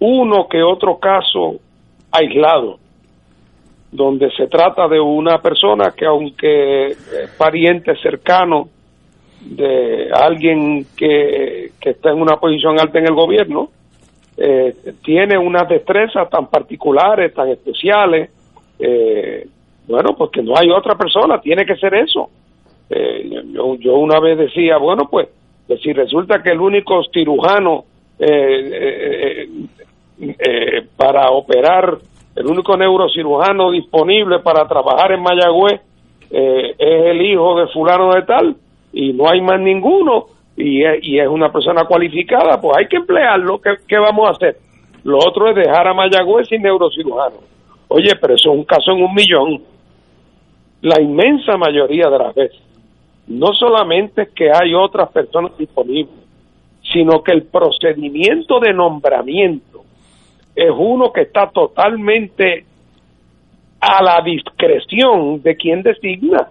[0.00, 1.56] uno que otro caso
[2.10, 2.78] aislado,
[3.90, 8.68] donde se trata de una persona que aunque es pariente cercano
[9.40, 13.70] de alguien que, que está en una posición alta en el gobierno,
[14.36, 18.30] eh, tiene unas destrezas tan particulares, tan especiales,
[18.78, 19.46] eh,
[19.86, 22.28] bueno, pues que no hay otra persona, tiene que ser eso.
[22.90, 25.28] Eh, yo, yo, una vez decía, bueno, pues,
[25.66, 27.84] pues si resulta que el único cirujano
[28.18, 29.48] eh,
[30.20, 31.98] eh, para operar,
[32.38, 35.80] el único neurocirujano disponible para trabajar en Mayagüez
[36.30, 38.56] es el hijo de fulano de tal
[38.92, 43.60] y no hay más ninguno y es, es una persona cualificada, pues hay que emplearlo.
[43.60, 44.56] ¿Qué, ¿Qué vamos a hacer?
[45.04, 47.36] Lo otro es dejar a Mayagüez sin neurocirujano.
[47.88, 49.62] Oye, pero eso es un caso en un millón
[50.80, 52.60] la inmensa mayoría de las veces,
[53.26, 56.14] no solamente que hay otras personas disponibles,
[56.92, 59.67] sino que el procedimiento de nombramiento
[60.58, 62.64] es uno que está totalmente
[63.80, 66.48] a la discreción de quien designa.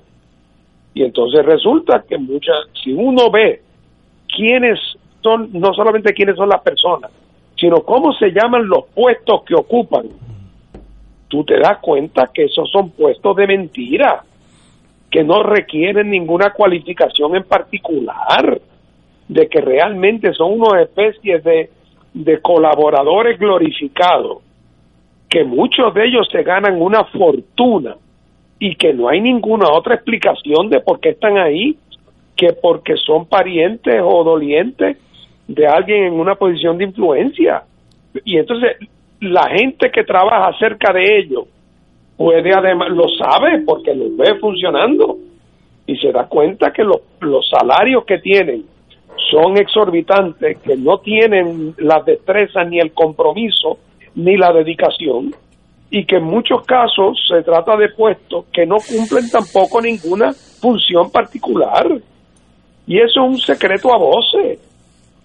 [0.93, 3.61] Y entonces resulta que muchas, si uno ve
[4.34, 4.79] quiénes
[5.21, 7.11] son, no solamente quiénes son las personas,
[7.59, 10.05] sino cómo se llaman los puestos que ocupan,
[11.27, 14.23] tú te das cuenta que esos son puestos de mentira,
[15.11, 18.61] que no requieren ninguna cualificación en particular,
[19.27, 21.71] de que realmente son una especie de,
[22.23, 24.39] de colaboradores glorificados,
[25.30, 27.95] que muchos de ellos se ganan una fortuna
[28.60, 31.77] y que no hay ninguna otra explicación de por qué están ahí
[32.35, 34.98] que porque son parientes o dolientes
[35.48, 37.64] de alguien en una posición de influencia.
[38.26, 38.77] Y entonces
[39.19, 41.45] la gente que trabaja cerca de ellos
[42.15, 45.18] puede además, lo sabe porque lo ve funcionando
[45.85, 48.65] y se da cuenta que los, los salarios que tienen
[49.31, 53.79] son exorbitantes, que no tienen la destreza ni el compromiso
[54.15, 55.33] ni la dedicación
[55.89, 61.11] y que en muchos casos se trata de puestos que no cumplen tampoco ninguna función
[61.11, 61.87] particular.
[62.85, 64.59] Y eso es un secreto a voces.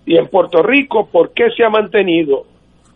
[0.04, 2.44] Y en Puerto Rico, ¿por qué se ha mantenido?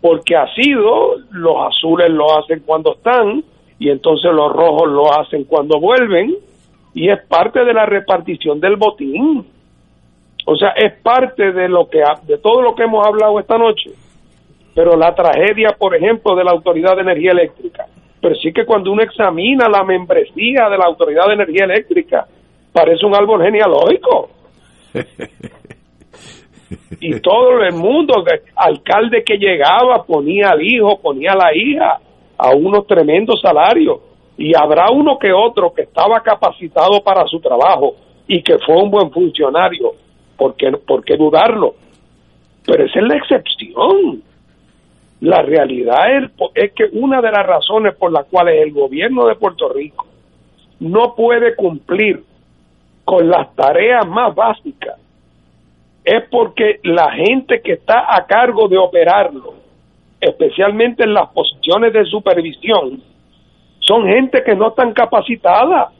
[0.00, 3.42] porque ha sido, los azules lo hacen cuando están
[3.78, 6.34] y entonces los rojos lo hacen cuando vuelven
[6.94, 9.44] y es parte de la repartición del botín.
[10.47, 13.90] O sea, es parte de lo que de todo lo que hemos hablado esta noche.
[14.74, 17.86] Pero la tragedia, por ejemplo, de la Autoridad de Energía Eléctrica,
[18.20, 22.27] pero sí que cuando uno examina la membresía de la Autoridad de Energía Eléctrica,
[22.73, 24.31] parece un árbol genealógico.
[27.01, 28.24] y todo el mundo,
[28.55, 31.98] alcalde que llegaba ponía al hijo, ponía a la hija
[32.39, 33.98] a unos tremendos salarios
[34.39, 37.94] y habrá uno que otro que estaba capacitado para su trabajo
[38.28, 39.94] y que fue un buen funcionario,
[40.36, 41.74] ¿por qué, por dudarlo?
[42.64, 44.22] Pero esa es la excepción.
[45.20, 49.36] La realidad es, es que una de las razones por las cuales el gobierno de
[49.36, 50.06] Puerto Rico
[50.80, 52.22] no puede cumplir
[53.04, 54.98] con las tareas más básicas
[56.06, 59.54] es porque la gente que está a cargo de operarlo,
[60.20, 63.02] especialmente en las posiciones de supervisión,
[63.80, 65.92] son gente que no están capacitadas,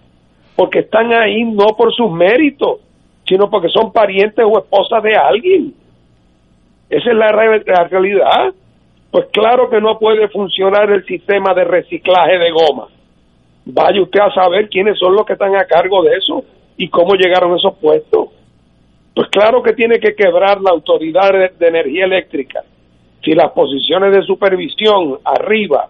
[0.55, 2.79] porque están ahí no por sus méritos,
[3.27, 5.75] sino porque son parientes o esposas de alguien.
[6.89, 8.55] Esa es la, la realidad.
[9.11, 12.89] Pues claro que no puede funcionar el sistema de reciclaje de goma.
[13.65, 16.45] Vaya usted a saber quiénes son los que están a cargo de eso
[16.77, 18.29] y cómo llegaron a esos puestos.
[19.15, 22.63] Pues claro que tiene que quebrar la autoridad de, energía eléctrica.
[23.25, 25.89] Si las posiciones de supervisión arriba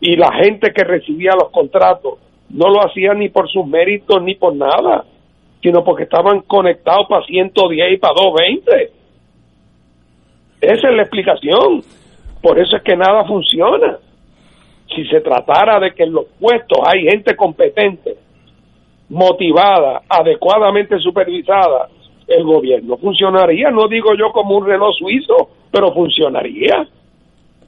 [0.00, 2.14] y la gente que recibía los contratos
[2.48, 5.04] no lo hacían ni por sus méritos ni por nada,
[5.62, 8.92] sino porque estaban conectados para 110 y para 220.
[10.60, 11.82] Esa es la explicación.
[12.40, 13.98] Por eso es que nada funciona.
[14.94, 18.16] Si se tratara de que en los puestos hay gente competente
[19.08, 21.88] motivada, adecuadamente supervisada,
[22.26, 26.88] el gobierno funcionaría, no digo yo como un reloj suizo, pero funcionaría.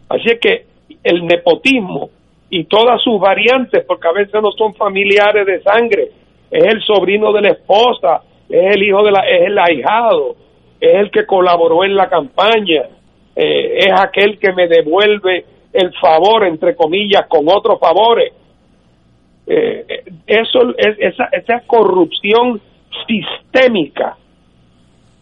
[0.08, 0.66] Así es que
[1.02, 2.08] el nepotismo
[2.48, 6.10] y todas sus variantes, porque a veces no son familiares de sangre,
[6.54, 10.36] es el sobrino de la esposa, es el hijo de la, es el ahijado,
[10.80, 12.82] es el que colaboró en la campaña,
[13.34, 18.32] eh, es aquel que me devuelve el favor, entre comillas, con otros favores.
[19.48, 22.60] Eh, eso, es, esa, esa corrupción
[23.08, 24.16] sistémica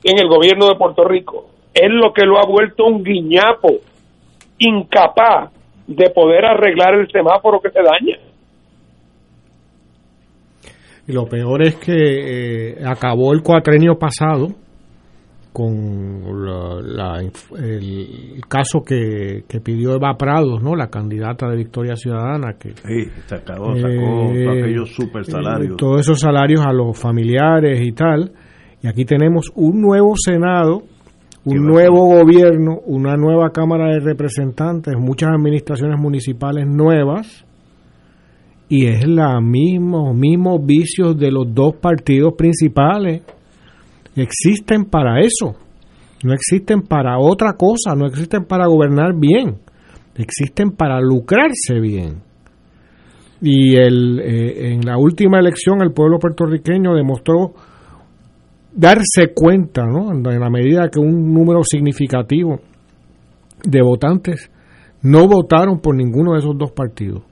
[0.05, 3.79] en el gobierno de Puerto Rico es lo que lo ha vuelto un guiñapo
[4.59, 5.51] incapaz
[5.87, 8.19] de poder arreglar el semáforo que se daña.
[11.12, 11.93] Y lo peor es que
[12.72, 14.48] eh, acabó el cuatrenio pasado
[15.52, 16.22] con
[16.97, 17.20] la,
[17.59, 20.74] el caso que, que, pidió Eva Prados, ¿no?
[20.74, 25.76] La candidata de Victoria Ciudadana que sí, sacó, sacó eh, aquellos super salarios.
[25.76, 28.32] todos esos salarios a los familiares y tal.
[28.82, 30.84] Y aquí tenemos un nuevo Senado,
[31.44, 37.44] un nuevo gobierno, una nueva Cámara de Representantes, muchas administraciones municipales nuevas
[38.74, 43.20] y es la mismo mismos vicios de los dos partidos principales
[44.16, 45.55] existen para eso,
[46.24, 49.59] no existen para otra cosa, no existen para gobernar bien,
[50.16, 52.23] existen para lucrarse bien.
[53.43, 57.53] Y el, eh, en la última elección el pueblo puertorriqueño demostró
[58.74, 60.12] darse cuenta, ¿no?
[60.12, 62.59] en la medida que un número significativo
[63.65, 64.51] de votantes
[65.03, 67.23] no votaron por ninguno de esos dos partidos,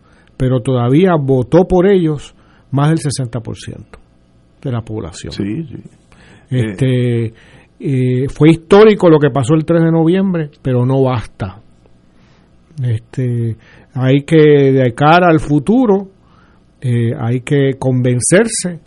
[0.40, 2.34] pero todavía votó por ellos
[2.70, 3.84] más del 60%
[4.62, 5.32] de la población.
[5.34, 5.76] Sí, sí.
[6.48, 7.34] Este,
[7.78, 11.60] eh, fue histórico lo que pasó el 3 de noviembre, pero no basta.
[12.82, 13.54] Este,
[13.92, 16.08] hay que, de cara al futuro,
[16.80, 18.80] eh, hay que convencerse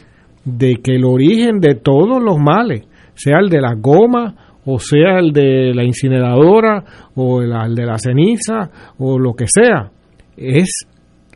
[0.43, 5.19] de que el origen de todos los males, sea el de la goma, o sea
[5.19, 9.91] el de la incineradora, o el de la ceniza, o lo que sea,
[10.35, 10.87] es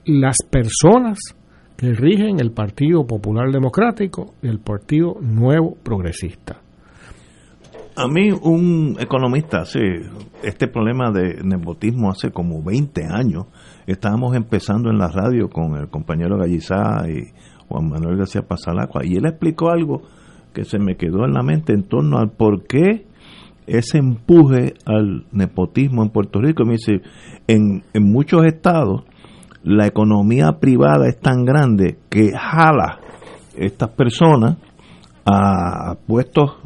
[0.07, 1.19] las personas
[1.75, 6.61] que rigen el Partido Popular Democrático y el Partido Nuevo Progresista.
[7.95, 9.79] A mí un economista hace
[10.43, 13.47] este problema de nepotismo hace como 20 años.
[13.85, 17.33] Estábamos empezando en la radio con el compañero Gallizá y
[17.67, 20.03] Juan Manuel García Pasalacua y él explicó algo
[20.53, 23.05] que se me quedó en la mente en torno al por qué
[23.65, 26.63] ese empuje al nepotismo en Puerto Rico.
[26.65, 27.01] Me dice,
[27.47, 29.03] en, en muchos estados
[29.63, 32.99] la economía privada es tan grande que jala
[33.55, 34.57] estas personas
[35.25, 36.57] a puestos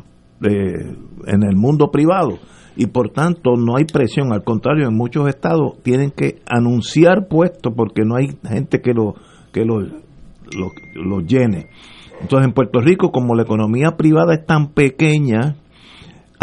[0.41, 2.37] en el mundo privado
[2.75, 7.73] y por tanto no hay presión, al contrario, en muchos estados tienen que anunciar puestos
[7.75, 9.15] porque no hay gente que lo
[9.51, 11.67] que lo, lo llene.
[12.21, 15.55] Entonces en Puerto Rico, como la economía privada es tan pequeña,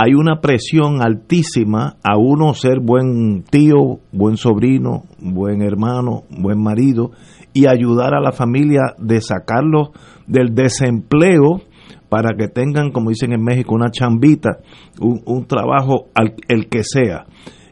[0.00, 7.10] hay una presión altísima a uno ser buen tío, buen sobrino, buen hermano, buen marido
[7.52, 9.88] y ayudar a la familia de sacarlos
[10.28, 11.62] del desempleo
[12.08, 14.60] para que tengan, como dicen en México, una chambita,
[15.00, 17.26] un, trabajo al, el que sea.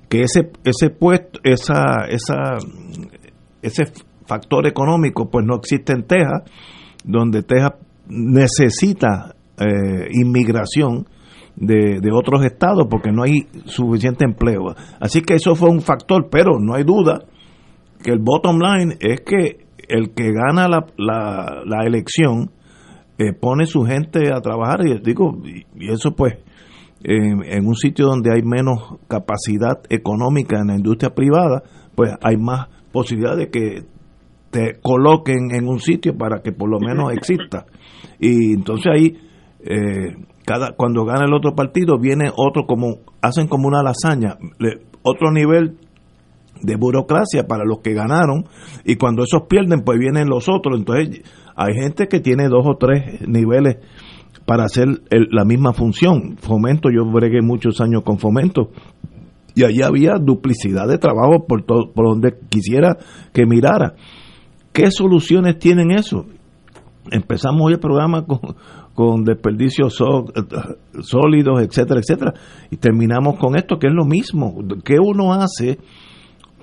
[0.09, 2.57] Que ese, ese puesto, esa, esa,
[3.63, 3.85] ese
[4.27, 6.43] factor económico, pues no existe en Texas,
[7.05, 7.75] donde Texas
[8.09, 11.07] necesita eh, inmigración
[11.57, 14.75] de, de otros estados porque no hay suficiente empleo.
[15.01, 17.25] Así que eso fue un factor, pero no hay duda
[18.03, 22.51] que el bottom line es que el que gana la, la, la elección
[23.19, 26.35] eh, pone su gente a trabajar y digo y, eso pues
[27.03, 31.63] en un sitio donde hay menos capacidad económica en la industria privada
[31.95, 33.85] pues hay más posibilidad de que
[34.51, 37.67] te coloquen en un sitio para que por lo menos exista
[38.19, 39.19] y entonces ahí
[39.61, 40.17] eh,
[40.47, 44.39] cada cuando gana el otro partido viene otro como hacen como una lasaña
[45.03, 45.77] otro nivel
[46.63, 48.47] de burocracia para los que ganaron
[48.85, 50.79] y cuando esos pierden pues vienen los otros.
[50.79, 51.23] Entonces
[51.55, 53.77] hay gente que tiene dos o tres niveles
[54.47, 56.37] para hacer la misma función.
[56.39, 58.71] Fomento yo bregué muchos años con fomento
[59.55, 62.97] y allí había duplicidad de trabajo por todo, por donde quisiera
[63.33, 63.95] que mirara.
[64.73, 66.27] Qué soluciones tienen eso
[67.11, 68.41] empezamos hoy el programa con
[68.97, 69.95] con desperdicios
[71.03, 72.35] sólidos, etcétera, etcétera.
[72.71, 74.57] Y terminamos con esto, que es lo mismo.
[74.83, 75.79] ¿Qué uno hace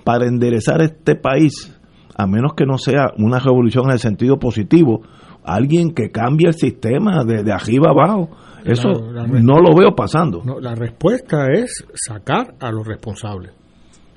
[0.03, 1.79] para enderezar este país,
[2.17, 5.03] a menos que no sea una revolución en el sentido positivo?
[5.45, 8.29] Alguien que cambie el sistema de, de arriba abajo.
[8.65, 10.41] Eso no lo veo pasando.
[10.59, 13.62] la respuesta es sacar a los responsables.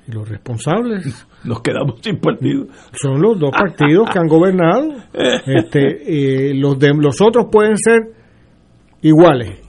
[0.07, 2.65] Y los responsables Nos quedamos sin partido.
[2.93, 4.93] son los dos partidos que han gobernado.
[5.45, 7.99] Este, eh, los, de, los otros pueden ser
[9.01, 9.59] iguales,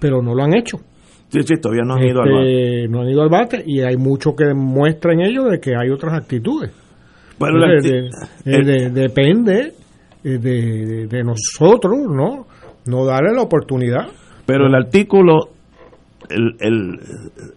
[0.00, 0.78] pero no lo han hecho.
[1.28, 3.96] Sí, sí, todavía no han ido al Este, no han ido al bate y hay
[3.96, 6.72] mucho que demuestra en ello de que hay otras actitudes.
[7.38, 8.10] Bueno, la Entonces,
[8.44, 9.72] acti- de- de- de- depende
[10.24, 12.46] eh, de, de nosotros, ¿no?
[12.86, 14.08] No darle la oportunidad.
[14.46, 15.50] Pero el artículo,
[16.30, 17.00] el, el,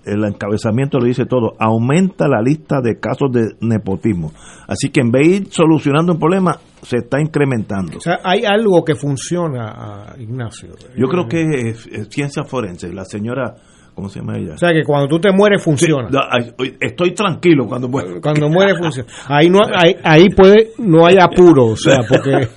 [0.05, 4.31] el encabezamiento lo dice todo, aumenta la lista de casos de nepotismo.
[4.67, 7.97] Así que en vez de ir solucionando un problema, se está incrementando.
[7.97, 10.69] O sea, hay algo que funciona, ah, Ignacio.
[10.95, 12.91] Yo creo que es, es ciencia forense.
[12.93, 13.55] La señora,
[13.93, 14.53] ¿cómo se llama ella?
[14.53, 16.09] O sea, que cuando tú te mueres funciona.
[16.09, 18.21] Sí, estoy tranquilo cuando muero.
[18.21, 19.09] Cuando muere funciona.
[19.27, 22.47] Ahí no ahí, ahí puede no hay apuro, o sea, porque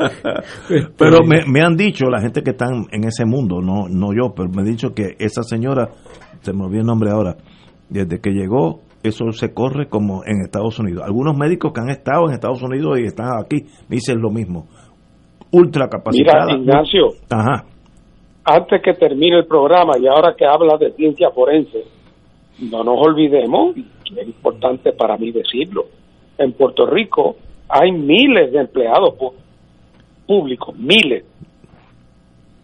[0.96, 4.34] Pero me, me han dicho la gente que están en ese mundo, no no yo,
[4.34, 5.90] pero me han dicho que esa señora,
[6.40, 7.36] se me olvidó el nombre ahora,
[7.88, 11.04] desde que llegó, eso se corre como en Estados Unidos.
[11.04, 14.66] Algunos médicos que han estado en Estados Unidos y están aquí me dicen lo mismo.
[15.52, 16.46] Ultra capacitada.
[16.46, 17.64] Mira, Ignacio, Ajá.
[18.46, 21.84] Antes que termine el programa y ahora que habla de ciencia forense,
[22.60, 25.86] no nos olvidemos, es importante para mí decirlo,
[26.38, 27.36] en Puerto Rico
[27.68, 29.14] hay miles de empleados
[30.26, 31.24] públicos, miles,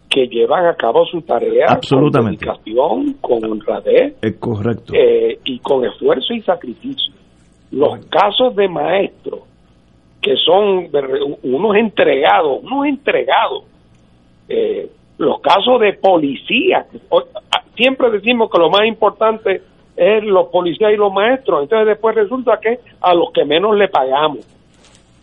[0.09, 2.45] que llevan a cabo su tarea Absolutamente.
[2.45, 4.93] con dedicación, con honradez Es correcto.
[4.95, 7.13] eh, y con esfuerzo y sacrificio.
[7.71, 9.39] Los casos de maestros
[10.21, 10.87] que son
[11.43, 13.63] unos entregados, unos entregados,
[14.47, 14.89] eh,
[15.23, 16.85] los casos de policía,
[17.75, 19.61] siempre decimos que lo más importante
[19.95, 23.87] es los policías y los maestros, entonces después resulta que a los que menos le
[23.87, 24.39] pagamos.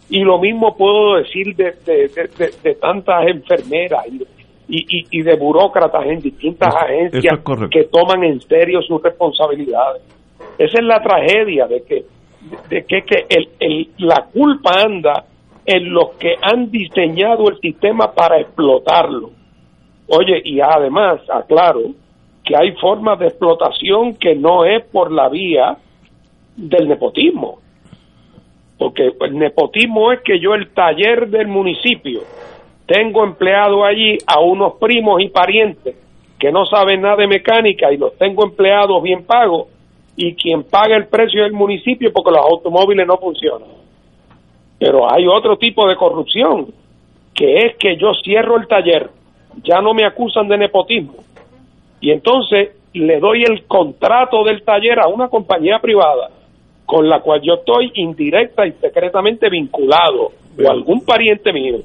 [0.09, 4.23] Y lo mismo puedo decir de, de, de- de- tantas enfermeras y,
[4.69, 7.69] y, y- de burócratas en distintas Eso- agencias eso es correcto.
[7.71, 10.03] que toman en serio sus responsabilidades.
[10.59, 12.05] Esa es la tragedia de que,
[12.69, 15.25] de que, que el, el- la culpa anda
[15.67, 19.31] en los que han diseñado el sistema para explotarlo.
[20.13, 21.83] Oye, y además, aclaro,
[22.45, 25.77] que hay formas de explotación que no es por la vía
[26.57, 27.61] del nepotismo.
[28.77, 32.23] Porque el nepotismo es que yo el taller del municipio
[32.87, 35.95] tengo empleado allí a unos primos y parientes
[36.41, 39.69] que no saben nada de mecánica y los tengo empleados bien pagos
[40.17, 43.69] y quien paga el precio es el municipio porque los automóviles no funcionan.
[44.79, 46.73] Pero hay otro tipo de corrupción,
[47.33, 49.11] que es que yo cierro el taller,
[49.63, 51.15] ya no me acusan de nepotismo,
[52.01, 56.31] y entonces le doy el contrato del taller a una compañía privada
[56.91, 61.79] con la cual yo estoy indirecta y secretamente vinculado, o algún pariente mío.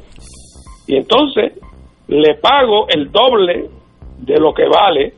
[0.88, 1.54] Y entonces
[2.08, 3.70] le pago el doble
[4.18, 5.14] de lo que vale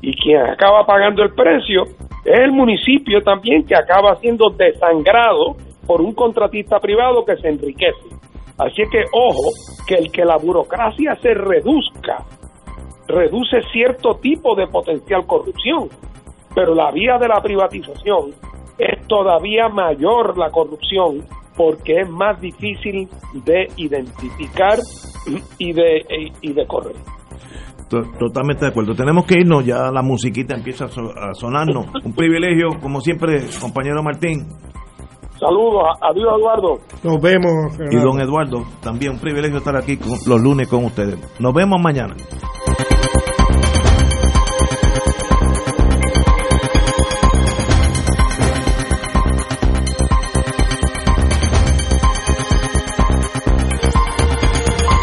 [0.00, 1.84] y quien acaba pagando el precio
[2.24, 5.56] es el municipio también que acaba siendo desangrado
[5.86, 8.16] por un contratista privado que se enriquece.
[8.58, 9.50] Así que ojo,
[9.86, 12.24] que el que la burocracia se reduzca,
[13.08, 15.88] reduce cierto tipo de potencial corrupción,
[16.54, 18.32] pero la vía de la privatización
[18.78, 21.24] es todavía mayor la corrupción
[21.56, 23.08] porque es más difícil
[23.44, 24.78] de identificar
[25.58, 26.00] y de,
[26.40, 26.96] y de correr.
[27.90, 28.94] To- Totalmente de acuerdo.
[28.94, 31.86] Tenemos que irnos, ya la musiquita empieza a sonarnos.
[32.04, 34.46] Un privilegio, como siempre, compañero Martín
[35.42, 36.78] Saludos, adiós Eduardo.
[37.02, 37.74] Nos vemos.
[37.90, 38.64] y don Eduardo.
[38.80, 41.18] También un privilegio estar aquí con- los lunes con ustedes.
[41.40, 42.14] Nos vemos mañana.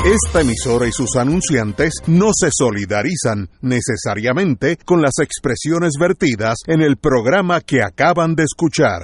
[0.06, 6.98] Esta emisora y sus anunciantes no se solidarizan necesariamente con las expresiones vertidas en el
[6.98, 9.04] programa que acaban de escuchar.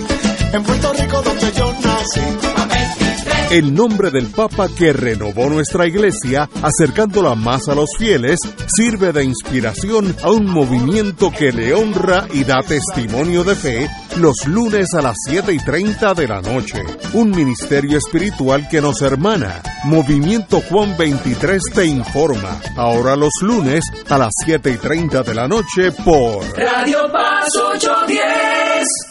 [0.53, 2.21] en Puerto Rico donde yo nací.
[3.51, 8.39] El nombre del Papa que renovó nuestra iglesia, acercándola más a los fieles,
[8.73, 14.47] sirve de inspiración a un movimiento que le honra y da testimonio de fe los
[14.47, 16.81] lunes a las 7 y 30 de la noche.
[17.11, 19.61] Un ministerio espiritual que nos hermana.
[19.83, 22.57] Movimiento Juan 23 te informa.
[22.77, 29.10] Ahora los lunes a las 7 y 30 de la noche por Radio Paz 810.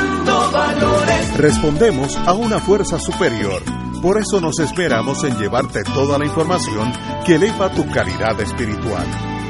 [1.41, 3.63] Respondemos a una fuerza superior.
[3.99, 6.93] Por eso nos esperamos en llevarte toda la información
[7.25, 9.07] que eleva tu calidad espiritual.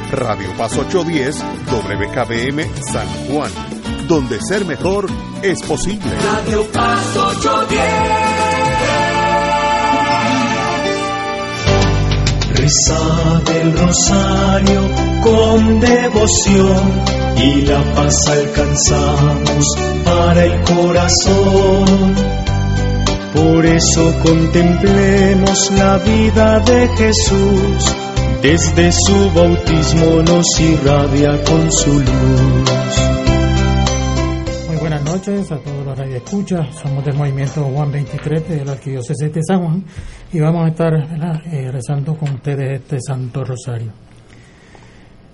[0.09, 3.51] Radio Paz 810, WKBM San Juan,
[4.07, 5.07] donde ser mejor
[5.43, 6.15] es posible.
[6.15, 8.20] Radio Paz 810.
[12.71, 14.81] Reza del rosario
[15.21, 17.03] con devoción
[17.35, 19.65] y la paz alcanzamos
[20.05, 22.15] para el corazón.
[23.35, 27.95] Por eso contemplemos la vida de Jesús,
[28.41, 33.10] desde su bautismo nos irradia con su luz.
[35.01, 36.75] Buenas noches a todos los radioescuchas.
[36.75, 39.83] Somos del movimiento Juan 23 de la Arquidiócesis de San Juan
[40.31, 43.91] y vamos a estar eh, rezando con ustedes este Santo Rosario.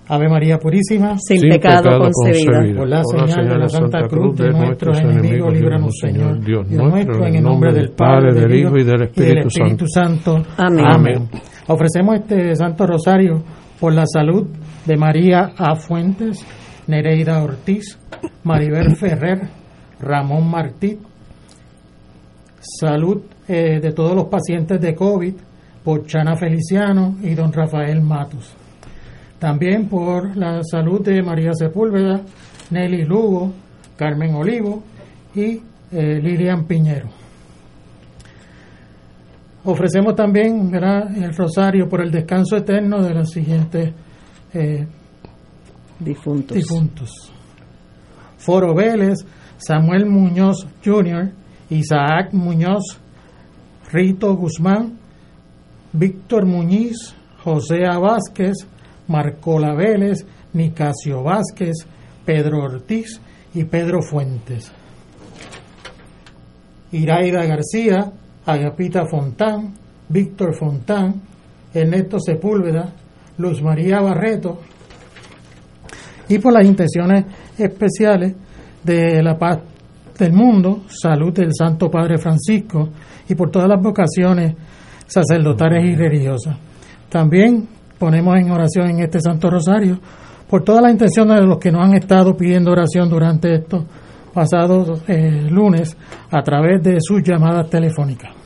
[0.08, 2.78] Ave María Purísima, sin, sin pecado, pecado concebida.
[2.78, 6.42] Por la señal de la Santa Cruz de nuestros enemigos, líbranos, Señor.
[6.42, 9.46] Dios, Dios nuestro, en el nombre del Padre, del Hijo y del Espíritu, y del
[9.46, 10.32] Espíritu Santo.
[10.32, 10.50] Santo.
[10.56, 10.86] Amén.
[10.86, 11.28] Amén.
[11.66, 13.42] Ofrecemos este Santo Rosario
[13.78, 14.48] por la salud
[14.86, 15.76] de María A.
[15.76, 16.42] Fuentes,
[16.88, 17.98] Nereida Ortiz,
[18.44, 19.48] Maribel Ferrer,
[20.00, 20.98] Ramón Martí,
[22.60, 25.34] salud eh, de todos los pacientes de COVID
[25.84, 28.52] por Chana Feliciano y don Rafael Matos.
[29.38, 32.20] También por la salud de María Sepúlveda,
[32.70, 33.52] Nelly Lugo,
[33.96, 34.82] Carmen Olivo
[35.34, 35.60] y
[35.92, 37.08] eh, Lilian Piñero.
[39.64, 43.92] Ofrecemos también el rosario por el descanso eterno de los siguientes
[44.54, 44.86] eh,
[45.98, 47.32] difuntos.
[48.36, 49.18] Foro Vélez,
[49.58, 51.32] Samuel Muñoz Jr.,
[51.70, 52.98] Isaac Muñoz,
[53.92, 54.98] Rito Guzmán,
[55.92, 58.56] Víctor Muñiz, José Vázquez,
[59.06, 61.86] Marcola Vélez, Nicasio Vázquez,
[62.24, 63.20] Pedro Ortiz
[63.54, 64.70] y Pedro Fuentes.
[66.92, 68.12] Iraida García,
[68.46, 69.74] Agapita Fontán,
[70.08, 71.20] Víctor Fontán,
[71.74, 72.92] Ernesto Sepúlveda,
[73.36, 74.60] Luz María Barreto,
[76.28, 77.24] y por las intenciones
[77.56, 78.34] especiales
[78.82, 79.58] de la paz
[80.18, 82.88] del mundo, salud del Santo Padre Francisco
[83.28, 84.54] y por todas las vocaciones
[85.06, 86.56] sacerdotales y religiosas.
[87.08, 87.66] También
[87.98, 89.98] ponemos en oración en este Santo Rosario
[90.48, 93.84] por todas las intenciones de los que nos han estado pidiendo oración durante estos
[94.32, 95.96] pasados eh, lunes
[96.30, 98.37] a través de sus llamadas telefónicas.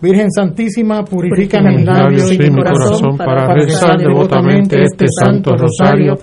[0.00, 6.14] Virgen Santísima, purifica mis labios y mi corazón para rezar devotamente este Santo Rosario,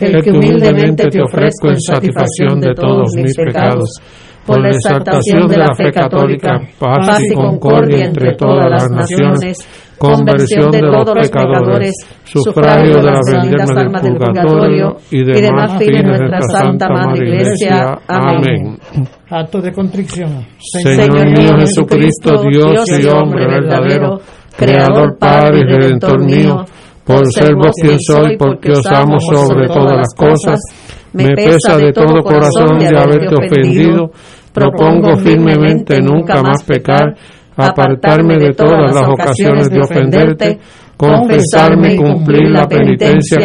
[0.00, 4.00] el que humildemente te ofrezco en satisfacción de todos mis pecados,
[4.46, 9.58] por la exaltación de la fe católica, paz y concordia entre todas las naciones,
[9.98, 11.94] conversión de todos los pecadores,
[12.24, 17.98] sufragio de las benditas almas del purgatorio y demás fines de nuestra Santa Madre Iglesia.
[18.06, 18.78] Amén.
[19.30, 20.46] Acto de contrición.
[20.58, 24.20] Señor mío Jesucristo, Dios y hombre verdadero,
[24.56, 26.64] Creador, Padre y Redentor mío,
[27.04, 30.58] por ser vos quien soy, porque os amo sobre todas las cosas,
[31.12, 34.10] me pesa de todo corazón de haberte ofendido,
[34.52, 37.14] propongo firmemente nunca más pecar,
[37.58, 40.58] apartarme de todas las ocasiones de ofenderte,
[40.96, 43.36] confesarme y cumplir la penitencia